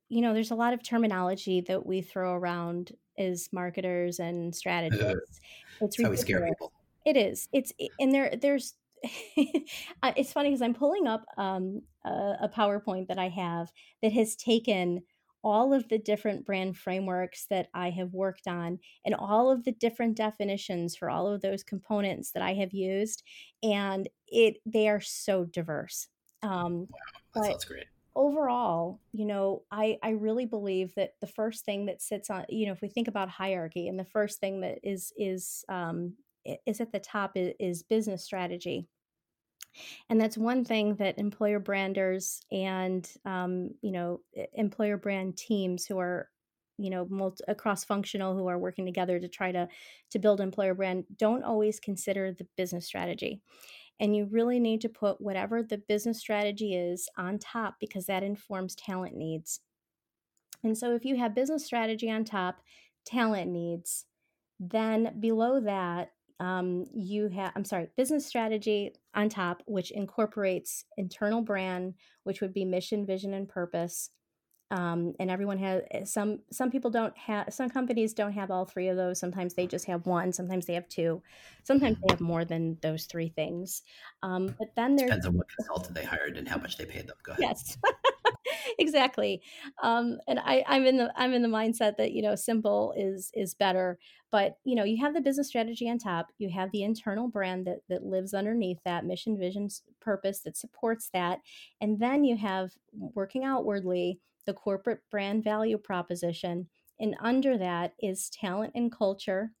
you 0.09 0.21
know, 0.21 0.33
there's 0.33 0.51
a 0.51 0.55
lot 0.55 0.73
of 0.73 0.83
terminology 0.83 1.61
that 1.61 1.85
we 1.85 2.01
throw 2.01 2.33
around 2.33 2.91
as 3.17 3.49
marketers 3.51 4.19
and 4.19 4.55
strategists. 4.55 5.39
it's 5.81 6.01
how 6.01 6.09
we 6.09 6.17
scare 6.17 6.45
people. 6.45 6.71
It 7.05 7.17
is. 7.17 7.49
It's 7.51 7.73
and 7.99 8.13
there 8.13 8.35
there's 8.41 8.75
uh, 10.03 10.13
it's 10.15 10.31
funny 10.31 10.49
because 10.49 10.61
I'm 10.61 10.73
pulling 10.73 11.07
up 11.07 11.25
um, 11.37 11.81
a, 12.05 12.09
a 12.41 12.51
PowerPoint 12.53 13.07
that 13.07 13.19
I 13.19 13.29
have 13.29 13.69
that 14.01 14.13
has 14.13 14.35
taken 14.35 15.01
all 15.43 15.73
of 15.73 15.89
the 15.89 15.97
different 15.97 16.45
brand 16.45 16.77
frameworks 16.77 17.45
that 17.49 17.67
I 17.73 17.89
have 17.89 18.13
worked 18.13 18.47
on 18.47 18.79
and 19.05 19.13
all 19.13 19.51
of 19.51 19.65
the 19.65 19.73
different 19.73 20.15
definitions 20.15 20.95
for 20.95 21.09
all 21.09 21.27
of 21.27 21.41
those 21.41 21.63
components 21.63 22.31
that 22.31 22.41
I 22.41 22.53
have 22.53 22.71
used, 22.71 23.23
and 23.61 24.07
it 24.27 24.57
they 24.65 24.87
are 24.87 25.01
so 25.01 25.43
diverse. 25.43 26.07
Um, 26.41 26.87
wow, 26.89 26.97
that 27.35 27.45
sounds 27.45 27.65
great 27.65 27.85
overall, 28.15 28.99
you 29.11 29.25
know, 29.25 29.63
I 29.71 29.97
I 30.03 30.11
really 30.11 30.45
believe 30.45 30.93
that 30.95 31.13
the 31.21 31.27
first 31.27 31.65
thing 31.65 31.85
that 31.87 32.01
sits 32.01 32.29
on, 32.29 32.45
you 32.49 32.65
know, 32.65 32.71
if 32.73 32.81
we 32.81 32.89
think 32.89 33.07
about 33.07 33.29
hierarchy, 33.29 33.87
and 33.87 33.99
the 33.99 34.05
first 34.05 34.39
thing 34.39 34.61
that 34.61 34.79
is 34.83 35.13
is 35.17 35.65
um, 35.69 36.13
is 36.65 36.81
at 36.81 36.91
the 36.91 36.99
top 36.99 37.31
is, 37.35 37.53
is 37.59 37.83
business 37.83 38.23
strategy. 38.23 38.87
And 40.09 40.21
that's 40.21 40.37
one 40.37 40.65
thing 40.65 40.95
that 40.95 41.17
employer 41.17 41.59
branders 41.59 42.41
and 42.51 43.09
um, 43.25 43.71
you 43.81 43.91
know 43.91 44.21
employer 44.53 44.97
brand 44.97 45.37
teams 45.37 45.85
who 45.85 45.99
are 45.99 46.29
you 46.77 46.89
know 46.89 47.07
multi, 47.09 47.43
cross 47.57 47.83
functional 47.83 48.35
who 48.35 48.47
are 48.47 48.57
working 48.57 48.85
together 48.85 49.19
to 49.19 49.27
try 49.27 49.51
to 49.51 49.67
to 50.11 50.19
build 50.19 50.41
employer 50.41 50.73
brand 50.73 51.05
don't 51.17 51.43
always 51.43 51.79
consider 51.79 52.31
the 52.31 52.47
business 52.57 52.85
strategy 52.85 53.41
and 53.99 54.15
you 54.15 54.27
really 54.31 54.59
need 54.59 54.81
to 54.81 54.89
put 54.89 55.21
whatever 55.21 55.63
the 55.63 55.77
business 55.77 56.19
strategy 56.19 56.75
is 56.75 57.07
on 57.17 57.39
top 57.39 57.75
because 57.79 58.05
that 58.07 58.23
informs 58.23 58.75
talent 58.75 59.15
needs. 59.15 59.59
And 60.63 60.77
so 60.77 60.95
if 60.95 61.05
you 61.05 61.17
have 61.17 61.35
business 61.35 61.65
strategy 61.65 62.09
on 62.09 62.23
top, 62.23 62.61
talent 63.05 63.51
needs, 63.51 64.05
then 64.59 65.17
below 65.19 65.59
that, 65.61 66.11
um, 66.39 66.85
you 66.93 67.29
have, 67.29 67.51
I'm 67.55 67.65
sorry, 67.65 67.89
business 67.95 68.25
strategy 68.25 68.93
on 69.13 69.29
top, 69.29 69.61
which 69.65 69.91
incorporates 69.91 70.85
internal 70.97 71.41
brand, 71.41 71.93
which 72.23 72.41
would 72.41 72.53
be 72.53 72.65
mission, 72.65 73.05
vision, 73.05 73.33
and 73.33 73.47
purpose 73.47 74.09
um, 74.71 75.13
and 75.19 75.29
everyone 75.29 75.57
has 75.59 75.83
eh, 75.91 76.03
some 76.05 76.39
some 76.51 76.71
people 76.71 76.89
don't 76.89 77.15
have 77.17 77.53
some 77.53 77.69
companies 77.69 78.13
don't 78.13 78.31
have 78.33 78.49
all 78.49 78.65
three 78.65 78.87
of 78.87 78.97
those. 78.97 79.19
Sometimes 79.19 79.53
they 79.53 79.67
just 79.67 79.85
have 79.85 80.05
one 80.05 80.33
sometimes 80.33 80.65
they 80.65 80.73
have 80.73 80.87
two. 80.89 81.21
Sometimes 81.63 81.97
they 82.01 82.13
have 82.13 82.21
more 82.21 82.43
than 82.45 82.77
those 82.81 83.05
three 83.05 83.29
things. 83.29 83.83
Um, 84.23 84.55
but 84.57 84.69
then 84.75 84.95
there 84.95 85.07
depends 85.07 85.25
on 85.25 85.37
what 85.37 85.47
consultant 85.55 85.95
they 85.95 86.03
hired 86.03 86.37
and 86.37 86.47
how 86.47 86.57
much 86.57 86.77
they 86.77 86.85
paid 86.85 87.07
them. 87.07 87.17
Go 87.23 87.33
ahead. 87.33 87.41
Yes. 87.41 87.77
Exactly. 88.79 89.41
Um, 89.81 90.19
and 90.27 90.39
I, 90.39 90.63
i'm 90.67 90.85
in 90.85 90.97
the 90.97 91.11
i'm 91.15 91.33
in 91.33 91.41
the 91.41 91.47
mindset 91.47 91.97
that 91.97 92.11
you 92.11 92.21
know 92.21 92.35
simple 92.35 92.93
is 92.97 93.31
is 93.33 93.53
better. 93.53 93.99
But 94.31 94.57
you 94.63 94.75
know 94.75 94.83
you 94.83 95.03
have 95.03 95.13
the 95.13 95.21
business 95.21 95.47
strategy 95.47 95.89
on 95.89 95.99
top. 95.99 96.27
You 96.37 96.49
have 96.49 96.71
the 96.71 96.83
internal 96.83 97.27
brand 97.27 97.67
that 97.67 97.79
that 97.89 98.05
lives 98.05 98.33
underneath 98.33 98.79
that 98.85 99.05
mission 99.05 99.37
vision 99.37 99.69
purpose 100.01 100.39
that 100.39 100.57
supports 100.57 101.09
that. 101.13 101.39
And 101.81 101.99
then 101.99 102.23
you 102.23 102.37
have 102.37 102.71
working 102.91 103.43
outwardly 103.43 104.19
the 104.45 104.53
corporate 104.53 104.99
brand 105.09 105.43
value 105.43 105.77
proposition. 105.77 106.67
And 106.99 107.15
under 107.19 107.57
that 107.57 107.93
is 107.99 108.29
talent 108.29 108.73
and 108.75 108.91
culture. 108.91 109.51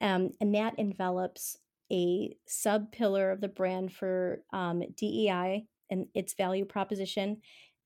Um, 0.00 0.30
and 0.40 0.54
that 0.54 0.78
envelops 0.78 1.56
a 1.92 2.36
sub 2.46 2.92
pillar 2.92 3.30
of 3.30 3.40
the 3.40 3.48
brand 3.48 3.92
for 3.92 4.42
um, 4.52 4.82
DEI 4.96 5.66
and 5.90 6.06
its 6.14 6.34
value 6.34 6.64
proposition, 6.64 7.40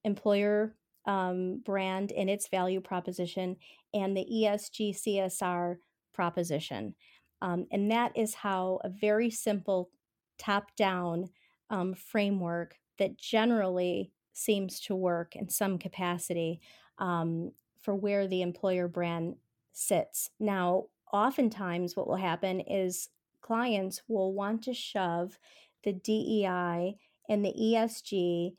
employer 0.04 0.74
um, 1.06 1.62
brand 1.64 2.12
and 2.12 2.30
its 2.30 2.48
value 2.48 2.80
proposition, 2.80 3.56
and 3.92 4.16
the 4.16 4.26
ESG 4.32 4.96
CSR 4.96 5.76
proposition. 6.14 6.94
Um, 7.42 7.66
and 7.72 7.90
that 7.90 8.12
is 8.16 8.34
how 8.34 8.80
a 8.84 8.88
very 8.88 9.30
simple 9.30 9.90
top 10.38 10.74
down 10.76 11.28
um, 11.70 11.94
framework 11.94 12.76
that 12.98 13.18
generally 13.18 14.12
seems 14.41 14.80
to 14.80 14.95
work 14.95 15.36
in 15.36 15.49
some 15.49 15.78
capacity 15.78 16.61
um, 16.99 17.53
for 17.80 17.95
where 17.95 18.26
the 18.26 18.43
employer 18.43 18.88
brand 18.88 19.36
sits. 19.72 20.30
Now, 20.38 20.86
oftentimes, 21.12 21.97
what 21.97 22.07
will 22.07 22.16
happen 22.16 22.61
is 22.61 23.09
clients 23.41 24.03
will 24.09 24.32
want 24.32 24.62
to 24.64 24.74
shove 24.74 25.38
the 25.82 25.93
DEI 25.93 26.97
and 27.28 27.45
the 27.45 27.55
ESG 27.59 28.55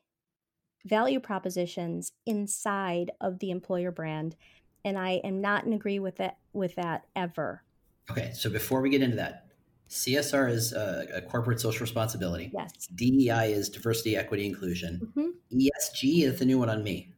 value 0.85 1.19
propositions 1.19 2.11
inside 2.25 3.11
of 3.21 3.39
the 3.39 3.51
employer 3.51 3.91
brand 3.91 4.35
and 4.83 4.97
I 4.97 5.21
am 5.23 5.41
not 5.41 5.65
in 5.65 5.73
agree 5.73 5.99
with 5.99 6.17
that 6.17 6.37
with 6.53 6.75
that 6.75 7.05
ever. 7.15 7.63
Okay, 8.09 8.31
so 8.33 8.49
before 8.49 8.81
we 8.81 8.89
get 8.89 9.01
into 9.01 9.15
that, 9.17 9.47
CSR 9.91 10.49
is 10.49 10.71
a, 10.71 11.05
a, 11.15 11.21
corporate 11.21 11.59
social 11.59 11.81
responsibility. 11.81 12.49
Yes. 12.53 12.87
DEI 12.95 13.51
is 13.51 13.67
diversity, 13.67 14.15
equity, 14.15 14.45
inclusion. 14.45 15.01
Mm-hmm. 15.03 15.59
ESG 15.59 16.23
is 16.23 16.39
the 16.39 16.45
new 16.45 16.57
one 16.57 16.69
on 16.69 16.81
me. 16.81 17.13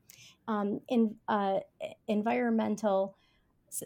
um, 0.47 0.79
in 0.89 1.15
uh, 1.27 1.59
environmental 2.07 3.15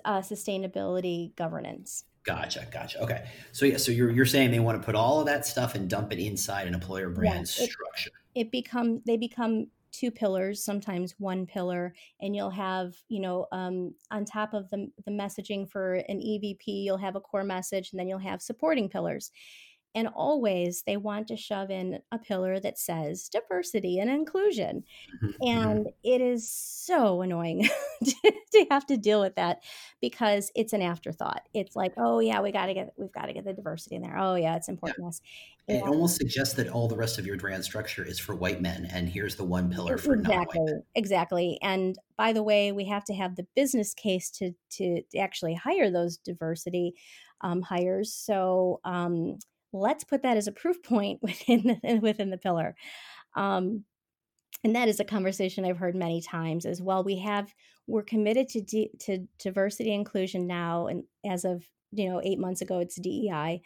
uh, 0.06 0.20
sustainability 0.20 1.36
governance. 1.36 2.06
Gotcha, 2.24 2.68
gotcha. 2.72 3.02
Okay, 3.02 3.26
so 3.52 3.66
yeah, 3.66 3.78
so 3.78 3.92
you're 3.92 4.12
you're 4.12 4.26
saying 4.26 4.52
they 4.52 4.60
want 4.60 4.82
to 4.82 4.86
put 4.86 4.96
all 4.96 5.20
of 5.22 5.28
that 5.28 5.46
stuff 5.46 5.76
and 5.76 5.90
dump 5.90 6.12
it 6.12 6.20
inside 6.20 6.68
an 6.68 6.74
employer 6.74 7.10
brand 7.10 7.36
yeah, 7.58 7.66
it, 7.66 7.72
structure. 7.72 8.12
It 8.36 8.52
become 8.52 9.02
they 9.06 9.16
become 9.16 9.68
two 9.98 10.12
pillars, 10.12 10.64
sometimes 10.64 11.16
one 11.18 11.46
pillar, 11.46 11.94
and 12.22 12.36
you'll 12.36 12.50
have, 12.50 12.94
you 13.10 13.20
know, 13.20 13.48
um, 13.52 13.94
on 14.12 14.26
top 14.26 14.54
of 14.54 14.70
the, 14.70 14.92
the 15.06 15.12
messaging 15.12 15.70
for 15.70 15.96
an 15.96 16.20
EVP, 16.20 16.84
you'll 16.84 16.98
have 16.98 17.16
a 17.16 17.22
core 17.22 17.44
message, 17.44 17.92
and 17.92 18.00
then 18.00 18.08
you'll 18.08 18.20
have 18.20 18.42
supporting 18.42 18.90
pillars. 18.90 19.32
And 19.98 20.08
always 20.10 20.84
they 20.84 20.96
want 20.96 21.28
to 21.30 21.36
shove 21.36 21.72
in 21.72 22.02
a 22.12 22.20
pillar 22.20 22.60
that 22.60 22.78
says 22.78 23.30
diversity 23.30 23.98
and 23.98 24.12
inclusion. 24.12 24.84
Mm-hmm. 25.24 25.48
And 25.48 25.88
it 26.04 26.22
is 26.22 26.48
so 26.48 27.24
annoying 27.24 27.68
to, 28.04 28.32
to, 28.52 28.66
have 28.70 28.86
to 28.86 28.98
deal 28.98 29.20
with 29.20 29.34
that 29.38 29.64
because 30.00 30.52
it's 30.54 30.74
an 30.74 30.84
afterthought. 30.84 31.42
It's 31.56 31.76
like, 31.76 31.94
oh 31.98 32.20
yeah, 32.20 32.42
we 32.42 32.52
gotta 32.52 32.76
get 32.76 32.94
we've 32.96 33.12
got 33.12 33.26
to 33.26 33.34
get 33.34 33.44
the 33.44 33.54
diversity 33.54 33.96
in 33.96 34.04
there. 34.04 34.20
Oh 34.20 34.36
yeah, 34.36 34.56
it's 34.56 34.70
important. 34.70 35.16
Yeah. 35.68 35.78
It 35.78 35.84
almost 35.84 36.18
suggests 36.18 36.54
that 36.54 36.70
all 36.70 36.88
the 36.88 36.96
rest 36.96 37.18
of 37.18 37.26
your 37.26 37.36
brand 37.38 37.64
structure 37.64 38.06
is 38.06 38.20
for 38.20 38.36
white 38.36 38.62
men, 38.62 38.88
and 38.92 39.10
here's 39.10 39.36
the 39.36 39.46
one 39.46 39.72
pillar 39.72 39.98
for 39.98 40.14
exactly, 40.14 40.60
non-white 40.60 40.74
men. 40.74 40.84
Exactly. 40.94 41.60
And 41.64 41.98
by 42.18 42.34
the 42.34 42.44
way, 42.44 42.72
we 42.72 42.86
have 42.86 43.04
to 43.06 43.16
have 43.16 43.36
the 43.36 43.48
business 43.56 43.96
case 43.96 44.30
to 44.32 44.52
to, 44.74 45.02
to 45.02 45.18
actually 45.18 45.56
hire 45.56 45.90
those 45.90 46.18
diversity 46.18 46.94
um, 47.42 47.62
hires. 47.64 48.14
So 48.14 48.80
um, 48.84 49.40
let's 49.74 50.04
put 50.04 50.24
that 50.24 50.38
as 50.38 50.48
a 50.48 50.52
proof 50.52 50.82
point 50.84 51.20
within 51.24 51.80
the, 51.82 52.00
within 52.02 52.30
the 52.30 52.38
pillar. 52.38 52.76
Um, 53.36 53.84
and 54.64 54.76
that 54.76 54.88
is 54.88 55.00
a 55.00 55.06
conversation 55.06 55.66
I've 55.66 55.78
heard 55.78 55.96
many 55.96 56.22
times 56.22 56.66
as 56.66 56.82
well. 56.82 57.04
We 57.04 57.20
have 57.20 57.54
we're 57.86 58.04
committed 58.04 58.50
to 58.50 58.62
D, 58.62 58.90
to 59.00 59.28
diversity 59.40 59.94
inclusion 59.94 60.48
now, 60.48 60.88
and 60.88 61.04
as 61.26 61.46
of 61.46 61.64
you 61.92 62.10
know 62.10 62.22
eight 62.24 62.40
months 62.40 62.62
ago, 62.62 62.80
it's 62.80 62.96
DEI. 62.96 63.62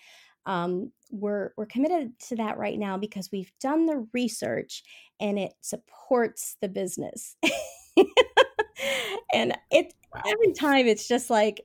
Um, 0.45 0.91
we're 1.11 1.51
we're 1.55 1.65
committed 1.65 2.17
to 2.27 2.35
that 2.37 2.57
right 2.57 2.77
now 2.77 2.97
because 2.97 3.29
we've 3.31 3.51
done 3.59 3.85
the 3.85 4.05
research 4.13 4.83
and 5.19 5.39
it 5.39 5.53
supports 5.61 6.57
the 6.61 6.69
business. 6.69 7.35
and 9.33 9.53
it 9.71 9.93
wow. 10.13 10.21
every 10.27 10.53
time 10.53 10.87
it's 10.87 11.07
just 11.07 11.29
like 11.29 11.61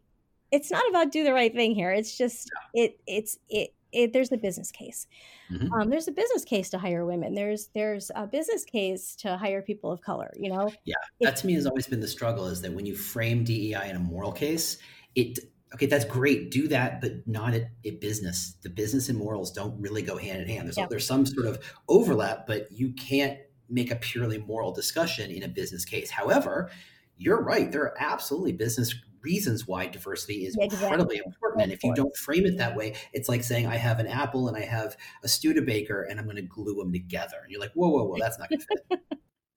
it's 0.53 0.71
not 0.71 0.89
about 0.89 1.13
do 1.13 1.25
the 1.25 1.33
right 1.33 1.55
thing 1.55 1.75
here. 1.75 1.91
It's 1.91 2.17
just 2.17 2.51
it 2.75 2.99
it's 3.07 3.39
it 3.49 3.71
it, 3.93 4.13
there's 4.13 4.33
a 4.33 4.37
business 4.37 4.71
case. 4.71 5.07
Mm-hmm. 5.51 5.73
Um, 5.73 5.91
there's 5.91 6.09
a 6.09 6.13
business 6.13 6.45
case 6.45 6.71
to 6.71 6.79
hire 6.79 7.05
women. 7.05 7.35
There's 7.35 7.69
there's 7.75 8.11
a 8.15 8.27
business 8.27 8.65
case 8.65 9.17
to 9.17 9.37
hire 9.37 9.63
people 9.63 9.93
of 9.93 10.01
color. 10.01 10.33
You 10.37 10.51
know. 10.51 10.73
Yeah, 10.85 10.97
that 11.21 11.37
to 11.37 11.47
me 11.47 11.55
has 11.55 11.67
always 11.67 11.87
been 11.87 12.01
the 12.01 12.09
struggle. 12.09 12.47
Is 12.47 12.61
that 12.63 12.73
when 12.73 12.87
you 12.87 12.95
frame 12.95 13.45
DEI 13.45 13.89
in 13.89 13.97
a 13.97 14.01
moral 14.01 14.33
case, 14.33 14.79
it 15.15 15.39
okay, 15.75 15.87
that's 15.87 16.05
great. 16.05 16.51
Do 16.51 16.69
that, 16.69 17.01
but 17.01 17.27
not 17.27 17.55
at 17.55 17.71
a 17.85 17.93
business. 17.93 18.57
The 18.63 18.71
business 18.71 19.09
and 19.09 19.19
morals 19.19 19.51
don't 19.53 19.81
really 19.81 20.03
go 20.03 20.17
hand 20.17 20.43
in 20.43 20.49
hand. 20.49 20.67
There's 20.67 20.77
yeah. 20.77 20.87
there's 20.89 21.07
some 21.07 21.27
sort 21.27 21.47
of 21.47 21.59
overlap, 21.89 22.47
but 22.47 22.71
you 22.73 22.93
can't 22.93 23.39
make 23.69 23.91
a 23.91 23.97
purely 23.97 24.39
moral 24.39 24.73
discussion 24.73 25.31
in 25.31 25.43
a 25.43 25.49
business 25.49 25.85
case. 25.85 26.11
However, 26.11 26.71
you're 27.17 27.43
right. 27.43 27.71
There 27.71 27.83
are 27.83 27.95
absolutely 27.99 28.53
business 28.53 28.95
reasons 29.27 29.67
why 29.67 29.89
diversity 29.89 30.47
is 30.47 30.55
exactly. 30.55 30.87
incredibly 30.87 31.17
important. 31.19 31.63
And 31.65 31.73
if 31.73 31.83
you 31.83 31.93
don't 31.95 32.17
frame 32.17 32.47
it 32.47 32.57
that 32.59 32.77
way, 32.77 32.95
it's 33.13 33.29
like 33.29 33.43
saying 33.43 33.67
I 33.67 33.77
have 33.77 33.99
an 33.99 34.07
apple 34.07 34.47
and 34.47 34.57
I 34.57 34.65
have 34.65 34.97
a 35.25 35.29
Studebaker 35.29 36.03
and 36.03 36.21
I'm 36.21 36.27
going 36.27 36.37
to 36.37 36.43
glue 36.43 36.77
them 36.77 36.93
together. 36.93 37.39
And 37.43 37.51
you're 37.51 37.61
like, 37.61 37.73
whoa, 37.75 37.89
whoa, 37.89 38.05
whoa, 38.05 38.17
that's 38.21 38.39
not 38.39 38.49
going 38.49 38.61
to 38.61 38.67
fit. 38.67 39.01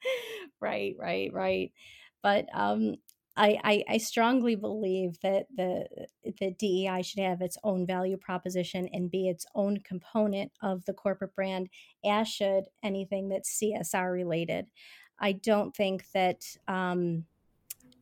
right, 0.60 0.96
right, 0.98 1.32
right. 1.32 1.72
But 2.24 2.48
um, 2.52 2.96
I, 3.38 3.58
I, 3.64 3.84
I, 3.88 3.98
strongly 4.00 4.56
believe 4.56 5.18
that 5.22 5.46
the 5.56 5.86
the 6.40 6.52
DEI 6.52 7.02
should 7.04 7.22
have 7.22 7.42
its 7.42 7.58
own 7.64 7.86
value 7.86 8.18
proposition 8.18 8.90
and 8.92 9.10
be 9.10 9.30
its 9.30 9.46
own 9.56 9.78
component 9.78 10.52
of 10.62 10.84
the 10.84 10.94
corporate 10.94 11.36
brand, 11.36 11.70
as 12.04 12.28
should 12.28 12.66
anything 12.84 13.30
that's 13.30 13.58
CSR 13.62 14.12
related. 14.12 14.66
I 15.20 15.34
don't 15.34 15.74
think 15.74 16.06
that 16.14 16.44
um, 16.68 17.26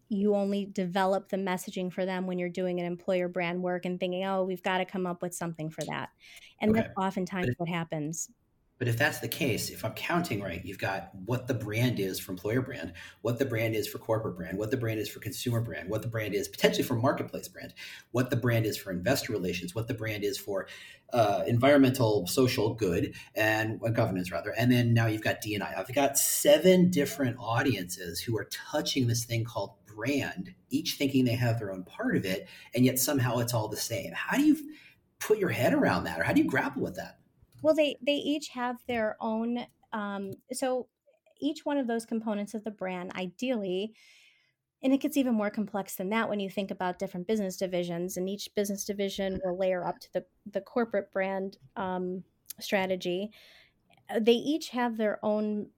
you 0.10 0.36
only 0.36 0.66
develop 0.66 1.30
the 1.30 1.38
messaging 1.38 1.92
for 1.92 2.06
them 2.06 2.28
when 2.28 2.40
you're 2.40 2.50
doing 2.50 2.80
an 2.80 2.86
employer 2.86 3.28
brand 3.28 3.62
work 3.62 3.86
and 3.86 4.00
thinking, 4.00 4.24
oh, 4.26 4.44
we've 4.44 4.64
got 4.64 4.78
to 4.80 4.86
come 4.86 5.06
up 5.06 5.22
with 5.22 5.34
something 5.34 5.70
for 5.70 5.84
that. 5.86 6.10
And 6.62 6.72
okay. 6.72 6.82
that's 6.82 6.94
oftentimes 6.98 7.50
if, 7.50 7.56
what 7.58 7.70
happens. 7.70 8.30
But 8.80 8.88
if 8.88 8.98
that's 8.98 9.20
the 9.20 9.28
case, 9.28 9.70
if 9.70 9.84
I'm 9.84 9.94
counting 9.94 10.42
right, 10.42 10.64
you've 10.64 10.78
got 10.78 11.10
what 11.26 11.48
the 11.48 11.54
brand 11.56 12.00
is 12.00 12.20
for 12.20 12.32
employer 12.32 12.62
brand, 12.62 12.94
what 13.22 13.40
the 13.40 13.46
brand 13.46 13.76
is 13.76 13.88
for 13.88 13.98
corporate 13.98 14.36
brand, 14.36 14.58
what 14.58 14.70
the 14.70 14.78
brand 14.78 15.00
is 15.00 15.10
for 15.10 15.20
consumer 15.20 15.62
brand, 15.62 15.90
what 15.90 16.04
the 16.04 16.08
brand 16.08 16.36
is 16.36 16.48
potentially 16.48 16.84
for 16.84 16.96
marketplace 16.96 17.48
brand, 17.48 17.74
what 18.12 18.30
the 18.30 18.36
brand 18.36 18.68
is 18.68 18.78
for 18.78 18.92
investor 18.92 19.34
relations, 19.34 19.74
what 19.74 19.88
the 19.88 19.96
brand 19.96 20.24
is 20.24 20.38
for 20.38 20.68
uh, 21.12 21.44
environmental, 21.48 22.28
social 22.28 22.76
good, 22.76 23.16
and 23.34 23.80
uh, 23.84 23.90
governance 23.90 24.32
rather. 24.32 24.54
And 24.56 24.72
then 24.72 24.94
now 24.94 25.08
you've 25.08 25.24
got 25.24 25.42
DNI. 25.42 25.76
I've 25.76 25.94
got 25.94 26.18
seven 26.18 26.92
different 26.92 27.38
audiences 27.40 28.20
who 28.20 28.38
are 28.38 28.48
touching 28.72 29.08
this 29.08 29.26
thing 29.26 29.44
called 29.44 29.74
brand, 29.98 30.54
each 30.70 30.94
thinking 30.94 31.26
they 31.26 31.36
have 31.36 31.60
their 31.60 31.72
own 31.72 31.84
part 31.84 32.16
of 32.16 32.24
it, 32.26 32.48
and 32.76 32.86
yet 32.86 33.00
somehow 33.00 33.40
it's 33.40 33.54
all 33.54 33.68
the 33.68 33.76
same. 33.76 34.14
How 34.14 34.38
do 34.38 34.44
you 34.44 34.58
put 35.20 35.40
your 35.40 35.50
head 35.50 35.74
around 35.74 36.04
that, 36.04 36.20
or 36.20 36.24
how 36.24 36.34
do 36.34 36.42
you 36.42 36.50
grapple 36.50 36.84
with 36.84 36.96
that? 36.96 37.18
Well, 37.64 37.76
they 37.76 37.98
they 38.06 38.14
each 38.14 38.50
have 38.50 38.78
their 38.88 39.18
own. 39.20 39.66
Um, 39.92 40.34
so 40.54 40.88
each 41.40 41.66
one 41.66 41.78
of 41.78 41.88
those 41.88 42.06
components 42.06 42.54
of 42.54 42.64
the 42.64 42.72
brand, 42.72 43.12
ideally, 43.16 43.94
and 44.84 44.94
it 44.94 45.02
gets 45.02 45.18
even 45.18 45.34
more 45.34 45.50
complex 45.50 45.96
than 45.96 46.10
that 46.10 46.30
when 46.30 46.40
you 46.40 46.50
think 46.50 46.70
about 46.72 47.00
different 47.00 47.28
business 47.28 47.58
divisions, 47.58 48.18
and 48.18 48.30
each 48.30 48.50
business 48.56 48.86
division 48.86 49.40
will 49.44 49.58
layer 49.58 49.84
up 49.84 50.00
to 50.00 50.14
the 50.14 50.26
the 50.52 50.62
corporate 50.62 51.12
brand 51.12 51.58
um, 51.76 52.24
strategy. 52.60 53.32
They 54.22 54.34
each 54.34 54.70
have 54.70 54.96
their 54.96 55.20
own 55.24 55.72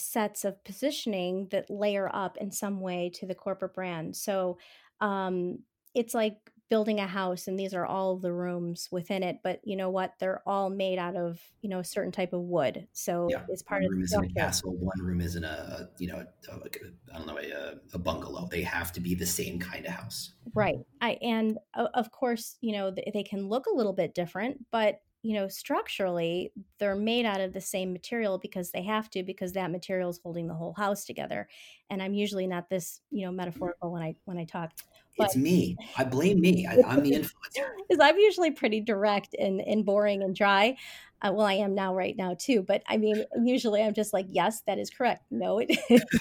sets 0.00 0.44
of 0.44 0.62
positioning 0.64 1.48
that 1.50 1.70
layer 1.70 2.10
up 2.14 2.36
in 2.38 2.50
some 2.50 2.80
way 2.80 3.10
to 3.14 3.26
the 3.26 3.34
corporate 3.34 3.74
brand. 3.74 4.16
So 4.16 4.58
um, 5.00 5.60
it's 5.94 6.14
like 6.14 6.50
building 6.70 7.00
a 7.00 7.06
house 7.06 7.48
and 7.48 7.58
these 7.58 7.74
are 7.74 7.84
all 7.84 8.16
the 8.16 8.32
rooms 8.32 8.88
within 8.92 9.24
it 9.24 9.38
but 9.42 9.60
you 9.64 9.74
know 9.74 9.90
what 9.90 10.14
they're 10.20 10.40
all 10.46 10.70
made 10.70 11.00
out 11.00 11.16
of 11.16 11.40
you 11.62 11.68
know 11.68 11.80
a 11.80 11.84
certain 11.84 12.12
type 12.12 12.32
of 12.32 12.40
wood 12.42 12.86
so 12.92 13.26
yeah. 13.28 13.42
it's 13.48 13.60
part 13.60 13.82
one 13.82 13.86
of 13.86 13.90
room 13.90 14.04
is 14.04 14.12
in 14.12 14.24
a 14.24 14.34
castle 14.34 14.76
one 14.76 14.98
room 15.00 15.20
is 15.20 15.34
in 15.34 15.42
a 15.42 15.88
you 15.98 16.06
know 16.06 16.24
I 16.48 17.18
don't 17.18 17.26
know 17.26 17.38
a, 17.38 17.74
a, 17.92 17.98
bungalow 17.98 18.48
they 18.52 18.62
have 18.62 18.92
to 18.92 19.00
be 19.00 19.16
the 19.16 19.26
same 19.26 19.58
kind 19.58 19.84
of 19.84 19.92
house 19.92 20.32
right 20.54 20.78
I, 21.00 21.18
and 21.20 21.58
of 21.74 22.12
course 22.12 22.56
you 22.60 22.72
know 22.72 22.92
they 22.92 23.24
can 23.24 23.48
look 23.48 23.66
a 23.66 23.74
little 23.74 23.92
bit 23.92 24.14
different 24.14 24.64
but 24.70 25.00
you 25.22 25.34
know 25.34 25.48
structurally 25.48 26.52
they're 26.78 26.96
made 26.96 27.26
out 27.26 27.40
of 27.40 27.52
the 27.52 27.60
same 27.60 27.92
material 27.92 28.38
because 28.38 28.70
they 28.70 28.82
have 28.82 29.10
to 29.10 29.22
because 29.22 29.52
that 29.52 29.70
material 29.70 30.10
is 30.10 30.20
holding 30.22 30.46
the 30.46 30.54
whole 30.54 30.72
house 30.74 31.04
together. 31.04 31.48
And 31.90 32.02
i'm 32.02 32.14
usually 32.14 32.46
not 32.46 32.70
this 32.70 33.00
you 33.10 33.26
know 33.26 33.32
metaphorical 33.32 33.92
when 33.92 34.02
i 34.02 34.14
when 34.24 34.38
i 34.38 34.44
talk 34.44 34.72
but, 35.18 35.26
it's 35.26 35.36
me. 35.36 35.76
I 35.98 36.04
blame 36.04 36.40
me. 36.40 36.66
I, 36.66 36.76
am 36.94 37.02
the 37.02 37.12
influencer. 37.12 37.66
Because 37.88 38.00
i'm 38.00 38.18
usually 38.18 38.50
pretty 38.50 38.80
direct 38.80 39.34
and, 39.38 39.60
and 39.60 39.84
boring 39.84 40.22
and 40.22 40.34
dry. 40.34 40.76
Uh, 41.22 41.32
well 41.34 41.46
i 41.46 41.52
am 41.52 41.74
now 41.74 41.94
right 41.94 42.16
now 42.16 42.34
too 42.38 42.62
but 42.62 42.82
i 42.88 42.96
mean 42.96 43.22
usually 43.44 43.82
i'm 43.82 43.92
just 43.92 44.14
like 44.14 44.26
yes 44.30 44.62
that 44.66 44.78
is 44.78 44.88
correct. 44.88 45.24
No 45.30 45.58
it 45.58 45.70
is. 45.90 46.02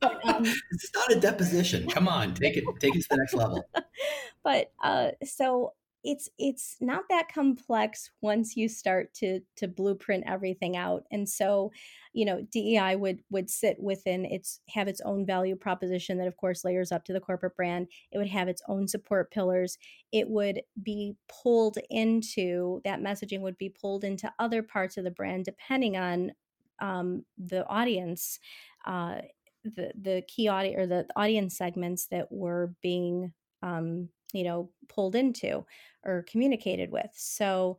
But, 0.00 0.26
um, 0.28 0.44
it's 0.72 0.90
not 0.94 1.12
a 1.12 1.20
deposition. 1.20 1.88
Come 1.88 2.08
on 2.08 2.34
take 2.34 2.56
it 2.56 2.64
take 2.80 2.96
it 2.96 3.02
to 3.02 3.08
the 3.10 3.16
next 3.16 3.34
level. 3.34 3.64
But 4.44 4.72
uh 4.82 5.10
so 5.24 5.74
it's 6.04 6.28
it's 6.38 6.76
not 6.80 7.04
that 7.08 7.32
complex 7.32 8.10
once 8.20 8.56
you 8.56 8.68
start 8.68 9.12
to 9.14 9.40
to 9.56 9.68
blueprint 9.68 10.24
everything 10.26 10.76
out 10.76 11.04
and 11.12 11.28
so 11.28 11.70
you 12.12 12.24
know 12.24 12.44
dei 12.52 12.96
would 12.96 13.20
would 13.30 13.48
sit 13.48 13.76
within 13.80 14.24
its 14.24 14.60
have 14.68 14.88
its 14.88 15.00
own 15.02 15.24
value 15.24 15.56
proposition 15.56 16.18
that 16.18 16.26
of 16.26 16.36
course 16.36 16.64
layers 16.64 16.92
up 16.92 17.04
to 17.04 17.12
the 17.12 17.20
corporate 17.20 17.56
brand. 17.56 17.88
It 18.10 18.18
would 18.18 18.28
have 18.28 18.48
its 18.48 18.62
own 18.68 18.88
support 18.88 19.30
pillars. 19.30 19.78
It 20.12 20.28
would 20.28 20.62
be 20.82 21.14
pulled 21.28 21.78
into 21.90 22.80
that 22.84 23.00
messaging 23.00 23.40
would 23.40 23.58
be 23.58 23.68
pulled 23.68 24.04
into 24.04 24.32
other 24.38 24.62
parts 24.62 24.96
of 24.96 25.04
the 25.04 25.10
brand 25.10 25.44
depending 25.44 25.96
on 25.96 26.32
um, 26.80 27.24
the 27.38 27.66
audience 27.66 28.38
uh, 28.86 29.20
the 29.64 29.92
the 30.00 30.22
key 30.26 30.48
audience 30.48 30.78
or 30.78 30.86
the 30.86 31.06
audience 31.16 31.56
segments 31.56 32.06
that 32.06 32.30
were 32.30 32.74
being 32.82 33.32
um, 33.62 34.08
you 34.32 34.44
know 34.44 34.70
pulled 34.88 35.14
into 35.14 35.64
or 36.04 36.24
communicated 36.28 36.90
with 36.90 37.10
so 37.14 37.78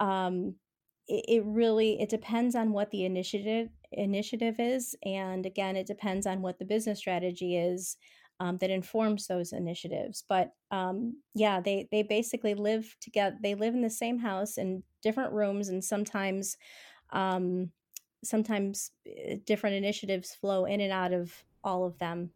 um, 0.00 0.54
it, 1.08 1.24
it 1.28 1.44
really 1.44 2.00
it 2.00 2.08
depends 2.08 2.54
on 2.54 2.72
what 2.72 2.90
the 2.90 3.04
initiative 3.04 3.68
initiative 3.92 4.56
is 4.58 4.94
and 5.04 5.46
again 5.46 5.76
it 5.76 5.86
depends 5.86 6.26
on 6.26 6.42
what 6.42 6.58
the 6.58 6.64
business 6.64 6.98
strategy 6.98 7.56
is 7.56 7.96
um, 8.38 8.56
that 8.58 8.70
informs 8.70 9.26
those 9.26 9.52
initiatives 9.52 10.24
but 10.28 10.52
um, 10.70 11.16
yeah 11.34 11.60
they 11.60 11.88
they 11.90 12.02
basically 12.02 12.54
live 12.54 12.96
together 13.00 13.36
they 13.42 13.54
live 13.54 13.74
in 13.74 13.82
the 13.82 13.90
same 13.90 14.18
house 14.18 14.56
in 14.58 14.82
different 15.02 15.32
rooms 15.32 15.68
and 15.68 15.84
sometimes 15.84 16.56
um, 17.12 17.70
sometimes 18.24 18.90
eh, 19.06 19.36
different 19.46 19.76
initiatives 19.76 20.34
flow 20.34 20.64
in 20.64 20.80
and 20.80 20.92
out 20.92 21.12
of 21.12 21.44
all 21.64 21.84
of 21.84 21.98
them, 21.98 22.30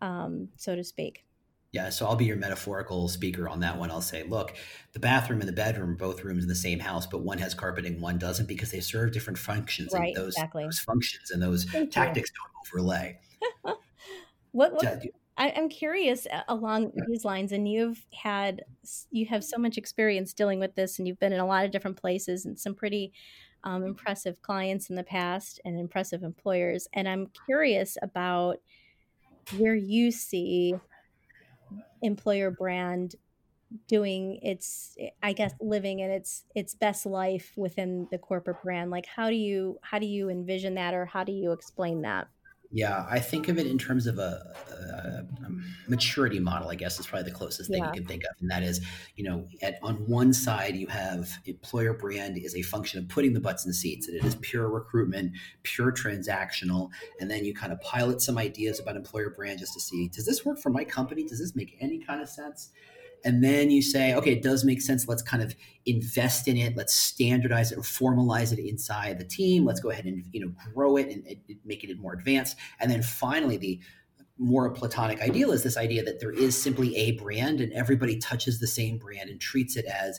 um, 0.00 0.48
so 0.56 0.74
to 0.76 0.84
speak. 0.84 1.24
Yeah, 1.72 1.88
so 1.88 2.06
I'll 2.06 2.16
be 2.16 2.26
your 2.26 2.36
metaphorical 2.36 3.08
speaker 3.08 3.48
on 3.48 3.60
that 3.60 3.78
one. 3.78 3.90
I'll 3.90 4.02
say, 4.02 4.24
look, 4.24 4.54
the 4.92 5.00
bathroom 5.00 5.40
and 5.40 5.48
the 5.48 5.54
bedroom, 5.54 5.96
both 5.96 6.22
rooms 6.22 6.42
in 6.42 6.48
the 6.48 6.54
same 6.54 6.78
house, 6.78 7.06
but 7.06 7.22
one 7.22 7.38
has 7.38 7.54
carpeting, 7.54 7.98
one 7.98 8.18
doesn't, 8.18 8.46
because 8.46 8.70
they 8.70 8.80
serve 8.80 9.12
different 9.12 9.38
functions, 9.38 9.90
right, 9.94 10.08
and 10.08 10.16
those, 10.16 10.34
exactly. 10.34 10.64
those 10.64 10.80
functions 10.80 11.30
and 11.30 11.42
those 11.42 11.64
Thank 11.64 11.90
tactics 11.90 12.30
you. 12.30 12.76
don't 12.76 12.82
overlay. 12.82 13.18
what, 14.52 14.74
what 14.74 15.02
I, 15.38 15.48
am 15.48 15.70
curious 15.70 16.26
uh, 16.26 16.42
along 16.46 16.92
yeah. 16.94 17.04
these 17.08 17.24
lines, 17.24 17.52
and 17.52 17.66
you've 17.66 18.04
had 18.12 18.64
you 19.10 19.24
have 19.26 19.42
so 19.42 19.56
much 19.56 19.78
experience 19.78 20.34
dealing 20.34 20.60
with 20.60 20.74
this, 20.74 20.98
and 20.98 21.08
you've 21.08 21.20
been 21.20 21.32
in 21.32 21.40
a 21.40 21.46
lot 21.46 21.64
of 21.64 21.70
different 21.70 21.96
places 21.96 22.44
and 22.44 22.60
some 22.60 22.74
pretty 22.74 23.14
um, 23.64 23.82
impressive 23.82 24.42
clients 24.42 24.90
in 24.90 24.96
the 24.96 25.02
past 25.02 25.58
and 25.64 25.80
impressive 25.80 26.22
employers. 26.22 26.86
And 26.92 27.08
I'm 27.08 27.28
curious 27.46 27.96
about 28.02 28.58
where 29.56 29.74
you 29.74 30.10
see 30.10 30.74
employer 32.02 32.50
brand 32.50 33.14
doing 33.88 34.38
its 34.42 34.96
i 35.22 35.32
guess 35.32 35.54
living 35.60 36.00
in 36.00 36.10
its 36.10 36.44
its 36.54 36.74
best 36.74 37.06
life 37.06 37.52
within 37.56 38.06
the 38.10 38.18
corporate 38.18 38.62
brand? 38.62 38.90
Like 38.90 39.06
how 39.06 39.30
do 39.30 39.36
you 39.36 39.78
how 39.82 39.98
do 39.98 40.06
you 40.06 40.28
envision 40.28 40.74
that 40.74 40.94
or 40.94 41.06
how 41.06 41.24
do 41.24 41.32
you 41.32 41.52
explain 41.52 42.02
that 42.02 42.28
yeah, 42.74 43.06
I 43.08 43.20
think 43.20 43.48
of 43.48 43.58
it 43.58 43.66
in 43.66 43.76
terms 43.76 44.06
of 44.06 44.18
a, 44.18 44.54
a, 44.70 44.74
a 44.74 45.18
um, 45.46 45.62
maturity 45.88 46.40
model. 46.40 46.70
I 46.70 46.74
guess 46.74 46.98
is 46.98 47.06
probably 47.06 47.30
the 47.30 47.36
closest 47.36 47.70
thing 47.70 47.82
yeah. 47.82 47.88
you 47.88 47.92
can 47.92 48.06
think 48.06 48.22
of, 48.24 48.34
and 48.40 48.50
that 48.50 48.62
is, 48.62 48.80
you 49.14 49.24
know, 49.24 49.46
at 49.60 49.78
on 49.82 49.96
one 50.08 50.32
side 50.32 50.74
you 50.74 50.86
have 50.86 51.28
employer 51.44 51.92
brand 51.92 52.38
is 52.38 52.56
a 52.56 52.62
function 52.62 52.98
of 52.98 53.08
putting 53.08 53.34
the 53.34 53.40
butts 53.40 53.64
in 53.64 53.68
the 53.68 53.74
seats, 53.74 54.08
and 54.08 54.16
it 54.16 54.24
is 54.24 54.36
pure 54.36 54.70
recruitment, 54.70 55.32
pure 55.64 55.92
transactional, 55.92 56.88
and 57.20 57.30
then 57.30 57.44
you 57.44 57.54
kind 57.54 57.72
of 57.72 57.80
pilot 57.82 58.22
some 58.22 58.38
ideas 58.38 58.80
about 58.80 58.96
employer 58.96 59.28
brand 59.28 59.58
just 59.58 59.74
to 59.74 59.80
see 59.80 60.08
does 60.08 60.24
this 60.24 60.44
work 60.44 60.58
for 60.58 60.70
my 60.70 60.84
company? 60.84 61.24
Does 61.24 61.40
this 61.40 61.54
make 61.54 61.76
any 61.78 61.98
kind 61.98 62.22
of 62.22 62.28
sense? 62.28 62.72
And 63.24 63.42
then 63.42 63.70
you 63.70 63.82
say 63.82 64.14
okay 64.14 64.32
it 64.32 64.42
does 64.42 64.64
make 64.64 64.80
sense. 64.80 65.08
Let's 65.08 65.22
kind 65.22 65.42
of 65.42 65.54
invest 65.86 66.48
in 66.48 66.56
it. 66.56 66.76
Let's 66.76 66.94
standardize 66.94 67.72
it 67.72 67.78
or 67.78 67.82
formalize 67.82 68.52
it 68.52 68.58
inside 68.58 69.18
the 69.18 69.24
team. 69.24 69.64
Let's 69.64 69.80
go 69.80 69.90
ahead 69.90 70.04
and 70.04 70.24
you 70.32 70.40
know 70.40 70.52
grow 70.74 70.96
it 70.96 71.08
and, 71.08 71.26
and 71.26 71.58
make 71.64 71.84
it 71.84 71.98
more 71.98 72.12
advanced. 72.12 72.56
And 72.80 72.90
then 72.90 73.02
finally 73.02 73.56
the 73.56 73.80
more 74.38 74.70
platonic 74.70 75.20
ideal 75.20 75.52
is 75.52 75.62
this 75.62 75.76
idea 75.76 76.02
that 76.02 76.20
there 76.20 76.32
is 76.32 76.60
simply 76.60 76.96
a 76.96 77.12
brand 77.12 77.60
and 77.60 77.72
everybody 77.72 78.18
touches 78.18 78.60
the 78.60 78.66
same 78.66 78.98
brand 78.98 79.30
and 79.30 79.40
treats 79.40 79.76
it 79.76 79.84
as 79.84 80.18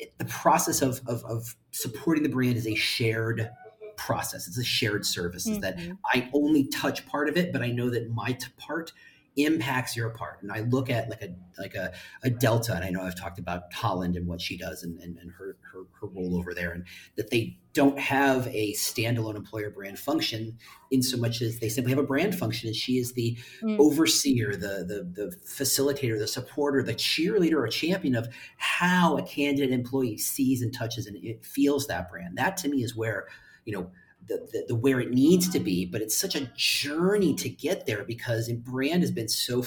eh, 0.00 0.06
the 0.18 0.24
process 0.24 0.82
of, 0.82 1.00
of, 1.06 1.24
of 1.24 1.54
supporting 1.70 2.22
the 2.22 2.28
brand 2.28 2.56
is 2.56 2.66
a 2.66 2.74
shared 2.74 3.50
process. 3.96 4.48
It's 4.48 4.58
a 4.58 4.64
shared 4.64 5.06
service 5.06 5.48
mm-hmm. 5.48 5.60
that 5.60 5.78
i 6.12 6.28
only 6.32 6.66
touch 6.68 7.06
part 7.06 7.28
of 7.28 7.36
it 7.36 7.52
but 7.52 7.62
i 7.62 7.70
know 7.70 7.90
that 7.90 8.10
my 8.10 8.32
t- 8.32 8.46
part 8.56 8.92
impacts 9.36 9.96
your 9.96 10.10
part. 10.10 10.42
And 10.42 10.52
I 10.52 10.60
look 10.60 10.90
at 10.90 11.08
like 11.08 11.22
a 11.22 11.34
like 11.58 11.74
a, 11.74 11.92
a 12.22 12.30
Delta, 12.30 12.74
and 12.74 12.84
I 12.84 12.90
know 12.90 13.02
I've 13.02 13.18
talked 13.18 13.38
about 13.38 13.72
Holland 13.72 14.16
and 14.16 14.26
what 14.26 14.40
she 14.40 14.56
does 14.56 14.82
and, 14.82 14.98
and, 15.00 15.16
and 15.18 15.30
her, 15.32 15.56
her 15.72 15.84
her 16.00 16.06
role 16.06 16.36
over 16.36 16.54
there, 16.54 16.72
and 16.72 16.84
that 17.16 17.30
they 17.30 17.58
don't 17.72 17.98
have 17.98 18.46
a 18.48 18.72
standalone 18.74 19.36
employer 19.36 19.70
brand 19.70 19.98
function 19.98 20.58
in 20.90 21.02
so 21.02 21.16
much 21.16 21.40
as 21.40 21.58
they 21.60 21.68
simply 21.68 21.90
have 21.90 21.98
a 21.98 22.06
brand 22.06 22.34
function, 22.38 22.66
and 22.68 22.76
she 22.76 22.98
is 22.98 23.12
the 23.14 23.38
mm. 23.62 23.78
overseer, 23.78 24.52
the, 24.52 24.84
the 24.84 25.10
the 25.14 25.36
facilitator, 25.46 26.18
the 26.18 26.28
supporter, 26.28 26.82
the 26.82 26.94
cheerleader 26.94 27.54
or 27.54 27.68
champion 27.68 28.14
of 28.14 28.28
how 28.56 29.16
a 29.16 29.22
candidate 29.22 29.72
employee 29.72 30.18
sees 30.18 30.62
and 30.62 30.74
touches 30.74 31.06
and 31.06 31.16
it 31.24 31.44
feels 31.44 31.86
that 31.86 32.10
brand. 32.10 32.36
That 32.36 32.56
to 32.58 32.68
me 32.68 32.82
is 32.82 32.96
where 32.96 33.26
you 33.64 33.72
know 33.72 33.90
the, 34.26 34.48
the, 34.52 34.64
the, 34.68 34.74
where 34.74 35.00
it 35.00 35.10
needs 35.10 35.48
to 35.50 35.60
be, 35.60 35.84
but 35.86 36.00
it's 36.00 36.16
such 36.16 36.34
a 36.34 36.50
journey 36.56 37.34
to 37.34 37.48
get 37.48 37.86
there 37.86 38.04
because 38.04 38.50
brand 38.52 39.02
has 39.02 39.10
been 39.10 39.28
so 39.28 39.64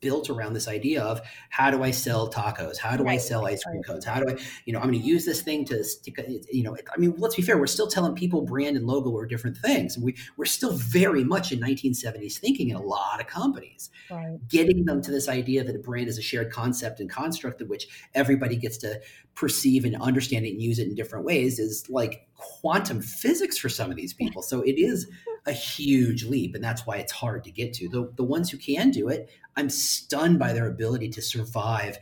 built 0.00 0.30
around 0.30 0.52
this 0.52 0.68
idea 0.68 1.02
of 1.02 1.20
how 1.50 1.70
do 1.70 1.82
I 1.82 1.90
sell 1.90 2.30
tacos? 2.30 2.78
How 2.78 2.96
do 2.96 3.04
right. 3.04 3.14
I 3.14 3.18
sell 3.18 3.46
ice 3.46 3.64
cream 3.64 3.82
cones? 3.82 4.04
How 4.04 4.20
do 4.20 4.30
I, 4.30 4.38
you 4.64 4.72
know, 4.72 4.78
I'm 4.78 4.90
going 4.90 5.00
to 5.00 5.06
use 5.06 5.24
this 5.24 5.42
thing 5.42 5.64
to 5.66 5.82
stick, 5.84 6.18
you 6.50 6.62
know, 6.62 6.76
I 6.94 6.98
mean, 6.98 7.14
let's 7.18 7.36
be 7.36 7.42
fair. 7.42 7.58
We're 7.58 7.66
still 7.66 7.88
telling 7.88 8.14
people 8.14 8.42
brand 8.42 8.76
and 8.76 8.86
logo 8.86 9.16
are 9.16 9.26
different 9.26 9.56
things. 9.56 9.96
And 9.96 10.04
we, 10.04 10.16
we're 10.36 10.44
still 10.44 10.72
very 10.72 11.24
much 11.24 11.52
in 11.52 11.60
1970s 11.60 12.38
thinking 12.38 12.70
in 12.70 12.76
a 12.76 12.82
lot 12.82 13.20
of 13.20 13.26
companies, 13.26 13.90
right. 14.10 14.38
getting 14.48 14.84
them 14.84 15.02
to 15.02 15.10
this 15.10 15.28
idea 15.28 15.64
that 15.64 15.74
a 15.74 15.80
brand 15.80 16.08
is 16.08 16.18
a 16.18 16.22
shared 16.22 16.52
concept 16.52 17.00
and 17.00 17.10
construct 17.10 17.60
of 17.60 17.68
which 17.68 17.88
everybody 18.14 18.56
gets 18.56 18.78
to 18.78 19.00
perceive 19.34 19.84
and 19.84 19.96
understand 20.02 20.44
it 20.44 20.50
and 20.50 20.62
use 20.62 20.78
it 20.78 20.88
in 20.88 20.94
different 20.94 21.24
ways 21.24 21.58
is 21.58 21.88
like 21.88 22.26
quantum 22.34 23.00
physics 23.00 23.56
for 23.56 23.68
some 23.68 23.90
of 23.90 23.96
these 23.96 24.12
people. 24.14 24.42
So 24.42 24.62
it 24.62 24.78
is 24.78 25.08
a 25.48 25.52
huge 25.52 26.24
leap. 26.24 26.54
And 26.54 26.62
that's 26.62 26.86
why 26.86 26.96
it's 26.96 27.12
hard 27.12 27.42
to 27.44 27.50
get 27.50 27.72
to. 27.74 27.88
The, 27.88 28.12
the 28.16 28.22
ones 28.22 28.50
who 28.50 28.58
can 28.58 28.90
do 28.90 29.08
it, 29.08 29.30
I'm 29.56 29.70
stunned 29.70 30.38
by 30.38 30.52
their 30.52 30.68
ability 30.68 31.08
to 31.10 31.22
survive 31.22 31.98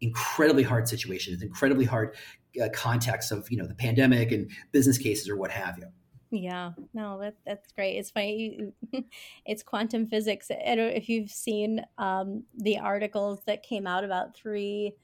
incredibly 0.00 0.62
hard 0.62 0.88
situations, 0.88 1.42
incredibly 1.42 1.84
hard 1.84 2.16
uh, 2.60 2.68
contexts 2.72 3.30
of 3.30 3.50
you 3.50 3.56
know 3.56 3.66
the 3.66 3.74
pandemic 3.74 4.32
and 4.32 4.50
business 4.72 4.98
cases 4.98 5.28
or 5.28 5.36
what 5.36 5.50
have 5.50 5.78
you. 5.78 5.86
Yeah, 6.30 6.72
no, 6.92 7.18
that 7.20 7.36
that's 7.46 7.72
great. 7.72 7.96
It's 7.96 8.10
funny. 8.10 8.72
it's 9.46 9.62
quantum 9.62 10.06
physics. 10.06 10.50
I 10.50 10.74
don't 10.74 10.90
if 10.90 11.08
you've 11.08 11.30
seen 11.30 11.84
um, 11.98 12.44
the 12.56 12.78
articles 12.78 13.40
that 13.46 13.62
came 13.62 13.86
out 13.86 14.04
about 14.04 14.34
three, 14.34 14.94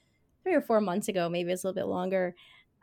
three 0.43 0.55
or 0.55 0.61
four 0.61 0.81
months 0.81 1.09
ago. 1.09 1.29
Maybe 1.29 1.53
it's 1.53 1.65
a 1.65 1.69
little 1.69 1.83
bit 1.83 1.89
longer 1.89 2.35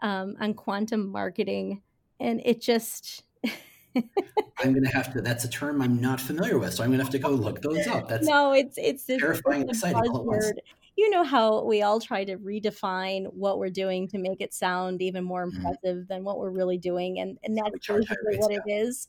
um, 0.02 0.36
on 0.40 0.54
quantum 0.54 1.12
marketing, 1.12 1.82
and 2.20 2.42
it 2.46 2.62
just 2.62 3.24
I'm 3.96 4.72
going 4.74 4.84
to 4.84 4.90
have 4.90 5.12
to. 5.14 5.22
That's 5.22 5.44
a 5.44 5.50
term 5.50 5.82
I'm 5.82 6.00
not 6.00 6.20
familiar 6.20 6.58
with, 6.60 6.74
so 6.74 6.84
I'm 6.84 6.90
going 6.90 7.00
to 7.00 7.04
have 7.04 7.12
to 7.14 7.20
go 7.20 7.30
look 7.30 7.62
those 7.62 7.88
up. 7.88 8.08
That's 8.08 8.28
no, 8.28 8.54
it's 8.54 8.78
it's 8.78 9.06
terrifying, 9.06 9.64
it's 9.64 9.84
exciting. 9.84 10.12
Buzzword. 10.12 10.54
You 10.98 11.10
know 11.10 11.24
how 11.24 11.64
we 11.64 11.82
all 11.82 12.00
try 12.00 12.24
to 12.26 12.38
redefine 12.38 13.26
what 13.34 13.58
we're 13.58 13.70
doing 13.70 14.08
to 14.10 14.18
make 14.18 14.42
it 14.42 14.54
sound 14.54 15.02
even 15.02 15.24
more 15.24 15.48
mm-hmm. 15.48 15.58
impressive 15.58 15.98
mm-hmm. 15.98 16.14
than 16.14 16.24
what 16.24 16.38
we're 16.38 16.52
really 16.52 16.78
doing, 16.78 17.20
and 17.20 17.38
and 17.44 17.58
that's 17.58 17.88
basically 17.88 18.38
what 18.38 18.52
it 18.52 18.64
is. 18.68 19.08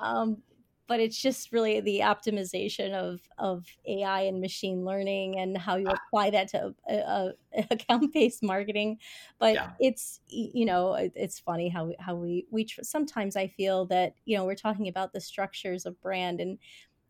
Um, 0.00 0.38
but 0.86 1.00
it's 1.00 1.20
just 1.20 1.52
really 1.52 1.80
the 1.80 2.00
optimization 2.00 2.92
of 2.92 3.20
of 3.38 3.66
AI 3.86 4.22
and 4.22 4.40
machine 4.40 4.84
learning 4.84 5.38
and 5.38 5.56
how 5.56 5.76
you 5.76 5.86
ah. 5.88 5.96
apply 6.08 6.30
that 6.30 6.48
to 6.48 6.74
account 7.70 8.12
based 8.12 8.42
marketing. 8.42 8.98
But 9.38 9.54
yeah. 9.54 9.70
it's 9.80 10.20
you 10.28 10.64
know 10.66 10.94
it's 10.94 11.38
funny 11.38 11.68
how 11.68 11.86
we, 11.86 11.96
how 11.98 12.14
we 12.14 12.46
we 12.50 12.64
tr- 12.64 12.82
sometimes 12.82 13.36
I 13.36 13.48
feel 13.48 13.86
that 13.86 14.14
you 14.24 14.36
know 14.36 14.44
we're 14.44 14.54
talking 14.54 14.88
about 14.88 15.12
the 15.12 15.20
structures 15.20 15.86
of 15.86 16.00
brand 16.00 16.40
and 16.40 16.58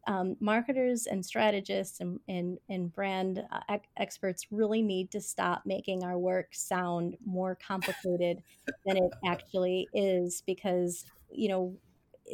um, 0.06 0.36
marketers 0.40 1.06
and 1.06 1.24
strategists 1.24 2.00
and, 2.00 2.20
and, 2.28 2.58
and 2.68 2.92
brand 2.92 3.42
uh, 3.50 3.78
experts 3.96 4.46
really 4.50 4.82
need 4.82 5.10
to 5.12 5.20
stop 5.20 5.62
making 5.64 6.04
our 6.04 6.18
work 6.18 6.48
sound 6.52 7.16
more 7.24 7.56
complicated 7.66 8.42
than 8.84 8.98
it 8.98 9.10
actually 9.26 9.88
is 9.94 10.42
because 10.46 11.04
you 11.30 11.48
know 11.48 11.74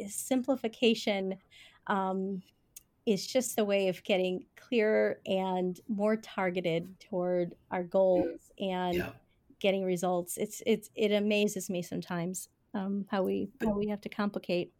simplification 0.07 1.37
um, 1.87 2.41
is 3.05 3.25
just 3.25 3.59
a 3.59 3.63
way 3.63 3.87
of 3.87 4.03
getting 4.03 4.45
clearer 4.55 5.19
and 5.25 5.79
more 5.87 6.15
targeted 6.15 6.99
toward 6.99 7.55
our 7.71 7.83
goals 7.83 8.51
and 8.59 8.95
yeah. 8.95 9.09
getting 9.59 9.83
results. 9.83 10.37
It's 10.37 10.61
it's 10.65 10.89
it 10.95 11.11
amazes 11.11 11.69
me 11.69 11.81
sometimes 11.81 12.49
um, 12.73 13.05
how 13.09 13.23
we 13.23 13.49
how 13.61 13.77
we 13.77 13.87
have 13.87 14.01
to 14.01 14.09
complicate. 14.09 14.73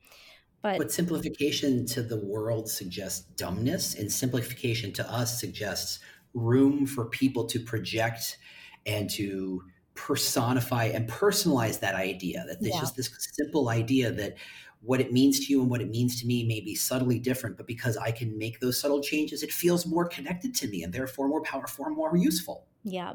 But, 0.62 0.78
but 0.78 0.92
simplification 0.92 1.88
to 1.88 2.04
the 2.04 2.20
world 2.20 2.70
suggests 2.70 3.26
dumbness, 3.36 3.96
and 3.96 4.12
simplification 4.12 4.94
to 4.94 5.12
us 5.12 5.40
suggests 5.40 6.00
room 6.36 6.86
for 6.86 7.06
people 7.06 7.46
to 7.46 7.60
project 7.60 8.38
and 8.86 9.10
to 9.12 9.64
personify 9.96 10.86
and 10.86 11.10
personalize 11.10 11.80
that 11.80 11.96
idea 11.96 12.46
that 12.48 12.62
there's 12.62 12.76
yeah. 12.76 12.80
just 12.80 12.96
this 12.96 13.10
simple 13.36 13.70
idea 13.70 14.12
that 14.12 14.36
what 14.84 15.00
it 15.00 15.12
means 15.12 15.40
to 15.40 15.52
you 15.52 15.62
and 15.62 15.70
what 15.70 15.82
it 15.82 15.90
means 15.90 16.20
to 16.20 16.28
me 16.28 16.44
may 16.44 16.60
be 16.60 16.74
subtly 16.74 17.20
different, 17.20 17.56
but 17.56 17.68
because 17.68 17.98
I 17.98 18.12
can 18.12 18.38
make 18.38 18.60
those 18.60 18.80
subtle 18.80 19.02
changes, 19.02 19.44
it 19.44 19.52
feels 19.52 19.86
more 19.86 20.08
connected 20.08 20.56
to 20.56 20.68
me 20.68 20.84
and 20.84 20.92
therefore 20.92 21.28
more 21.28 21.44
powerful, 21.44 21.86
and 21.86 21.96
more 21.96 22.16
useful. 22.18 22.66
Yeah. 22.84 23.14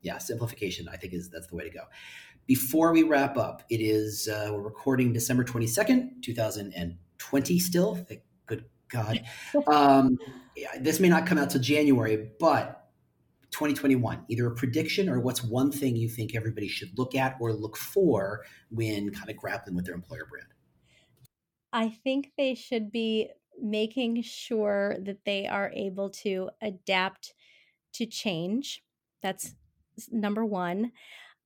Yeah, 0.00 0.18
simplification, 0.18 0.88
I 0.88 0.96
think 0.96 1.12
is 1.12 1.28
that's 1.28 1.48
the 1.48 1.56
way 1.56 1.64
to 1.64 1.70
go. 1.70 1.82
Before 2.46 2.92
we 2.92 3.02
wrap 3.02 3.36
up, 3.36 3.62
it 3.68 3.80
is 3.80 4.28
uh, 4.28 4.48
we're 4.52 4.62
recording 4.62 5.12
December 5.12 5.44
22nd, 5.44 6.22
2020 6.22 7.58
still. 7.58 8.06
Good 8.46 8.64
God. 8.88 9.22
Um, 9.66 10.18
this 10.80 10.98
may 10.98 11.08
not 11.08 11.26
come 11.26 11.38
out 11.38 11.50
till 11.50 11.60
January, 11.60 12.30
but 12.40 12.88
2021, 13.50 14.24
either 14.28 14.46
a 14.46 14.54
prediction 14.54 15.08
or 15.08 15.20
what's 15.20 15.44
one 15.44 15.70
thing 15.70 15.94
you 15.94 16.08
think 16.08 16.34
everybody 16.34 16.66
should 16.66 16.98
look 16.98 17.14
at 17.14 17.36
or 17.40 17.52
look 17.52 17.76
for 17.76 18.44
when 18.70 19.10
kind 19.10 19.30
of 19.30 19.36
grappling 19.36 19.76
with 19.76 19.84
their 19.84 19.94
employer 19.94 20.26
brand? 20.28 20.48
I 21.72 21.90
think 21.90 22.32
they 22.36 22.54
should 22.54 22.90
be 22.90 23.30
making 23.60 24.22
sure 24.22 24.96
that 25.00 25.24
they 25.24 25.46
are 25.46 25.70
able 25.74 26.10
to 26.10 26.50
adapt 26.62 27.34
to 27.94 28.06
change. 28.06 28.82
That's 29.22 29.54
number 30.10 30.44
one. 30.44 30.92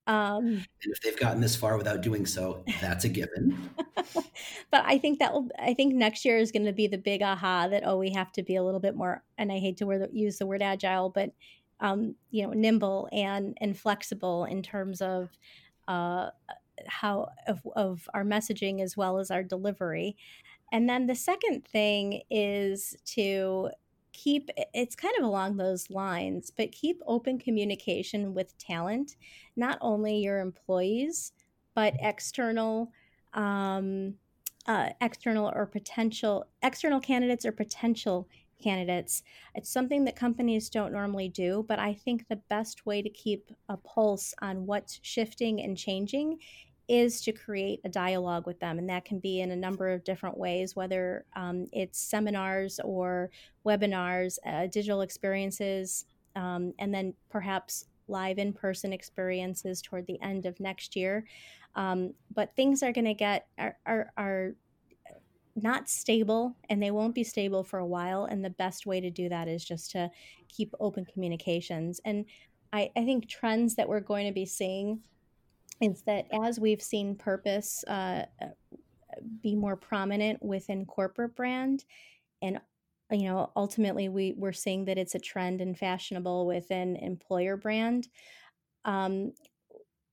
Um, 0.06 0.46
and 0.46 0.92
if 0.92 1.00
they've 1.00 1.18
gotten 1.18 1.40
this 1.40 1.54
far 1.54 1.76
without 1.76 2.00
doing 2.00 2.26
so, 2.26 2.64
that's 2.80 3.04
a 3.04 3.08
given. 3.08 3.70
but 4.14 4.84
I 4.84 4.98
think 4.98 5.20
that 5.20 5.32
will. 5.32 5.48
I 5.58 5.74
think 5.74 5.94
next 5.94 6.24
year 6.24 6.38
is 6.38 6.50
going 6.50 6.66
to 6.66 6.72
be 6.72 6.88
the 6.88 6.98
big 6.98 7.22
aha 7.22 7.68
that 7.68 7.84
oh, 7.86 7.98
we 7.98 8.10
have 8.10 8.32
to 8.32 8.42
be 8.42 8.56
a 8.56 8.64
little 8.64 8.80
bit 8.80 8.96
more. 8.96 9.22
And 9.38 9.52
I 9.52 9.58
hate 9.58 9.76
to 9.78 9.84
the, 9.84 10.08
use 10.12 10.38
the 10.38 10.46
word 10.46 10.60
agile, 10.60 11.08
but 11.08 11.30
um, 11.78 12.16
you 12.30 12.44
know, 12.44 12.52
nimble 12.52 13.08
and 13.12 13.56
and 13.60 13.78
flexible 13.78 14.44
in 14.44 14.62
terms 14.62 15.00
of 15.00 15.30
uh, 15.86 16.30
how 16.86 17.28
of, 17.46 17.60
of 17.76 18.08
our 18.14 18.24
messaging 18.24 18.82
as 18.82 18.96
well 18.96 19.18
as 19.18 19.30
our 19.30 19.42
delivery. 19.42 20.16
And 20.72 20.88
then 20.88 21.06
the 21.06 21.14
second 21.14 21.66
thing 21.66 22.22
is 22.30 22.96
to 23.14 23.70
keep 24.12 24.50
it's 24.74 24.94
kind 24.94 25.14
of 25.18 25.24
along 25.24 25.56
those 25.56 25.90
lines, 25.90 26.52
but 26.56 26.72
keep 26.72 27.00
open 27.06 27.38
communication 27.38 28.34
with 28.34 28.56
talent, 28.58 29.16
not 29.56 29.78
only 29.80 30.18
your 30.18 30.40
employees, 30.40 31.32
but 31.74 31.94
external 32.00 32.92
um, 33.34 34.14
uh, 34.66 34.90
external 35.00 35.50
or 35.54 35.66
potential 35.66 36.46
external 36.62 37.00
candidates 37.00 37.44
or 37.44 37.52
potential 37.52 38.28
candidates. 38.62 39.22
It's 39.54 39.72
something 39.72 40.04
that 40.04 40.16
companies 40.16 40.70
don't 40.70 40.92
normally 40.92 41.28
do, 41.28 41.64
but 41.68 41.78
I 41.78 41.94
think 41.94 42.28
the 42.28 42.40
best 42.48 42.86
way 42.86 43.02
to 43.02 43.10
keep 43.10 43.50
a 43.68 43.76
pulse 43.76 44.34
on 44.40 44.66
what's 44.66 45.00
shifting 45.02 45.60
and 45.60 45.76
changing 45.76 46.38
is 46.88 47.20
to 47.22 47.32
create 47.32 47.80
a 47.84 47.88
dialogue 47.88 48.46
with 48.46 48.58
them. 48.60 48.78
And 48.78 48.88
that 48.88 49.04
can 49.04 49.18
be 49.18 49.40
in 49.40 49.50
a 49.50 49.56
number 49.56 49.88
of 49.90 50.04
different 50.04 50.36
ways, 50.36 50.76
whether 50.76 51.24
um, 51.34 51.66
it's 51.72 51.98
seminars 51.98 52.80
or 52.84 53.30
webinars, 53.64 54.38
uh, 54.46 54.66
digital 54.66 55.02
experiences, 55.02 56.06
um, 56.36 56.74
and 56.78 56.92
then 56.92 57.14
perhaps 57.30 57.86
live 58.08 58.38
in 58.38 58.52
person 58.52 58.92
experiences 58.92 59.80
toward 59.80 60.06
the 60.06 60.20
end 60.20 60.44
of 60.46 60.58
next 60.60 60.96
year. 60.96 61.24
Um, 61.74 62.14
but 62.34 62.54
things 62.56 62.82
are 62.82 62.92
going 62.92 63.06
to 63.06 63.14
get, 63.14 63.46
are, 63.58 63.76
are, 63.86 64.12
are 64.16 64.54
not 65.54 65.88
stable 65.88 66.56
and 66.68 66.82
they 66.82 66.90
won't 66.90 67.14
be 67.14 67.24
stable 67.24 67.62
for 67.62 67.78
a 67.78 67.86
while. 67.86 68.24
And 68.24 68.44
the 68.44 68.50
best 68.50 68.86
way 68.86 69.00
to 69.00 69.10
do 69.10 69.28
that 69.28 69.48
is 69.48 69.64
just 69.64 69.90
to 69.92 70.10
keep 70.48 70.74
open 70.80 71.04
communications. 71.04 72.00
And 72.04 72.26
I, 72.72 72.90
I 72.96 73.04
think 73.04 73.28
trends 73.28 73.74
that 73.76 73.88
we're 73.88 74.00
going 74.00 74.26
to 74.26 74.32
be 74.32 74.46
seeing 74.46 75.00
is 75.82 76.02
that 76.02 76.26
as 76.32 76.60
we've 76.60 76.82
seen 76.82 77.16
purpose 77.16 77.84
uh, 77.88 78.22
be 79.42 79.54
more 79.54 79.76
prominent 79.76 80.42
within 80.42 80.86
corporate 80.86 81.34
brand 81.36 81.84
and 82.40 82.60
you 83.10 83.24
know 83.24 83.50
ultimately 83.56 84.08
we, 84.08 84.34
we're 84.36 84.52
seeing 84.52 84.84
that 84.86 84.98
it's 84.98 85.14
a 85.14 85.20
trend 85.20 85.60
and 85.60 85.78
fashionable 85.78 86.46
within 86.46 86.96
employer 86.96 87.56
brand 87.56 88.08
um, 88.84 89.32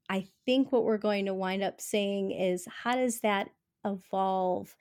i 0.09 0.25
think 0.45 0.71
what 0.71 0.83
we're 0.83 0.97
going 0.97 1.25
to 1.25 1.33
wind 1.33 1.63
up 1.63 1.79
seeing 1.79 2.31
is 2.31 2.67
how 2.83 2.95
does 2.95 3.21
that 3.21 3.47
evolve 3.85 4.75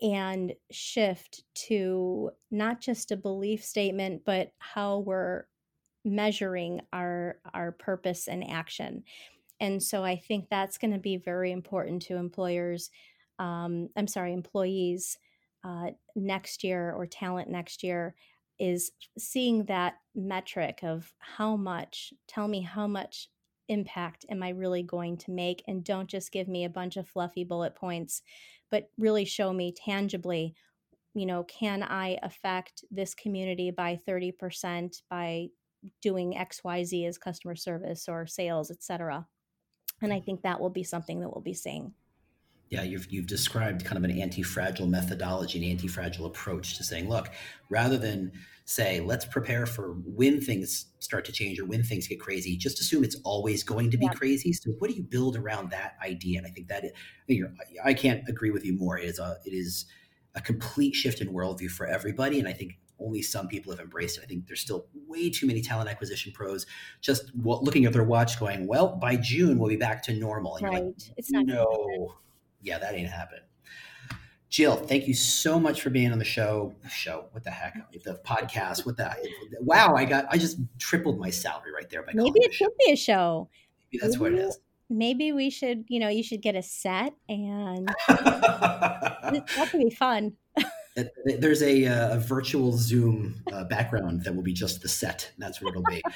and 0.00 0.54
shift 0.70 1.44
to 1.54 2.30
not 2.50 2.80
just 2.80 3.10
a 3.10 3.16
belief 3.16 3.62
statement 3.62 4.22
but 4.24 4.52
how 4.58 4.98
we're 5.00 5.44
measuring 6.04 6.80
our 6.94 7.36
our 7.52 7.72
purpose 7.72 8.26
and 8.26 8.48
action 8.50 9.02
and 9.60 9.82
so 9.82 10.04
i 10.04 10.16
think 10.16 10.46
that's 10.48 10.78
going 10.78 10.92
to 10.92 10.98
be 10.98 11.16
very 11.16 11.52
important 11.52 12.02
to 12.02 12.16
employers 12.16 12.90
um, 13.38 13.88
i'm 13.96 14.06
sorry 14.06 14.32
employees 14.32 15.18
uh, 15.64 15.90
next 16.16 16.64
year 16.64 16.92
or 16.92 17.06
talent 17.06 17.48
next 17.48 17.82
year 17.82 18.14
is 18.58 18.92
seeing 19.18 19.64
that 19.64 19.94
metric 20.14 20.80
of 20.82 21.12
how 21.18 21.56
much 21.56 22.12
tell 22.28 22.48
me 22.48 22.60
how 22.60 22.86
much 22.86 23.28
impact 23.68 24.24
am 24.30 24.42
i 24.42 24.48
really 24.50 24.82
going 24.82 25.16
to 25.16 25.30
make? 25.30 25.62
And 25.68 25.84
don't 25.84 26.08
just 26.08 26.32
give 26.32 26.48
me 26.48 26.64
a 26.64 26.70
bunch 26.70 26.96
of 26.96 27.08
fluffy 27.08 27.44
bullet 27.44 27.74
points 27.74 28.22
but 28.70 28.88
really 28.98 29.24
show 29.24 29.52
me 29.52 29.72
tangibly 29.72 30.54
you 31.14 31.26
know 31.26 31.44
can 31.44 31.82
i 31.82 32.18
affect 32.22 32.84
this 32.90 33.14
community 33.14 33.70
by 33.70 33.98
30% 34.08 35.02
by 35.08 35.48
doing 36.02 36.34
xyz 36.34 37.08
as 37.08 37.18
customer 37.18 37.56
service 37.56 38.08
or 38.08 38.26
sales 38.26 38.70
etc 38.70 39.26
and 40.02 40.12
i 40.12 40.20
think 40.20 40.42
that 40.42 40.60
will 40.60 40.70
be 40.70 40.82
something 40.82 41.20
that 41.20 41.28
we'll 41.28 41.42
be 41.42 41.54
seeing 41.54 41.92
yeah, 42.70 42.82
you've, 42.82 43.10
you've 43.10 43.26
described 43.26 43.84
kind 43.84 43.98
of 43.98 44.08
an 44.08 44.16
anti-fragile 44.16 44.86
methodology, 44.86 45.58
an 45.58 45.68
anti-fragile 45.68 46.24
approach 46.24 46.76
to 46.76 46.84
saying, 46.84 47.08
look, 47.08 47.28
rather 47.68 47.98
than 47.98 48.30
say, 48.64 49.00
let's 49.00 49.24
prepare 49.24 49.66
for 49.66 49.94
when 50.06 50.40
things 50.40 50.86
start 51.00 51.24
to 51.24 51.32
change 51.32 51.58
or 51.58 51.64
when 51.64 51.82
things 51.82 52.06
get 52.06 52.20
crazy, 52.20 52.56
just 52.56 52.80
assume 52.80 53.02
it's 53.02 53.16
always 53.24 53.64
going 53.64 53.90
to 53.90 53.98
be 53.98 54.04
yeah. 54.04 54.12
crazy. 54.12 54.52
So 54.52 54.70
what 54.78 54.88
do 54.88 54.94
you 54.94 55.02
build 55.02 55.36
around 55.36 55.70
that 55.70 55.96
idea? 56.04 56.38
And 56.38 56.46
I 56.46 56.50
think 56.50 56.68
that 56.68 56.84
I 57.84 57.92
can't 57.92 58.22
agree 58.28 58.52
with 58.52 58.64
you 58.64 58.78
more. 58.78 58.96
It 58.96 59.06
is 59.06 59.18
a, 59.18 59.38
it 59.44 59.52
is 59.52 59.86
a 60.36 60.40
complete 60.40 60.94
shift 60.94 61.20
in 61.20 61.32
worldview 61.34 61.70
for 61.70 61.86
everybody. 61.86 62.38
And 62.38 62.46
I 62.46 62.52
think 62.52 62.78
only 63.00 63.22
some 63.22 63.48
people 63.48 63.72
have 63.72 63.80
embraced 63.80 64.18
it. 64.18 64.24
I 64.24 64.26
think 64.26 64.46
there's 64.46 64.60
still 64.60 64.86
way 65.06 65.30
too 65.30 65.46
many 65.46 65.62
talent 65.62 65.88
acquisition 65.88 66.32
pros 66.32 66.66
just 67.00 67.30
looking 67.34 67.84
at 67.86 67.92
their 67.92 68.04
watch 68.04 68.38
going, 68.38 68.66
well, 68.66 68.96
by 68.96 69.16
June, 69.16 69.58
we'll 69.58 69.68
be 69.68 69.76
back 69.76 70.02
to 70.04 70.14
normal. 70.14 70.56
And 70.56 70.66
right. 70.66 70.84
Like, 70.84 70.94
it's 71.16 71.30
not 71.30 71.46
no 71.46 72.14
yeah, 72.62 72.78
that 72.78 72.94
ain't 72.94 73.08
happening. 73.08 73.44
Jill, 74.48 74.74
thank 74.74 75.06
you 75.06 75.14
so 75.14 75.60
much 75.60 75.80
for 75.80 75.90
being 75.90 76.12
on 76.12 76.18
the 76.18 76.24
show. 76.24 76.74
Show, 76.90 77.26
what 77.30 77.44
the 77.44 77.50
heck? 77.50 77.76
The 78.04 78.20
podcast, 78.26 78.84
what 78.84 78.96
the 78.96 79.14
wow! 79.60 79.94
I 79.94 80.04
got, 80.04 80.26
I 80.30 80.38
just 80.38 80.58
tripled 80.78 81.18
my 81.18 81.30
salary 81.30 81.72
right 81.72 81.88
there 81.88 82.02
by 82.02 82.12
maybe 82.14 82.40
it 82.40 82.52
should 82.52 82.70
be 82.84 82.92
a 82.92 82.96
show. 82.96 83.48
Maybe 83.92 84.00
that's 84.00 84.18
maybe, 84.18 84.34
what 84.34 84.40
it 84.40 84.46
is. 84.46 84.58
Maybe 84.88 85.32
we 85.32 85.50
should, 85.50 85.84
you 85.88 86.00
know, 86.00 86.08
you 86.08 86.22
should 86.22 86.42
get 86.42 86.56
a 86.56 86.62
set, 86.62 87.14
and 87.28 87.88
that 88.08 89.68
could 89.70 89.80
be 89.80 89.90
fun. 89.90 90.32
There's 91.24 91.62
a, 91.62 91.86
uh, 91.86 92.16
a 92.16 92.18
virtual 92.18 92.76
Zoom 92.76 93.42
uh, 93.52 93.64
background 93.64 94.24
that 94.24 94.34
will 94.34 94.42
be 94.42 94.52
just 94.52 94.82
the 94.82 94.88
set. 94.88 95.30
That's 95.38 95.60
where 95.60 95.70
it'll 95.70 95.84
be. 95.84 96.02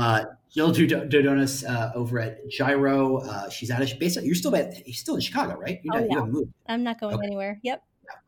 Uh, 0.00 0.24
Jill 0.52 0.72
Dodonis 0.72 1.68
uh, 1.68 1.92
over 1.94 2.18
at 2.18 2.48
Gyro. 2.48 3.18
Uh, 3.18 3.48
she's 3.48 3.70
out 3.70 3.80
of 3.80 3.98
basically. 4.00 4.26
You're 4.26 4.34
still 4.34 4.54
at, 4.56 4.84
you're 4.86 4.94
still 4.94 5.14
in 5.14 5.20
Chicago, 5.20 5.56
right? 5.56 5.80
You're 5.84 5.94
oh, 5.94 6.00
not, 6.00 6.10
yeah. 6.10 6.16
You 6.16 6.26
moved. 6.26 6.52
I'm 6.66 6.82
not 6.82 7.00
going 7.00 7.14
okay. 7.14 7.26
anywhere. 7.26 7.60
Yep. 7.62 7.82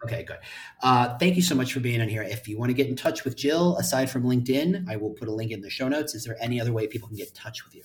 Okay, 0.04 0.22
good. 0.22 0.38
Uh, 0.82 1.16
thank 1.18 1.36
you 1.36 1.42
so 1.42 1.54
much 1.54 1.72
for 1.72 1.80
being 1.80 2.00
on 2.00 2.08
here. 2.08 2.22
If 2.22 2.46
you 2.46 2.58
want 2.58 2.70
to 2.70 2.74
get 2.74 2.88
in 2.88 2.94
touch 2.94 3.24
with 3.24 3.36
Jill, 3.36 3.76
aside 3.78 4.10
from 4.10 4.22
LinkedIn, 4.22 4.88
I 4.88 4.96
will 4.96 5.10
put 5.10 5.28
a 5.28 5.32
link 5.32 5.50
in 5.50 5.60
the 5.60 5.70
show 5.70 5.88
notes. 5.88 6.14
Is 6.14 6.24
there 6.24 6.36
any 6.40 6.60
other 6.60 6.72
way 6.72 6.86
people 6.86 7.08
can 7.08 7.16
get 7.16 7.28
in 7.28 7.34
touch 7.34 7.64
with 7.64 7.74
you? 7.74 7.82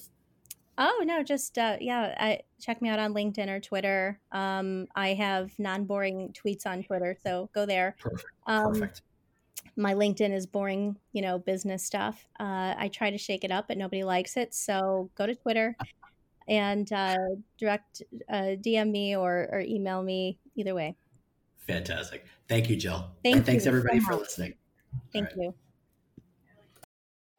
Oh 0.78 1.04
no, 1.06 1.24
just 1.24 1.58
uh, 1.58 1.78
yeah. 1.80 2.16
I, 2.20 2.40
check 2.60 2.82
me 2.82 2.90
out 2.90 3.00
on 3.00 3.14
LinkedIn 3.14 3.50
or 3.50 3.60
Twitter. 3.60 4.20
Um, 4.32 4.88
I 4.96 5.10
have 5.10 5.52
non-boring 5.60 6.34
tweets 6.34 6.66
on 6.66 6.84
Twitter, 6.84 7.16
so 7.24 7.50
go 7.54 7.66
there. 7.66 7.96
Perfect. 8.00 8.26
Um, 8.48 8.74
Perfect. 8.74 9.02
My 9.76 9.94
LinkedIn 9.94 10.34
is 10.34 10.46
boring, 10.46 10.98
you 11.14 11.22
know, 11.22 11.40
business 11.40 11.84
stuff. 11.84 12.26
Uh, 12.40 12.74
I 12.78 12.90
try 12.94 13.10
to 13.10 13.18
shake 13.18 13.44
it 13.44 13.52
up, 13.52 13.68
but 13.68 13.78
nobody 13.78 14.04
likes 14.04 14.38
it. 14.38 14.54
So 14.54 15.10
go 15.16 15.26
to 15.26 15.36
Twitter 15.36 15.76
and 16.48 16.92
uh, 16.92 17.18
direct 17.58 18.02
uh, 18.30 18.56
DM 18.60 18.92
me 18.92 19.16
or, 19.16 19.50
or 19.52 19.62
email 19.62 20.04
me. 20.04 20.40
Either 20.56 20.76
way. 20.76 20.96
Fantastic. 21.60 22.26
Thank 22.50 22.70
you, 22.70 22.76
Jill. 22.76 23.10
Thank 23.24 23.38
and 23.38 23.46
thanks 23.46 23.66
everybody 23.66 24.02
so 24.02 24.08
for 24.08 24.16
listening. 24.16 24.56
Thank 25.14 25.28
right. 25.28 25.36
you. 25.38 25.54